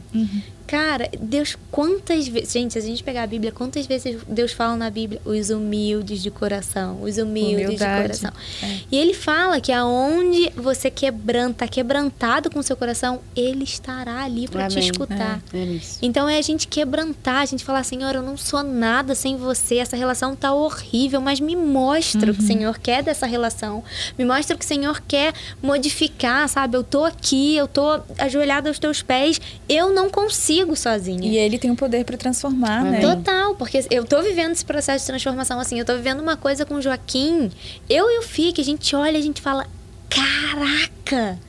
Cara, 0.69 1.09
Deus, 1.19 1.57
quantas 1.71 2.27
vezes. 2.27 2.53
Gente, 2.53 2.73
se 2.73 2.77
a 2.77 2.81
gente 2.83 3.03
pegar 3.03 3.23
a 3.23 3.27
Bíblia, 3.27 3.51
quantas 3.51 3.87
vezes 3.87 4.19
Deus 4.27 4.51
fala 4.51 4.75
na 4.75 4.91
Bíblia? 4.91 5.19
Os 5.25 5.49
humildes 5.49 6.21
de 6.21 6.29
coração. 6.29 7.01
Os 7.01 7.17
humildes 7.17 7.65
Humildade. 7.65 8.13
de 8.13 8.19
coração. 8.19 8.31
É. 8.61 8.77
E 8.91 8.97
ele 8.99 9.15
fala 9.15 9.59
que 9.59 9.71
aonde 9.71 10.51
você 10.55 10.91
quebranta, 10.91 11.67
quebrantado 11.67 12.51
com 12.51 12.59
o 12.59 12.63
seu 12.63 12.77
coração, 12.77 13.19
ele 13.35 13.63
estará 13.63 14.21
ali 14.23 14.47
para 14.47 14.67
te 14.67 14.77
escutar. 14.77 15.41
É. 15.51 15.57
É 15.57 15.79
então 16.03 16.29
é 16.29 16.37
a 16.37 16.41
gente 16.43 16.67
quebrantar, 16.67 17.37
a 17.37 17.45
gente 17.45 17.65
falar, 17.65 17.83
Senhor, 17.83 18.13
eu 18.13 18.21
não 18.21 18.37
sou 18.37 18.61
nada 18.61 19.15
sem 19.15 19.37
você, 19.37 19.77
essa 19.77 19.97
relação 19.97 20.35
tá 20.35 20.53
horrível, 20.53 21.19
mas 21.19 21.39
me 21.39 21.55
mostra 21.55 22.27
uhum. 22.27 22.31
o 22.31 22.33
que 22.35 22.41
o 22.41 22.43
uhum. 22.43 22.47
Senhor 22.47 22.77
quer 22.77 23.01
dessa 23.01 23.25
relação. 23.25 23.83
Me 24.19 24.23
mostra 24.23 24.55
o 24.55 24.59
que 24.59 24.65
o 24.65 24.67
Senhor 24.67 25.01
quer 25.07 25.33
modificar, 25.63 26.47
sabe? 26.47 26.77
Eu 26.77 26.83
tô 26.83 27.05
aqui, 27.05 27.55
eu 27.55 27.67
tô 27.67 28.01
ajoelhada 28.19 28.69
aos 28.69 28.77
teus 28.77 29.01
pés, 29.01 29.41
eu 29.67 29.91
não 29.91 30.11
consigo 30.11 30.58
consigo 30.65 30.75
sozinha. 30.75 31.29
E 31.29 31.37
ele 31.37 31.57
tem 31.57 31.71
o 31.71 31.75
poder 31.75 32.03
para 32.05 32.17
transformar, 32.17 32.83
né? 32.83 32.99
Total, 32.99 33.55
porque 33.55 33.85
eu 33.89 34.05
tô 34.05 34.21
vivendo 34.21 34.51
esse 34.51 34.65
processo 34.65 35.03
de 35.03 35.07
transformação 35.07 35.59
assim. 35.59 35.79
Eu 35.79 35.85
tô 35.85 35.95
vivendo 35.95 36.19
uma 36.19 36.37
coisa 36.37 36.65
com 36.65 36.75
o 36.75 36.81
Joaquim. 36.81 37.51
Eu 37.89 38.09
e 38.09 38.19
o 38.19 38.21
Fih, 38.21 38.51
que 38.51 38.61
a 38.61 38.63
gente 38.63 38.95
olha 38.95 39.17
e 39.17 39.17
a 39.17 39.23
gente 39.23 39.41
fala: 39.41 39.67
caraca, 40.09 41.39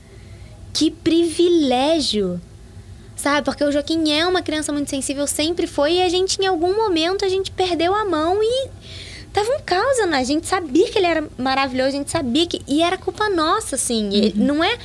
que 0.72 0.90
privilégio. 0.90 2.40
Sabe? 3.16 3.44
Porque 3.44 3.62
o 3.62 3.70
Joaquim 3.70 4.12
é 4.12 4.26
uma 4.26 4.40
criança 4.40 4.72
muito 4.72 4.88
sensível, 4.88 5.26
sempre 5.26 5.66
foi, 5.66 5.96
e 5.96 6.02
a 6.02 6.08
gente, 6.08 6.40
em 6.40 6.46
algum 6.46 6.74
momento, 6.74 7.22
a 7.22 7.28
gente 7.28 7.50
perdeu 7.50 7.94
a 7.94 8.06
mão 8.06 8.42
e 8.42 8.68
tava 9.32 9.48
um 9.50 9.60
caos, 9.64 10.08
né? 10.08 10.18
A 10.18 10.24
gente 10.24 10.46
sabia 10.46 10.90
que 10.90 10.98
ele 10.98 11.06
era 11.06 11.28
maravilhoso, 11.38 11.88
a 11.88 11.92
gente 11.92 12.10
sabia 12.10 12.46
que. 12.46 12.60
E 12.66 12.82
era 12.82 12.96
culpa 12.96 13.28
nossa, 13.28 13.76
assim. 13.76 14.08
Uhum. 14.08 14.32
não 14.34 14.64
é. 14.64 14.76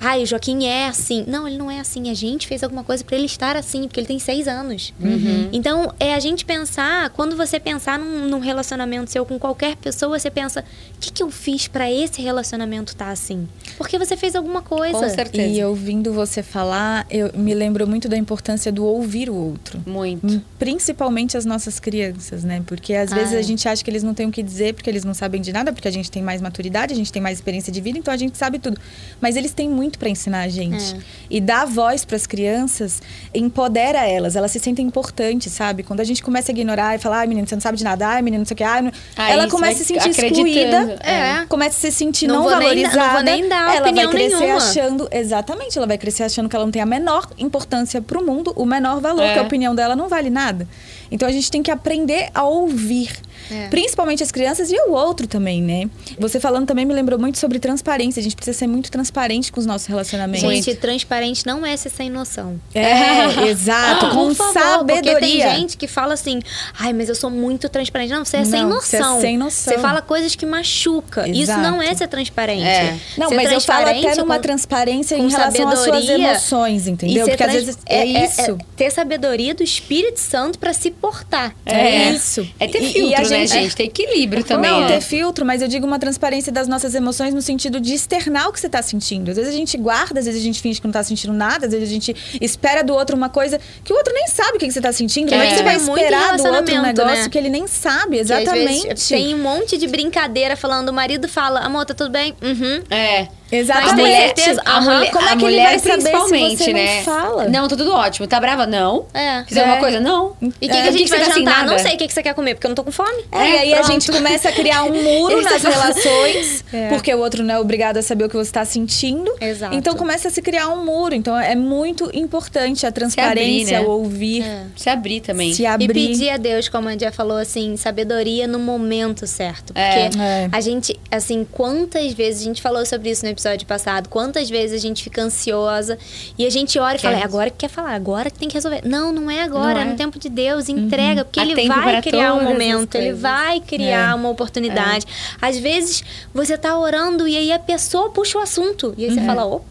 Ai, 0.00 0.22
o 0.22 0.26
Joaquim 0.26 0.64
é 0.64 0.86
assim. 0.86 1.24
Não, 1.26 1.46
ele 1.46 1.58
não 1.58 1.70
é 1.70 1.80
assim. 1.80 2.10
A 2.10 2.14
gente 2.14 2.46
fez 2.46 2.62
alguma 2.62 2.82
coisa 2.82 3.04
para 3.04 3.16
ele 3.16 3.26
estar 3.26 3.56
assim, 3.56 3.82
porque 3.82 4.00
ele 4.00 4.06
tem 4.06 4.18
seis 4.18 4.48
anos. 4.48 4.94
Uhum. 5.00 5.48
Então, 5.52 5.92
é 6.00 6.14
a 6.14 6.20
gente 6.20 6.44
pensar, 6.44 7.10
quando 7.10 7.36
você 7.36 7.60
pensar 7.60 7.98
num, 7.98 8.28
num 8.28 8.38
relacionamento 8.38 9.10
seu 9.10 9.24
com 9.26 9.38
qualquer 9.38 9.76
pessoa, 9.76 10.18
você 10.18 10.30
pensa: 10.30 10.64
o 10.96 11.00
que, 11.00 11.12
que 11.12 11.22
eu 11.22 11.30
fiz 11.30 11.68
para 11.68 11.90
esse 11.90 12.22
relacionamento 12.22 12.92
estar 12.92 13.06
tá 13.06 13.10
assim? 13.12 13.48
Porque 13.76 13.98
você 13.98 14.16
fez 14.16 14.34
alguma 14.34 14.62
coisa. 14.62 14.98
Com 14.98 15.08
certeza. 15.08 15.46
E 15.46 15.64
ouvindo 15.64 16.12
você 16.12 16.42
falar, 16.42 17.06
eu 17.10 17.30
me 17.34 17.54
lembro 17.54 17.86
muito 17.86 18.08
da 18.08 18.16
importância 18.16 18.72
do 18.72 18.84
ouvir 18.84 19.28
o 19.28 19.34
outro. 19.34 19.82
Muito. 19.86 20.42
Principalmente 20.58 21.36
as 21.36 21.44
nossas 21.44 21.78
crianças, 21.78 22.44
né? 22.44 22.62
Porque 22.66 22.94
às 22.94 23.10
vezes 23.12 23.34
a 23.34 23.42
gente 23.42 23.68
acha 23.68 23.82
que 23.82 23.89
eles 23.90 24.00
eles 24.00 24.04
não 24.04 24.14
têm 24.14 24.26
o 24.26 24.30
que 24.32 24.42
dizer 24.42 24.74
porque 24.74 24.88
eles 24.88 25.04
não 25.04 25.14
sabem 25.14 25.40
de 25.40 25.52
nada, 25.52 25.72
porque 25.72 25.86
a 25.86 25.90
gente 25.90 26.10
tem 26.10 26.22
mais 26.22 26.40
maturidade, 26.40 26.92
a 26.92 26.96
gente 26.96 27.12
tem 27.12 27.20
mais 27.20 27.38
experiência 27.38 27.72
de 27.72 27.80
vida, 27.80 27.98
então 27.98 28.12
a 28.12 28.16
gente 28.16 28.36
sabe 28.36 28.58
tudo. 28.58 28.80
Mas 29.20 29.36
eles 29.36 29.52
têm 29.52 29.68
muito 29.68 29.98
para 29.98 30.08
ensinar 30.08 30.40
a 30.40 30.48
gente. 30.48 30.94
É. 30.94 30.98
E 31.28 31.40
dar 31.40 31.66
voz 31.66 32.04
para 32.04 32.16
as 32.16 32.26
crianças 32.26 33.02
empodera 33.34 34.06
elas, 34.06 34.36
elas 34.36 34.50
se 34.50 34.58
sentem 34.58 34.86
importantes, 34.86 35.52
sabe? 35.52 35.82
Quando 35.82 36.00
a 36.00 36.04
gente 36.04 36.22
começa 36.22 36.50
a 36.50 36.52
ignorar 36.52 36.96
e 36.96 36.98
falar, 36.98 37.20
ai, 37.20 37.26
menino, 37.26 37.46
você 37.46 37.54
não 37.54 37.60
sabe 37.60 37.76
de 37.78 37.84
nada, 37.84 38.08
ai, 38.08 38.22
menino, 38.22 38.40
não 38.40 38.46
sei 38.46 38.54
o 38.54 38.56
que, 38.56 38.64
ai, 38.64 38.82
não... 38.82 38.92
Aí 39.16 39.32
ela 39.32 39.48
começa 39.48 39.74
a 39.74 39.76
vai 39.76 39.84
se 39.84 39.84
sentir 39.84 40.10
excluída, 40.10 40.98
é. 41.02 41.44
começa 41.46 41.76
a 41.76 41.90
se 41.90 41.96
sentir 41.96 42.26
Não 42.26 42.36
não, 42.36 42.42
vou 42.44 42.50
nem 42.52 42.60
valorizada. 42.60 42.96
não 42.96 43.12
vou 43.12 43.22
nem 43.22 43.48
dar 43.48 43.76
ela 43.76 43.92
vai 43.92 44.08
crescer 44.08 44.38
nenhuma. 44.38 44.56
achando, 44.56 45.08
exatamente, 45.12 45.76
ela 45.76 45.86
vai 45.86 45.98
crescer 45.98 46.22
achando 46.22 46.48
que 46.48 46.56
ela 46.56 46.64
não 46.64 46.72
tem 46.72 46.82
a 46.82 46.86
menor 46.86 47.28
importância 47.38 48.00
pro 48.00 48.24
mundo, 48.24 48.52
o 48.56 48.64
menor 48.64 49.00
valor, 49.00 49.22
É. 49.22 49.34
que 49.34 49.38
a 49.38 49.42
opinião 49.42 49.74
dela 49.74 49.94
não 49.94 50.08
vale 50.08 50.30
nada. 50.30 50.66
Então 51.10 51.28
a 51.28 51.32
gente 51.32 51.50
tem 51.50 51.62
que 51.62 51.70
aprender 51.70 52.30
a 52.34 52.44
ouvir. 52.44 53.10
É. 53.50 53.68
Principalmente 53.68 54.22
as 54.22 54.30
crianças 54.30 54.70
e 54.70 54.76
o 54.86 54.92
outro 54.92 55.26
também, 55.26 55.62
né? 55.62 55.88
Você 56.18 56.38
falando 56.40 56.66
também 56.66 56.84
me 56.84 56.94
lembrou 56.94 57.18
muito 57.18 57.38
sobre 57.38 57.58
transparência. 57.58 58.20
A 58.20 58.22
gente 58.22 58.36
precisa 58.36 58.56
ser 58.58 58.66
muito 58.66 58.90
transparente 58.90 59.50
com 59.52 59.58
os 59.60 59.66
nossos 59.66 59.86
relacionamentos. 59.86 60.48
Gente, 60.48 60.74
transparente 60.74 61.46
não 61.46 61.64
é 61.66 61.76
ser 61.76 61.90
sem 61.90 62.08
noção. 62.10 62.60
É, 62.74 63.46
exato, 63.48 64.10
com 64.10 64.28
Por 64.28 64.34
favor, 64.34 64.52
sabedoria. 64.52 65.12
Porque 65.12 65.26
tem 65.26 65.40
gente 65.60 65.76
que 65.76 65.86
fala 65.86 66.14
assim, 66.14 66.40
ai, 66.78 66.92
mas 66.92 67.08
eu 67.08 67.14
sou 67.14 67.30
muito 67.30 67.68
transparente. 67.68 68.10
Não, 68.10 68.24
você 68.24 68.38
é 68.38 68.44
sem 68.44 68.62
Não, 68.62 68.80
você 68.80 68.96
é 68.96 69.00
noção. 69.00 69.20
sem 69.20 69.38
noção. 69.38 69.74
Você 69.74 69.78
fala 69.80 70.00
coisas 70.02 70.34
que 70.34 70.46
machuca. 70.46 71.28
Isso 71.28 71.42
Exato. 71.42 71.60
não 71.60 71.82
é 71.82 71.94
ser 71.94 72.08
transparente. 72.08 72.62
É. 72.64 72.96
Não, 73.16 73.28
Ser 73.28 73.34
mas 73.36 73.52
eu 73.52 73.60
falo 73.60 73.86
até 73.88 74.14
numa 74.16 74.36
com- 74.36 74.42
transparência 74.42 75.16
com 75.16 75.24
em 75.24 75.28
relação 75.30 75.68
às 75.68 75.78
suas 75.80 76.08
emoções, 76.08 76.86
entendeu? 76.86 77.26
Porque 77.26 77.42
às 77.42 77.50
trans- 77.50 77.64
vezes 77.66 77.78
é, 77.86 78.04
isso. 78.04 78.58
ter 78.76 78.90
sabedoria 78.90 79.54
do 79.54 79.62
Espírito 79.62 80.18
Santo 80.20 80.58
pra 80.58 80.72
se 80.72 80.90
portar. 80.90 81.54
É 81.66 82.10
isso. 82.10 82.46
É 82.58 82.66
ter 82.66 82.82
E- 82.82 82.86
e 82.86 82.92
filtro, 82.92 83.20
a 83.20 83.24
né, 83.40 83.46
gente-? 83.46 83.76
Tem 83.76 83.86
equilíbrio 83.86 84.44
também, 84.44 84.70
não, 84.70 84.80
né? 84.82 84.88
ter 84.88 85.00
filtro, 85.00 85.44
mas 85.44 85.62
eu 85.62 85.68
digo 85.68 85.86
uma 85.86 85.98
transparência 85.98 86.52
das 86.52 86.66
nossas 86.68 86.94
emoções 86.94 87.32
no 87.34 87.42
sentido 87.42 87.80
de 87.80 87.94
externar 87.94 88.48
o 88.48 88.52
que 88.52 88.60
você 88.60 88.68
tá 88.68 88.82
sentindo. 88.82 89.30
Às 89.30 89.36
vezes 89.36 89.52
a 89.52 89.56
gente 89.56 89.76
guarda, 89.76 90.20
às 90.20 90.26
vezes 90.26 90.40
a 90.40 90.44
gente 90.44 90.60
finge 90.60 90.80
que 90.80 90.86
não 90.86 90.92
tá 90.92 91.02
sentindo 91.02 91.32
nada, 91.32 91.66
às 91.66 91.72
vezes 91.72 91.88
a 91.88 91.92
gente 91.92 92.14
espera 92.40 92.82
do 92.82 92.94
outro 92.94 93.16
uma 93.16 93.28
coisa 93.28 93.60
que 93.84 93.92
o 93.92 93.96
outro 93.96 94.12
nem 94.14 94.26
sabe 94.28 94.56
o 94.56 94.58
que 94.58 94.66
que 94.66 94.72
você 94.72 94.80
tá 94.80 94.92
sentindo. 94.92 95.28
Como 95.30 95.40
é 95.42 95.46
que 95.46 95.52
É. 95.54 95.56
você 95.58 95.62
vai 95.62 95.76
Isso 95.76 95.90
é 95.90 95.94
esperar 95.94 96.18
do 96.18 96.24
outro 96.32 96.42
um 96.42 96.52
relacionamento, 96.52 96.98
negócio 97.00 97.22
né? 97.24 97.28
que 97.28 97.38
ele 97.38 97.48
nem 97.48 97.66
sabe? 97.66 98.16
Que 98.16 98.20
às 98.22 98.30
Exatamente. 98.30 98.88
vezes 98.88 99.08
tem 99.08 99.34
um 99.34 99.38
monte 99.38 99.76
de 99.78 99.86
brincadeira 99.86 100.56
falando, 100.56 100.88
o 100.88 100.92
marido 100.92 101.28
fala, 101.28 101.60
amor, 101.60 101.84
tá 101.84 101.94
tudo 101.94 102.10
bem? 102.10 102.34
Uhum. 102.42 102.82
É. 102.90 103.28
Exatamente. 103.52 104.02
Mas 104.02 104.32
tem 104.32 104.44
certeza? 104.44 104.62
a 104.64 104.80
mulher, 104.80 105.10
Como 105.10 105.24
a 105.24 105.30
é 105.32 105.36
que 105.36 105.44
ele 105.44 105.44
mulher 105.44 105.66
vai 105.70 105.78
saber 105.78 105.90
se 105.90 105.96
principalmente, 106.10 106.56
você 106.64 106.72
não 106.72 106.80
né? 106.80 107.02
fala? 107.02 107.48
Não, 107.48 107.68
tá 107.68 107.76
tudo 107.76 107.92
ótimo. 107.92 108.26
Tá 108.26 108.40
brava? 108.40 108.66
Não. 108.66 109.06
É. 109.12 109.44
Fizer 109.44 109.60
alguma 109.60 109.76
É. 109.76 109.80
coisa? 109.80 110.00
Não. 110.00 110.36
E 110.40 110.46
o 110.46 110.50
que, 110.52 110.66
É. 110.66 110.68
que 110.82 110.88
a 110.88 110.92
gente 110.92 111.08
você 111.08 111.16
vai 111.16 111.26
tá 111.26 111.32
sem 111.34 111.44
jantar? 111.44 111.58
nada? 111.64 111.72
Não 111.72 111.78
sei 111.78 111.94
o 111.94 111.98
que, 111.98 112.06
que 112.06 112.12
você 112.14 112.22
quer 112.22 112.34
comer, 112.34 112.54
porque 112.54 112.66
eu 112.66 112.70
não 112.70 112.74
tô 112.76 112.84
com 112.84 112.92
fome. 112.92 113.24
É, 113.32 113.38
e 113.38 113.58
aí 113.58 113.72
a 113.74 113.78
pronto. 113.78 113.92
gente 113.92 114.10
começa 114.12 114.48
a 114.48 114.52
criar 114.52 114.84
um 114.84 115.02
muro 115.02 115.40
nas 115.42 115.64
é- 115.64 115.68
relações, 115.68 116.64
É. 116.72 116.88
porque 116.88 117.12
o 117.14 117.18
outro 117.18 117.42
não 117.42 117.54
é 117.54 117.58
obrigado 117.58 117.96
a 117.96 118.02
saber 118.02 118.24
o 118.24 118.28
que 118.28 118.36
você 118.36 118.50
está 118.50 118.64
sentindo. 118.64 119.30
Exato. 119.40 119.74
Então 119.74 119.94
começa 119.94 120.28
a 120.28 120.30
se 120.30 120.40
criar 120.42 120.68
um 120.68 120.84
muro. 120.84 121.14
Então 121.14 121.38
é 121.38 121.54
muito 121.56 122.10
importante 122.14 122.86
a 122.86 122.92
transparência, 122.92 123.80
né? 123.80 123.86
o 123.86 123.90
ouvir, 123.90 124.42
É. 124.42 124.64
Se 124.76 124.88
abrir 124.88 125.20
também. 125.20 125.52
se 125.52 125.62
E 125.62 125.66
abrir. 125.66 125.92
pedir 125.92 126.30
a 126.30 126.36
Deus, 126.36 126.68
como 126.68 126.88
a 126.88 126.94
Dia 126.94 127.10
falou, 127.12 127.36
assim, 127.36 127.76
sabedoria 127.76 128.46
no 128.46 128.58
momento 128.58 129.26
certo. 129.26 129.72
Porque 129.72 129.80
É. 129.80 130.10
É. 130.18 130.48
a 130.52 130.60
gente, 130.60 130.98
assim, 131.10 131.46
quantas 131.50 132.12
vezes, 132.12 132.42
a 132.42 132.44
gente 132.44 132.62
falou 132.62 132.84
sobre 132.86 133.10
isso 133.10 133.24
no 133.24 133.30
episódio 133.30 133.39
passado, 133.66 134.08
quantas 134.08 134.48
vezes 134.50 134.76
a 134.78 134.80
gente 134.80 135.02
fica 135.02 135.22
ansiosa 135.22 135.96
e 136.38 136.46
a 136.46 136.50
gente 136.50 136.78
ora 136.78 136.96
e 136.96 136.98
fala, 136.98 137.16
é 137.16 137.18
Quer. 137.20 137.24
agora 137.24 137.50
que 137.50 137.56
quer 137.56 137.68
falar, 137.68 137.94
agora 137.94 138.30
que 138.30 138.38
tem 138.38 138.48
que 138.48 138.54
resolver. 138.54 138.82
Não, 138.84 139.12
não 139.12 139.30
é 139.30 139.42
agora, 139.42 139.74
Não 139.74 139.80
é 139.80 139.84
é. 139.84 139.90
no 139.90 139.96
tempo 139.96 140.18
de 140.18 140.28
Deus, 140.28 140.68
entrega, 140.68 141.24
porque 141.24 141.40
Há 141.40 141.44
ele 141.44 141.68
vai 141.68 142.02
criar 142.02 142.34
um 142.34 142.42
momento, 142.42 142.94
ele 142.96 143.12
vai 143.12 143.60
criar 143.60 144.10
É. 144.12 144.14
uma 144.14 144.28
oportunidade. 144.28 145.06
Às 145.40 145.58
vezes 145.58 146.02
você 146.34 146.56
tá 146.58 146.78
orando 146.78 147.26
e 147.26 147.36
aí 147.36 147.52
a 147.52 147.58
pessoa 147.58 148.10
puxa 148.10 148.38
o 148.38 148.40
assunto. 148.40 148.94
E 148.96 149.04
aí 149.04 149.10
você 149.14 149.20
fala, 149.22 149.44
opa. 149.44 149.70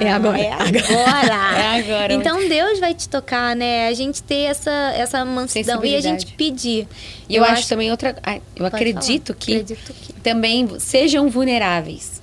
É 0.00 0.12
agora. 0.12 0.38
É 0.38 0.52
agora. 0.52 1.58
É 1.58 1.80
agora. 1.80 2.12
Então 2.14 2.46
Deus 2.46 2.78
vai 2.78 2.92
te 2.94 3.08
tocar, 3.08 3.56
né? 3.56 3.88
A 3.88 3.94
gente 3.94 4.22
ter 4.22 4.42
essa, 4.42 4.70
essa 4.96 5.24
mansidão 5.24 5.82
e 5.84 5.94
a 5.96 6.00
gente 6.00 6.26
pedir. 6.34 6.86
E 7.28 7.34
eu, 7.36 7.42
acho, 7.44 7.66
também 7.66 7.90
outra. 7.90 8.14
Eu 8.54 8.66
acredito 8.66 9.32
que 9.34 9.52
Acredito 9.56 9.92
que. 9.94 10.12
também 10.20 10.68
sejam 10.78 11.28
vulneráveis. 11.30 12.22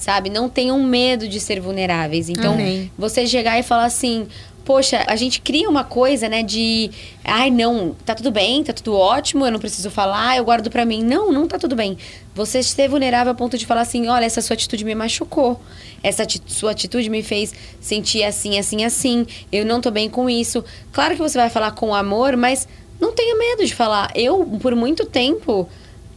Sabe? 0.00 0.30
Não 0.30 0.48
tenham 0.48 0.82
medo 0.82 1.28
de 1.28 1.38
ser 1.38 1.60
vulneráveis. 1.60 2.30
Então, 2.30 2.54
Amém. 2.54 2.90
você 2.96 3.26
chegar 3.26 3.58
e 3.58 3.62
falar 3.62 3.84
assim. 3.84 4.26
Poxa, 4.64 5.04
a 5.08 5.16
gente 5.16 5.40
cria 5.40 5.68
uma 5.68 5.84
coisa, 5.84 6.26
né, 6.28 6.42
de. 6.42 6.90
Ai, 7.24 7.50
não, 7.50 7.94
tá 8.04 8.14
tudo 8.14 8.30
bem, 8.30 8.62
tá 8.62 8.72
tudo 8.72 8.94
ótimo, 8.96 9.44
eu 9.44 9.50
não 9.50 9.58
preciso 9.58 9.90
falar, 9.90 10.36
eu 10.36 10.44
guardo 10.44 10.70
pra 10.70 10.84
mim. 10.84 11.02
Não, 11.02 11.30
não 11.32 11.46
tá 11.48 11.58
tudo 11.58 11.74
bem. 11.74 11.98
Você 12.34 12.62
ser 12.62 12.88
vulnerável 12.88 13.32
a 13.32 13.34
ponto 13.34 13.58
de 13.58 13.66
falar 13.66 13.80
assim: 13.82 14.06
olha, 14.08 14.24
essa 14.24 14.40
sua 14.40 14.54
atitude 14.54 14.84
me 14.84 14.94
machucou. 14.94 15.60
Essa 16.02 16.22
ati- 16.22 16.42
sua 16.46 16.70
atitude 16.70 17.10
me 17.10 17.22
fez 17.22 17.52
sentir 17.80 18.22
assim, 18.22 18.58
assim, 18.58 18.84
assim. 18.84 19.26
Eu 19.52 19.66
não 19.66 19.80
tô 19.82 19.90
bem 19.90 20.08
com 20.08 20.30
isso. 20.30 20.64
Claro 20.92 21.14
que 21.14 21.20
você 21.20 21.36
vai 21.36 21.50
falar 21.50 21.72
com 21.72 21.94
amor, 21.94 22.36
mas 22.36 22.66
não 23.00 23.12
tenha 23.12 23.36
medo 23.36 23.66
de 23.66 23.74
falar. 23.74 24.10
Eu, 24.14 24.44
por 24.62 24.74
muito 24.74 25.04
tempo, 25.04 25.68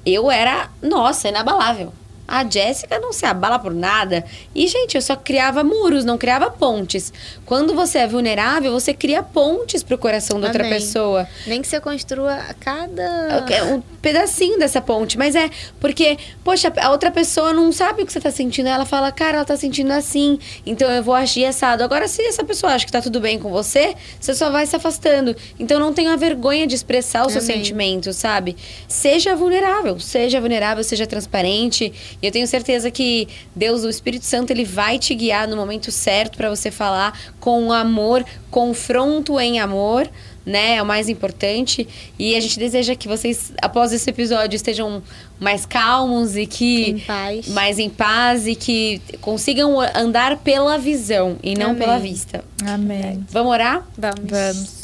eu 0.05 0.29
era, 0.29 0.69
nossa, 0.81 1.27
inabalável. 1.27 1.91
A 2.27 2.43
Jéssica 2.49 2.99
não 2.99 3.11
se 3.11 3.25
abala 3.25 3.59
por 3.59 3.73
nada. 3.73 4.23
E, 4.55 4.67
gente, 4.67 4.95
eu 4.95 5.01
só 5.01 5.15
criava 5.15 5.63
muros, 5.63 6.05
não 6.05 6.17
criava 6.17 6.49
pontes. 6.49 7.11
Quando 7.45 7.75
você 7.75 7.99
é 7.99 8.07
vulnerável, 8.07 8.71
você 8.71 8.93
cria 8.93 9.21
pontes 9.21 9.83
pro 9.83 9.97
coração 9.97 10.39
da 10.39 10.47
outra 10.47 10.63
Amém. 10.63 10.79
pessoa. 10.79 11.27
Nem 11.45 11.61
que 11.61 11.67
você 11.67 11.79
construa 11.79 12.37
cada. 12.59 13.03
É 13.49 13.63
um 13.63 13.81
pedacinho 14.01 14.57
dessa 14.57 14.81
ponte. 14.81 15.17
Mas 15.17 15.35
é 15.35 15.49
porque, 15.79 16.17
poxa, 16.43 16.71
a 16.77 16.91
outra 16.91 17.11
pessoa 17.11 17.53
não 17.53 17.71
sabe 17.71 18.03
o 18.03 18.05
que 18.05 18.13
você 18.13 18.21
tá 18.21 18.31
sentindo. 18.31 18.67
Ela 18.67 18.85
fala, 18.85 19.11
cara, 19.11 19.37
ela 19.37 19.45
tá 19.45 19.57
sentindo 19.57 19.91
assim. 19.91 20.39
Então 20.65 20.89
eu 20.89 21.03
vou 21.03 21.13
agir 21.13 21.45
assado. 21.45 21.83
Agora, 21.83 22.07
se 22.07 22.21
essa 22.21 22.43
pessoa 22.43 22.73
acha 22.73 22.85
que 22.85 22.91
tá 22.91 23.01
tudo 23.01 23.19
bem 23.19 23.37
com 23.37 23.49
você, 23.51 23.95
você 24.19 24.33
só 24.33 24.49
vai 24.49 24.65
se 24.65 24.75
afastando. 24.75 25.35
Então 25.59 25.79
não 25.79 25.93
tenha 25.93 26.15
vergonha 26.15 26.65
de 26.65 26.75
expressar 26.75 27.25
os 27.25 27.33
seus 27.33 27.45
Amém. 27.45 27.57
sentimentos, 27.57 28.15
sabe? 28.15 28.55
Seja 28.87 29.35
vulnerável. 29.35 29.99
Seja 29.99 30.39
vulnerável, 30.39 30.83
seja 30.83 31.05
transparente. 31.05 31.93
E 32.21 32.25
eu 32.25 32.31
tenho 32.31 32.47
certeza 32.47 32.89
que 32.91 33.27
Deus, 33.55 33.83
o 33.83 33.89
Espírito 33.89 34.25
Santo, 34.25 34.51
ele 34.51 34.65
vai 34.65 34.97
te 34.99 35.13
guiar 35.13 35.47
no 35.47 35.55
momento 35.55 35.91
certo 35.91 36.37
para 36.37 36.49
você 36.49 36.71
falar 36.71 37.17
com 37.39 37.71
amor, 37.71 38.25
confronto 38.49 39.39
em 39.39 39.59
amor 39.59 40.09
né? 40.45 40.75
É 40.75 40.81
o 40.81 40.85
mais 40.85 41.09
importante. 41.09 41.87
E 42.17 42.35
a 42.35 42.41
gente 42.41 42.59
deseja 42.59 42.95
que 42.95 43.07
vocês, 43.07 43.53
após 43.61 43.93
esse 43.93 44.09
episódio, 44.09 44.55
estejam 44.55 45.01
mais 45.39 45.65
calmos 45.65 46.35
e 46.35 46.45
que. 46.45 46.91
Em 46.91 46.99
paz. 46.99 47.47
Mais 47.49 47.79
em 47.79 47.89
paz 47.89 48.47
e 48.47 48.55
que 48.55 49.01
consigam 49.21 49.79
andar 49.95 50.37
pela 50.37 50.77
visão 50.77 51.37
e 51.41 51.55
não 51.55 51.71
Amém. 51.71 51.79
pela 51.79 51.97
vista. 51.97 52.43
Amém. 52.65 53.25
Vamos 53.29 53.51
orar? 53.51 53.87
Vamos. 53.97 54.29
Vamos. 54.29 54.82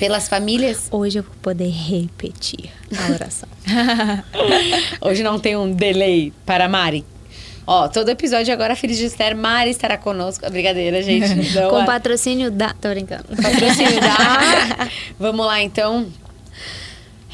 Pelas 0.00 0.28
famílias? 0.28 0.88
Hoje 0.90 1.18
eu 1.18 1.22
vou 1.22 1.34
poder 1.42 1.68
repetir 1.68 2.70
a 2.98 3.12
oração. 3.12 3.46
Hoje 4.98 5.22
não 5.22 5.38
tem 5.38 5.58
um 5.58 5.70
delay 5.70 6.32
para 6.46 6.66
Mari. 6.70 7.04
Ó, 7.66 7.86
todo 7.86 8.08
episódio 8.08 8.50
agora, 8.50 8.74
Filhos 8.74 8.96
de 8.96 9.04
Esther, 9.04 9.36
Mari 9.36 9.68
estará 9.68 9.98
conosco. 9.98 10.50
Brincadeira, 10.50 11.02
gente. 11.02 11.28
Não, 11.54 11.68
Com 11.68 11.84
patrocínio 11.84 12.50
da. 12.50 12.72
Tô 12.72 12.88
brincando. 12.88 13.24
patrocínio 13.24 14.00
da. 14.00 14.88
Vamos 15.20 15.44
lá, 15.44 15.60
então. 15.60 16.06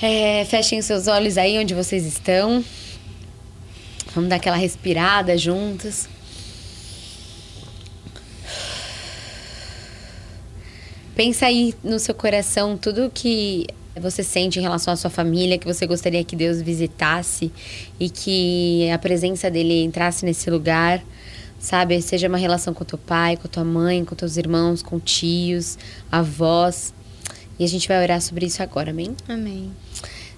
É, 0.03 0.45
fechem 0.47 0.83
seus 0.83 1.07
olhos 1.07 1.39
aí 1.39 1.57
onde 1.61 1.73
vocês 1.73 2.05
estão. 2.05 2.65
Vamos 4.13 4.29
dar 4.29 4.37
aquela 4.37 4.57
respirada 4.57 5.39
juntos. 5.39 6.09
Pensa 11.17 11.47
aí 11.47 11.75
no 11.83 11.99
seu 11.99 12.15
coração 12.15 12.77
tudo 12.77 13.11
que 13.13 13.67
você 13.99 14.23
sente 14.23 14.59
em 14.59 14.63
relação 14.63 14.93
à 14.93 14.97
sua 14.97 15.09
família, 15.09 15.57
que 15.57 15.67
você 15.67 15.87
gostaria 15.87 16.23
que 16.23 16.37
Deus 16.37 16.61
visitasse 16.61 17.51
e 17.99 18.11
que 18.11 18.91
a 18.91 18.99
presença 18.99 19.51
dele 19.51 19.83
entrasse 19.83 20.27
nesse 20.27 20.51
lugar, 20.51 21.03
sabe? 21.59 22.03
Seja 22.03 22.29
uma 22.29 22.37
relação 22.37 22.75
com 22.75 22.85
teu 22.85 22.99
pai, 22.99 23.39
com 23.39 23.49
tua 23.49 23.65
mãe, 23.65 24.05
com 24.05 24.15
teus 24.15 24.37
irmãos, 24.37 24.83
com 24.83 25.01
tios, 25.01 25.79
avós. 26.13 26.93
E 27.59 27.65
a 27.65 27.69
gente 27.69 27.89
vai 27.89 28.03
orar 28.03 28.21
sobre 28.21 28.45
isso 28.45 28.63
agora, 28.63 28.91
amém? 28.91 29.17
Amém. 29.27 29.71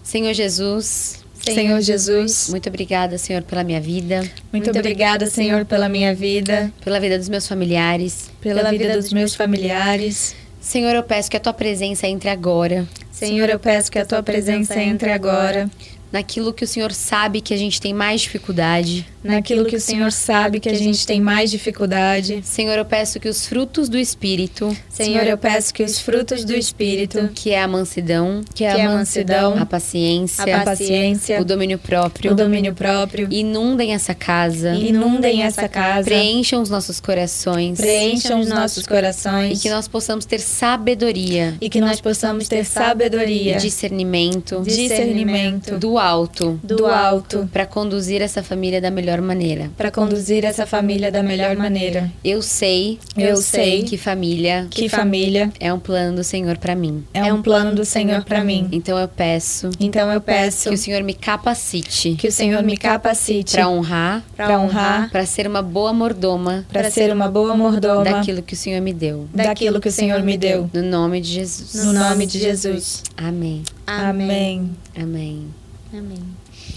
Senhor 0.04 0.32
Jesus, 0.32 1.24
Senhor 1.42 1.80
Jesus, 1.80 2.48
muito 2.50 2.68
obrigada, 2.68 3.18
Senhor, 3.18 3.42
pela 3.42 3.64
minha 3.64 3.80
vida, 3.80 4.20
muito, 4.52 4.66
Muito 4.66 4.78
obrigada, 4.78 5.26
Senhor, 5.26 5.54
Senhor, 5.54 5.64
pela 5.64 5.88
minha 5.88 6.14
vida, 6.14 6.72
pela 6.84 7.00
vida 7.00 7.18
dos 7.18 7.28
meus 7.28 7.48
familiares. 7.48 8.30
pela, 8.40 8.70
vida, 8.70 8.96
dos 8.96 9.12
meus 9.12 9.34
familiares. 9.34 10.36
Senhor, 10.60 10.94
eu 10.94 11.02
peço 11.02 11.30
que 11.30 11.36
a 11.36 11.40
tua 11.40 11.52
presença 11.52 12.06
entre 12.06 12.28
agora. 12.28 12.86
Senhor, 13.12 13.48
eu 13.48 13.58
peço 13.58 13.90
que 13.90 13.98
a 13.98 14.04
tua 14.04 14.22
presença 14.22 14.80
entre 14.80 15.10
agora 15.10 15.70
naquilo 16.12 16.52
que 16.52 16.64
o 16.64 16.68
Senhor 16.68 16.92
sabe 16.92 17.40
que 17.40 17.52
a 17.52 17.56
gente 17.56 17.80
tem 17.80 17.92
mais 17.92 18.22
dificuldade. 18.22 19.06
Naquilo 19.22 19.64
que 19.64 19.76
o 19.76 19.80
Senhor 19.80 20.12
sabe 20.12 20.60
que 20.60 20.68
a 20.68 20.74
gente 20.74 21.06
tem 21.06 21.20
mais 21.20 21.50
dificuldade. 21.50 22.40
Senhor, 22.42 22.78
eu 22.78 22.84
peço 22.84 23.18
que 23.18 23.28
os 23.28 23.46
frutos 23.46 23.88
do 23.88 23.98
Espírito, 23.98 24.74
Senhor, 24.88 25.26
eu 25.26 25.36
peço 25.36 25.74
que 25.74 25.82
os 25.82 25.98
frutos 25.98 26.44
do 26.44 26.54
Espírito, 26.54 27.28
que 27.34 27.50
é 27.50 27.60
a 27.60 27.68
mansidão, 27.68 28.42
que 28.54 28.64
é 28.64 28.84
a 28.84 28.88
mansidão, 28.88 29.58
a 29.58 29.66
paciência, 29.66 30.56
a 30.56 30.64
paciência, 30.64 31.40
o 31.40 31.44
domínio 31.44 31.78
próprio, 31.78 32.32
o 32.32 32.34
domínio 32.34 32.74
próprio, 32.74 33.28
inundem 33.30 33.92
essa 33.92 34.14
casa, 34.14 34.72
inundem 34.74 35.42
essa 35.42 35.68
casa, 35.68 36.04
preencham 36.04 36.62
os 36.62 36.70
nossos 36.70 37.00
corações, 37.00 37.78
preencham 37.78 38.40
os 38.40 38.48
nossos 38.48 38.86
corações 38.86 39.58
e 39.58 39.62
que 39.62 39.68
nós 39.68 39.88
possamos 39.88 40.24
ter 40.24 40.40
sabedoria 40.40 41.54
e 41.60 41.68
que 41.68 41.80
nós 41.80 42.00
possamos 42.00 42.48
ter 42.48 42.64
sabedoria, 42.64 43.56
discernimento, 43.56 44.62
discernimento 44.62 45.76
do 45.76 45.97
alto, 45.98 46.58
do 46.62 46.86
alto, 46.86 47.48
para 47.52 47.66
conduzir 47.66 48.22
essa 48.22 48.42
família 48.42 48.80
da 48.80 48.90
melhor 48.90 49.20
maneira. 49.20 49.70
para 49.76 49.90
conduzir 49.90 50.44
essa 50.44 50.66
família 50.66 51.10
da 51.10 51.22
melhor 51.22 51.56
maneira. 51.56 52.10
Eu 52.24 52.42
sei, 52.42 52.98
Eu 53.16 53.36
sei 53.36 53.82
que 53.82 53.96
família 53.96 54.66
que 54.70 54.88
família 54.88 55.52
é 55.60 55.72
um 55.72 55.78
plano 55.78 56.16
do 56.16 56.24
Senhor 56.24 56.58
para 56.58 56.74
mim. 56.74 57.04
é 57.14 57.32
um 57.32 57.42
plano 57.42 57.74
do 57.74 57.84
Senhor 57.84 58.24
para 58.24 58.42
mim. 58.44 58.68
Então 58.72 58.98
eu 58.98 59.08
peço 59.08 59.70
Então 59.80 60.10
eu 60.12 60.20
peço 60.20 60.68
que 60.68 60.74
o 60.74 60.78
Senhor 60.78 61.02
me 61.02 61.14
capacite 61.14 62.14
que 62.18 62.28
o 62.28 62.32
Senhor 62.32 62.62
me 62.62 62.76
capacite 62.76 63.52
para 63.52 63.68
honrar, 63.68 64.22
para 64.36 64.58
honrar, 64.58 65.10
para 65.10 65.26
ser 65.26 65.46
uma 65.46 65.62
boa 65.62 65.92
mordoma 65.92 66.64
para 66.72 66.90
ser 66.90 67.12
uma 67.12 67.28
boa 67.28 67.56
mordoma 67.56 68.04
daquilo 68.04 68.42
que 68.42 68.54
o 68.54 68.56
Senhor 68.56 68.80
me 68.80 68.92
deu. 68.92 69.28
daquilo 69.32 69.80
que 69.80 69.88
o 69.88 69.92
Senhor 69.92 70.22
me 70.22 70.36
deu. 70.36 70.68
No 70.72 70.82
nome 70.82 71.20
de 71.20 71.32
Jesus. 71.32 71.84
No 71.84 71.92
nome 71.92 72.26
de 72.26 72.38
Jesus. 72.38 73.02
Amém. 73.16 73.62
Amém. 73.86 74.70
Amém. 74.96 75.46
Amém. 75.92 76.22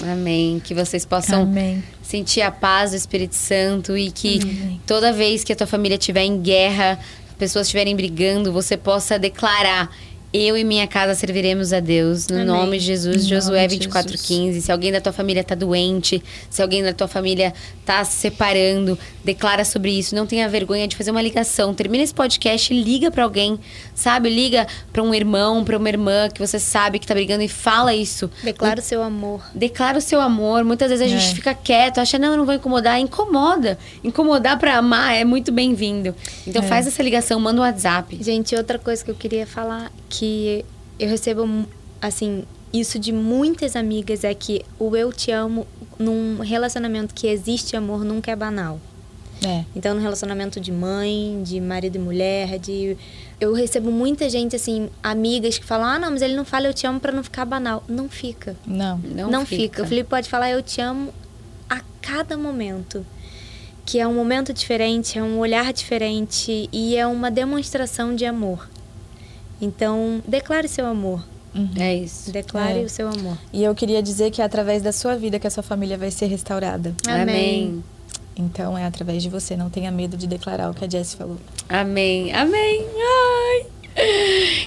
Amém. 0.03 0.61
Que 0.63 0.73
vocês 0.73 1.05
possam 1.05 1.43
Amém. 1.43 1.83
sentir 2.01 2.41
a 2.41 2.51
paz 2.51 2.91
do 2.91 2.97
Espírito 2.97 3.35
Santo 3.35 3.97
e 3.97 4.11
que 4.11 4.39
Amém. 4.41 4.81
toda 4.87 5.11
vez 5.11 5.43
que 5.43 5.51
a 5.51 5.55
tua 5.55 5.67
família 5.67 5.95
estiver 5.95 6.23
em 6.23 6.39
guerra, 6.41 6.97
pessoas 7.37 7.67
estiverem 7.67 7.95
brigando, 7.95 8.53
você 8.53 8.77
possa 8.77 9.17
declarar. 9.17 9.89
Eu 10.33 10.57
e 10.57 10.63
minha 10.63 10.87
casa 10.87 11.13
serviremos 11.13 11.73
a 11.73 11.81
Deus. 11.81 12.27
No 12.29 12.35
Amém. 12.37 12.45
nome 12.47 12.79
de 12.79 12.85
Jesus, 12.85 13.27
Josué 13.27 13.57
nome 13.63 13.67
de 13.67 13.75
24, 13.79 14.11
Jesus. 14.13 14.27
15. 14.27 14.61
Se 14.61 14.71
alguém 14.71 14.89
da 14.89 15.01
tua 15.01 15.11
família 15.11 15.43
tá 15.43 15.55
doente, 15.55 16.23
se 16.49 16.61
alguém 16.61 16.81
da 16.81 16.93
tua 16.93 17.07
família 17.09 17.53
tá 17.85 18.01
se 18.05 18.13
separando, 18.13 18.97
declara 19.25 19.65
sobre 19.65 19.91
isso. 19.91 20.15
Não 20.15 20.25
tenha 20.25 20.47
vergonha 20.47 20.87
de 20.87 20.95
fazer 20.95 21.11
uma 21.11 21.21
ligação. 21.21 21.73
Termina 21.73 22.01
esse 22.01 22.13
podcast 22.13 22.73
e 22.73 22.81
liga 22.81 23.11
pra 23.11 23.25
alguém, 23.25 23.59
sabe? 23.93 24.29
Liga 24.29 24.65
pra 24.93 25.03
um 25.03 25.13
irmão, 25.13 25.65
pra 25.65 25.77
uma 25.77 25.89
irmã 25.89 26.29
que 26.33 26.39
você 26.39 26.57
sabe 26.59 26.97
que 26.97 27.05
tá 27.05 27.13
brigando 27.13 27.43
e 27.43 27.49
fala 27.49 27.93
isso. 27.93 28.31
Declara 28.41 28.79
o 28.79 28.83
seu 28.83 29.03
amor. 29.03 29.43
Declara 29.53 29.97
o 29.97 30.01
seu 30.01 30.21
amor. 30.21 30.63
Muitas 30.63 30.89
vezes 30.89 31.11
a 31.11 31.13
É. 31.13 31.19
gente 31.19 31.35
fica 31.35 31.53
quieto, 31.53 31.97
acha, 31.99 32.17
não, 32.17 32.31
eu 32.31 32.37
não 32.37 32.45
vou 32.45 32.55
incomodar. 32.55 32.97
Incomoda. 33.01 33.77
Incomodar 34.01 34.57
pra 34.57 34.77
amar 34.77 35.13
é 35.13 35.25
muito 35.25 35.51
bem-vindo. 35.51 36.15
Então 36.47 36.63
É. 36.63 36.67
faz 36.67 36.87
essa 36.87 37.03
ligação, 37.03 37.37
manda 37.37 37.59
um 37.59 37.65
WhatsApp. 37.65 38.17
Gente, 38.23 38.55
outra 38.55 38.79
coisa 38.79 39.03
que 39.03 39.11
eu 39.11 39.15
queria 39.15 39.45
falar 39.45 39.91
que 40.07 40.20
eu 40.99 41.09
recebo 41.09 41.65
assim 42.01 42.43
isso 42.73 42.97
de 42.97 43.11
muitas 43.11 43.75
amigas 43.75 44.23
é 44.23 44.33
que 44.33 44.63
o 44.79 44.95
eu 44.95 45.11
te 45.11 45.31
amo 45.31 45.67
num 45.99 46.39
relacionamento 46.39 47.13
que 47.13 47.27
existe 47.27 47.75
amor 47.75 48.03
nunca 48.03 48.31
é 48.31 48.35
banal. 48.35 48.79
É. 49.43 49.65
Então, 49.75 49.95
no 49.95 50.01
relacionamento 50.01 50.59
de 50.59 50.71
mãe, 50.71 51.41
de 51.43 51.59
marido 51.59 51.95
e 51.95 51.99
mulher, 51.99 52.59
de 52.59 52.95
eu 53.39 53.53
recebo 53.53 53.91
muita 53.91 54.29
gente 54.29 54.55
assim, 54.55 54.89
amigas 55.01 55.57
que 55.57 55.65
falam: 55.65 55.87
"Ah, 55.87 55.99
não, 55.99 56.11
mas 56.11 56.21
ele 56.21 56.35
não 56.35 56.45
fala 56.45 56.67
eu 56.67 56.73
te 56.73 56.85
amo 56.85 56.99
pra 56.99 57.11
não 57.11 57.23
ficar 57.23 57.43
banal". 57.43 57.83
Não 57.87 58.07
fica. 58.07 58.55
Não. 58.65 58.99
Não, 58.99 59.31
Não, 59.31 59.45
fica. 59.45 59.81
O 59.81 59.87
Felipe 59.87 60.09
pode 60.09 60.29
falar 60.29 60.51
eu 60.51 60.61
te 60.61 60.79
amo 60.79 61.11
a 61.69 61.81
cada 62.01 62.37
momento. 62.37 63.05
Que 63.83 63.99
é 63.99 64.07
um 64.07 64.13
momento 64.13 64.53
diferente, 64.53 65.17
é 65.17 65.23
um 65.23 65.39
olhar 65.39 65.73
diferente 65.73 66.69
e 66.71 66.95
é 66.95 67.05
uma 67.07 67.31
demonstração 67.31 68.15
de 68.15 68.25
amor. 68.25 68.69
Então, 69.61 70.21
declare 70.27 70.67
seu 70.67 70.85
amor. 70.87 71.23
É 71.77 71.93
isso. 71.93 72.31
Declare 72.31 72.79
É. 72.81 72.83
o 72.83 72.89
seu 72.89 73.07
amor. 73.07 73.37
E 73.53 73.63
eu 73.63 73.75
queria 73.75 74.01
dizer 74.01 74.31
que 74.31 74.41
é 74.41 74.45
através 74.45 74.81
da 74.81 74.91
sua 74.91 75.15
vida 75.15 75.37
que 75.37 75.45
a 75.45 75.49
sua 75.51 75.61
família 75.63 75.97
vai 75.97 76.09
ser 76.09 76.25
restaurada. 76.27 76.95
Amém. 77.07 77.83
Então 78.37 78.77
é 78.77 78.85
através 78.85 79.21
de 79.21 79.29
você. 79.29 79.57
Não 79.57 79.69
tenha 79.69 79.91
medo 79.91 80.15
de 80.15 80.25
declarar 80.27 80.71
o 80.71 80.73
que 80.73 80.85
a 80.85 80.89
Jessie 80.89 81.17
falou. 81.17 81.37
Amém. 81.67 82.33
Amém. 82.33 82.85
Ai. 82.97 83.65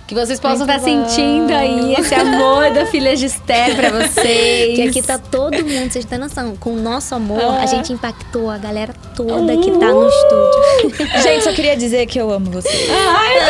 Que 0.07 0.15
vocês 0.15 0.39
possam 0.39 0.67
Muito 0.67 0.71
estar 0.79 0.85
sentindo 0.85 1.49
bom. 1.49 1.55
aí 1.55 1.95
esse 1.95 2.15
amor 2.15 2.71
da 2.75 2.85
filha 2.85 3.17
de 3.17 3.25
Esther 3.25 3.75
pra 3.75 3.89
vocês. 3.91 4.77
Que 4.77 4.83
aqui 4.83 5.01
tá 5.01 5.19
todo 5.19 5.65
mundo, 5.65 5.91
vocês 5.91 6.05
têm 6.05 6.19
noção, 6.19 6.55
com 6.57 6.75
o 6.75 6.77
nosso 6.81 7.15
amor, 7.15 7.41
Ah. 7.41 7.63
a 7.63 7.67
gente 7.67 7.91
impactou 7.91 8.51
a 8.51 8.59
galera 8.59 8.93
toda 9.17 9.57
que 9.57 9.71
tá 9.79 9.91
no 9.93 10.07
estúdio. 10.07 11.04
Queria 11.65 11.79
dizer 11.79 12.05
que 12.05 12.21
eu 12.21 12.31
amo 12.31 12.51
você. 12.51 12.69
Ai, 12.91 13.39
eu 13.39 13.47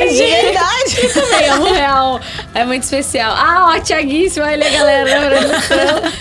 também. 0.00 0.16
De 0.16 0.26
verdade. 0.26 0.96
Eu 1.00 1.14
também 1.14 1.48
amo 1.48 1.72
real. 1.72 2.20
É 2.54 2.64
muito 2.64 2.82
especial. 2.82 3.32
Ah, 3.34 3.72
ó, 3.74 3.80
Tiaguíssimo, 3.80 4.44
olha 4.44 4.66
a 4.66 4.70
galera. 4.70 5.12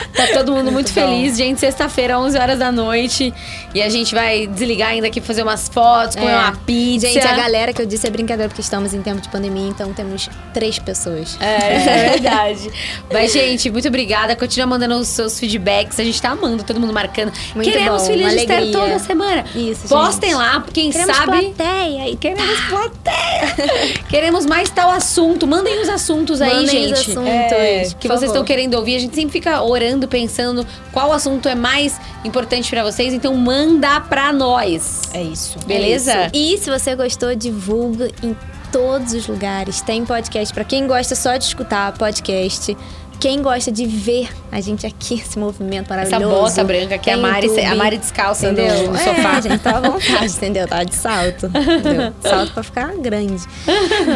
Tá 0.11 0.27
todo 0.33 0.51
mundo 0.51 0.71
muito, 0.71 0.87
bom. 0.93 0.93
feliz. 0.93 1.35
Gente, 1.37 1.59
sexta-feira, 1.59 2.19
11 2.19 2.37
horas 2.37 2.59
da 2.59 2.71
noite. 2.71 3.33
E 3.73 3.81
a 3.81 3.89
gente 3.89 4.13
vai 4.13 4.45
desligar 4.45 4.89
ainda 4.89 5.07
aqui, 5.07 5.19
fazer 5.21 5.41
umas 5.41 5.67
fotos, 5.69 6.15
comer 6.15 6.31
É. 6.31 6.35
uma 6.37 6.51
pizza. 6.51 7.07
Gente, 7.07 7.25
a 7.25 7.33
galera 7.35 7.73
que 7.73 7.81
eu 7.81 7.85
disse 7.85 8.05
é 8.05 8.09
brincadeira 8.09 8.47
porque 8.49 8.61
estamos 8.61 8.93
em 8.93 9.01
tempo 9.01 9.19
de 9.21 9.29
pandemia, 9.29 9.67
então 9.69 9.91
temos 9.93 10.29
três 10.53 10.77
pessoas. 10.77 11.37
É, 11.39 11.75
é 11.75 12.09
verdade. 12.11 12.69
Mas, 13.11 13.31
gente, 13.33 13.69
muito 13.71 13.87
obrigada. 13.87 14.35
Continua 14.35 14.67
mandando 14.67 14.95
os 14.95 15.07
seus 15.07 15.39
feedbacks. 15.39 15.99
A 15.99 16.03
gente 16.03 16.21
tá 16.21 16.31
amando, 16.31 16.63
todo 16.63 16.79
mundo 16.79 16.93
marcando. 16.93 17.31
Muito 17.55 17.71
Queremos 17.71 18.01
bom, 18.03 18.07
filhas 18.07 18.33
uma 18.33 18.45
de 18.45 18.51
alegria. 18.51 18.71
toda 18.73 18.99
semana. 18.99 19.45
Isso, 19.55 19.87
Postem 19.87 20.29
gente. 20.31 20.39
lá, 20.39 20.63
quem 20.71 20.91
Queremos 20.91 21.15
sabe. 21.15 21.31
plateia 21.53 22.09
e 22.09 22.15
Queremos 22.17 22.59
plateia. 22.69 23.93
Queremos 24.09 24.45
mais 24.45 24.69
tal 24.69 24.91
assunto. 24.91 25.47
Mandem 25.47 25.81
os 25.81 25.89
assuntos 25.89 26.20
aí, 26.41 26.53
Mandem 26.53 26.65
gente. 26.67 26.93
os 26.93 26.99
assuntos. 26.99 27.27
É, 27.27 27.83
que 27.99 28.07
por 28.07 28.17
vocês 28.17 28.31
estão 28.31 28.43
querendo 28.43 28.75
ouvir. 28.75 28.95
A 28.95 28.99
gente 28.99 29.15
sempre 29.15 29.31
fica 29.31 29.61
orando, 29.61 30.07
pensando 30.07 30.65
qual 30.91 31.11
assunto 31.11 31.47
é 31.49 31.55
mais 31.55 31.99
importante 32.23 32.69
pra 32.69 32.83
vocês. 32.83 33.13
Então 33.13 33.33
manda 33.35 33.99
pra 34.01 34.31
nós. 34.31 35.01
É 35.13 35.23
isso. 35.23 35.57
Beleza? 35.65 36.11
É 36.13 36.25
isso. 36.27 36.31
E 36.33 36.57
se 36.57 36.69
você 36.69 36.95
gostou, 36.95 37.33
divulga 37.35 38.09
em 38.21 38.35
todos 38.71 39.13
os 39.13 39.27
lugares. 39.27 39.81
Tem 39.81 40.05
podcast 40.05 40.53
pra 40.53 40.63
quem 40.63 40.87
gosta 40.87 41.15
só 41.15 41.35
de 41.35 41.43
escutar 41.45 41.91
podcast. 41.97 42.75
Quem 43.21 43.39
gosta 43.39 43.71
de 43.71 43.85
ver 43.85 44.29
a 44.51 44.59
gente 44.59 44.83
aqui, 44.83 45.13
esse 45.13 45.37
movimento 45.37 45.93
Essa 45.93 46.17
maravilhoso. 46.17 46.41
bota 46.55 46.63
branca 46.63 46.97
que 46.97 47.07
é 47.07 47.13
a 47.13 47.17
Mari, 47.17 47.45
YouTube, 47.45 47.65
a 47.65 47.75
Mari 47.75 47.97
descalça 47.99 48.51
no, 48.51 48.59
entendeu? 48.59 48.87
no 48.91 48.95
É, 48.97 49.03
sofá. 49.03 49.39
gente, 49.41 49.59
tá 49.59 49.77
à 49.77 49.79
vontade, 49.79 50.33
entendeu? 50.33 50.67
Tá 50.67 50.83
de 50.83 50.95
salto. 50.95 51.45
entendeu? 51.45 52.13
Salto 52.27 52.51
pra 52.51 52.63
ficar 52.63 52.87
grande. 52.97 53.43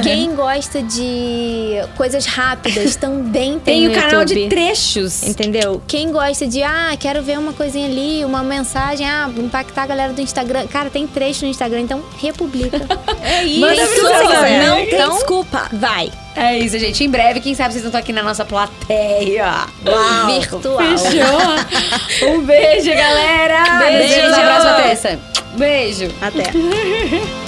Quem 0.01 0.35
gosta 0.35 0.81
de 0.81 1.75
coisas 1.95 2.25
rápidas 2.25 2.95
também 2.95 3.59
tem, 3.59 3.81
Tem 3.81 3.87
o 3.87 3.91
no 3.91 3.95
canal 3.95 4.25
de 4.25 4.49
trechos. 4.49 5.21
Entendeu? 5.21 5.79
Quem 5.87 6.11
gosta 6.11 6.47
de, 6.47 6.63
ah, 6.63 6.97
quero 6.99 7.21
ver 7.21 7.37
uma 7.37 7.53
coisinha 7.53 7.85
ali, 7.85 8.25
uma 8.25 8.41
mensagem, 8.41 9.07
ah, 9.07 9.29
impactar 9.37 9.83
a 9.83 9.87
galera 9.87 10.13
do 10.13 10.21
Instagram. 10.21 10.65
Cara, 10.65 10.89
tem 10.89 11.05
trecho 11.05 11.45
no 11.45 11.51
Instagram, 11.51 11.81
então 11.81 12.03
republica. 12.17 12.81
É 13.21 13.43
isso. 13.43 13.59
Manda 13.59 13.75
pra 13.87 14.39
você. 14.41 14.57
não 14.59 14.79
Então, 14.79 15.13
desculpa. 15.13 15.69
Vai. 15.73 16.11
É 16.35 16.57
isso, 16.57 16.77
gente. 16.77 17.03
Em 17.03 17.09
breve, 17.09 17.39
quem 17.39 17.55
sabe 17.55 17.71
vocês 17.71 17.83
não 17.83 17.89
estão 17.89 17.99
aqui 17.99 18.11
na 18.11 18.21
nossa 18.21 18.43
plateia. 18.43 19.67
Uau. 19.85 20.27
Virtual. 20.27 20.97
Fechou? 20.97 22.29
um 22.29 22.41
beijo, 22.41 22.93
galera. 22.93 23.79
Beijo. 23.79 24.15
Beijo. 24.15 24.35
Abraço 24.35 24.67
pra 24.67 24.83
Tessa. 24.83 25.19
Beijo. 25.55 26.11
Até. 26.21 26.51